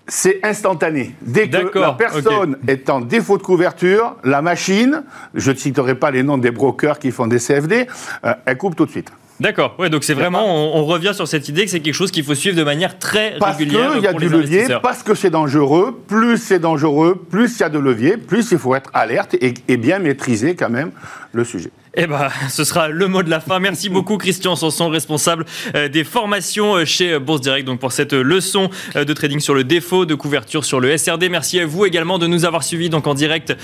C'est 0.08 0.40
instantané. 0.44 1.16
Dès 1.22 1.50
que 1.50 1.80
la 1.80 1.94
personne 1.94 2.58
est 2.68 2.90
en 2.90 3.02
défaut 3.02 3.38
de 3.38 3.44
couverture, 3.44 4.16
la 4.24 4.42
machine, 4.42 5.04
je 5.34 5.52
ne 5.52 5.56
citerai 5.58 5.96
pas 5.96 6.12
les 6.12 6.24
noms 6.24 6.38
des 6.38 6.52
brokers 6.52 7.00
qui 7.00 7.12
font 7.12 7.28
des 7.28 7.40
CFD, 7.40 7.88
euh, 8.26 8.34
elle 8.46 8.58
coupe 8.58 8.76
tout 8.76 8.86
de 8.86 8.92
suite. 8.92 9.12
D'accord. 9.40 9.76
Ouais, 9.78 9.90
donc 9.90 10.04
c'est 10.04 10.16
vraiment 10.16 10.46
on, 10.46 10.80
on 10.80 10.86
revient 10.86 11.12
sur 11.14 11.28
cette 11.28 11.48
idée 11.48 11.66
que 11.66 11.70
c'est 11.70 11.80
quelque 11.80 11.94
chose 11.94 12.10
qu'il 12.10 12.24
faut 12.24 12.34
suivre 12.34 12.58
de 12.58 12.64
manière 12.64 12.98
très 12.98 13.36
Parce 13.38 13.58
régulière 13.58 13.94
qu'il 13.94 14.02
y 14.02 14.08
a 14.08 14.12
pour 14.12 14.20
du 14.20 14.30
levier, 14.30 14.66
parce 14.82 15.04
que 15.04 15.14
c'est 15.14 15.30
dangereux. 15.30 16.02
Plus 16.08 16.38
c'est 16.38 16.60
dangereux, 16.60 17.24
plus 17.30 17.56
il 17.58 17.60
y 17.60 17.64
a 17.64 17.70
de 17.70 17.78
levier, 17.78 18.18
plus 18.18 18.52
il 18.52 18.58
faut 18.58 18.74
être 18.74 18.90
alerte 18.94 19.36
et, 19.36 19.54
et 19.68 19.78
bien 19.78 20.00
maîtriser 20.00 20.56
quand 20.56 20.70
même 20.70 20.92
le 21.34 21.44
sujet. 21.44 21.70
Eh 22.00 22.06
ben, 22.06 22.30
ce 22.50 22.64
sera 22.64 22.90
le 22.90 23.08
mot 23.08 23.24
de 23.24 23.30
la 23.32 23.40
fin. 23.40 23.60
Merci 23.60 23.90
beaucoup, 23.90 24.18
Christian 24.18 24.56
Sanson, 24.56 24.88
responsable 24.90 25.46
euh, 25.74 25.90
des 25.90 26.04
formations 26.04 26.76
euh, 26.76 26.86
chez 26.86 27.14
euh, 27.14 27.20
Bourse 27.20 27.42
Direct, 27.42 27.66
donc 27.66 27.80
pour 27.80 27.92
cette 27.92 28.14
leçon 28.14 28.70
de 28.94 29.14
trading 29.14 29.40
sur 29.40 29.56
le 29.56 29.64
défaut 29.64 30.06
de 30.06 30.14
couverture 30.14 30.64
sur 30.64 30.80
le 30.80 30.96
SRD. 30.96 31.28
Merci 31.30 31.60
à 31.60 31.66
vous 31.66 31.88
également 31.88 32.20
de 32.20 32.28
nous 32.28 32.46
avoir 32.46 32.64
suivis 32.64 32.92
donc 32.92 33.08
en 33.08 33.16
direct 33.16 33.56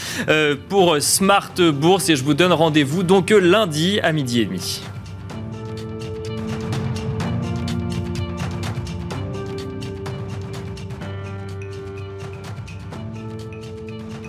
pour 0.67 0.97
Smart 0.99 1.53
Bourse 1.57 2.09
et 2.09 2.15
je 2.15 2.23
vous 2.23 2.33
donne 2.33 2.53
rendez-vous 2.53 3.03
donc 3.03 3.29
lundi 3.29 3.99
à 4.01 4.11
midi 4.11 4.41
et 4.41 4.45
demi. 4.45 4.81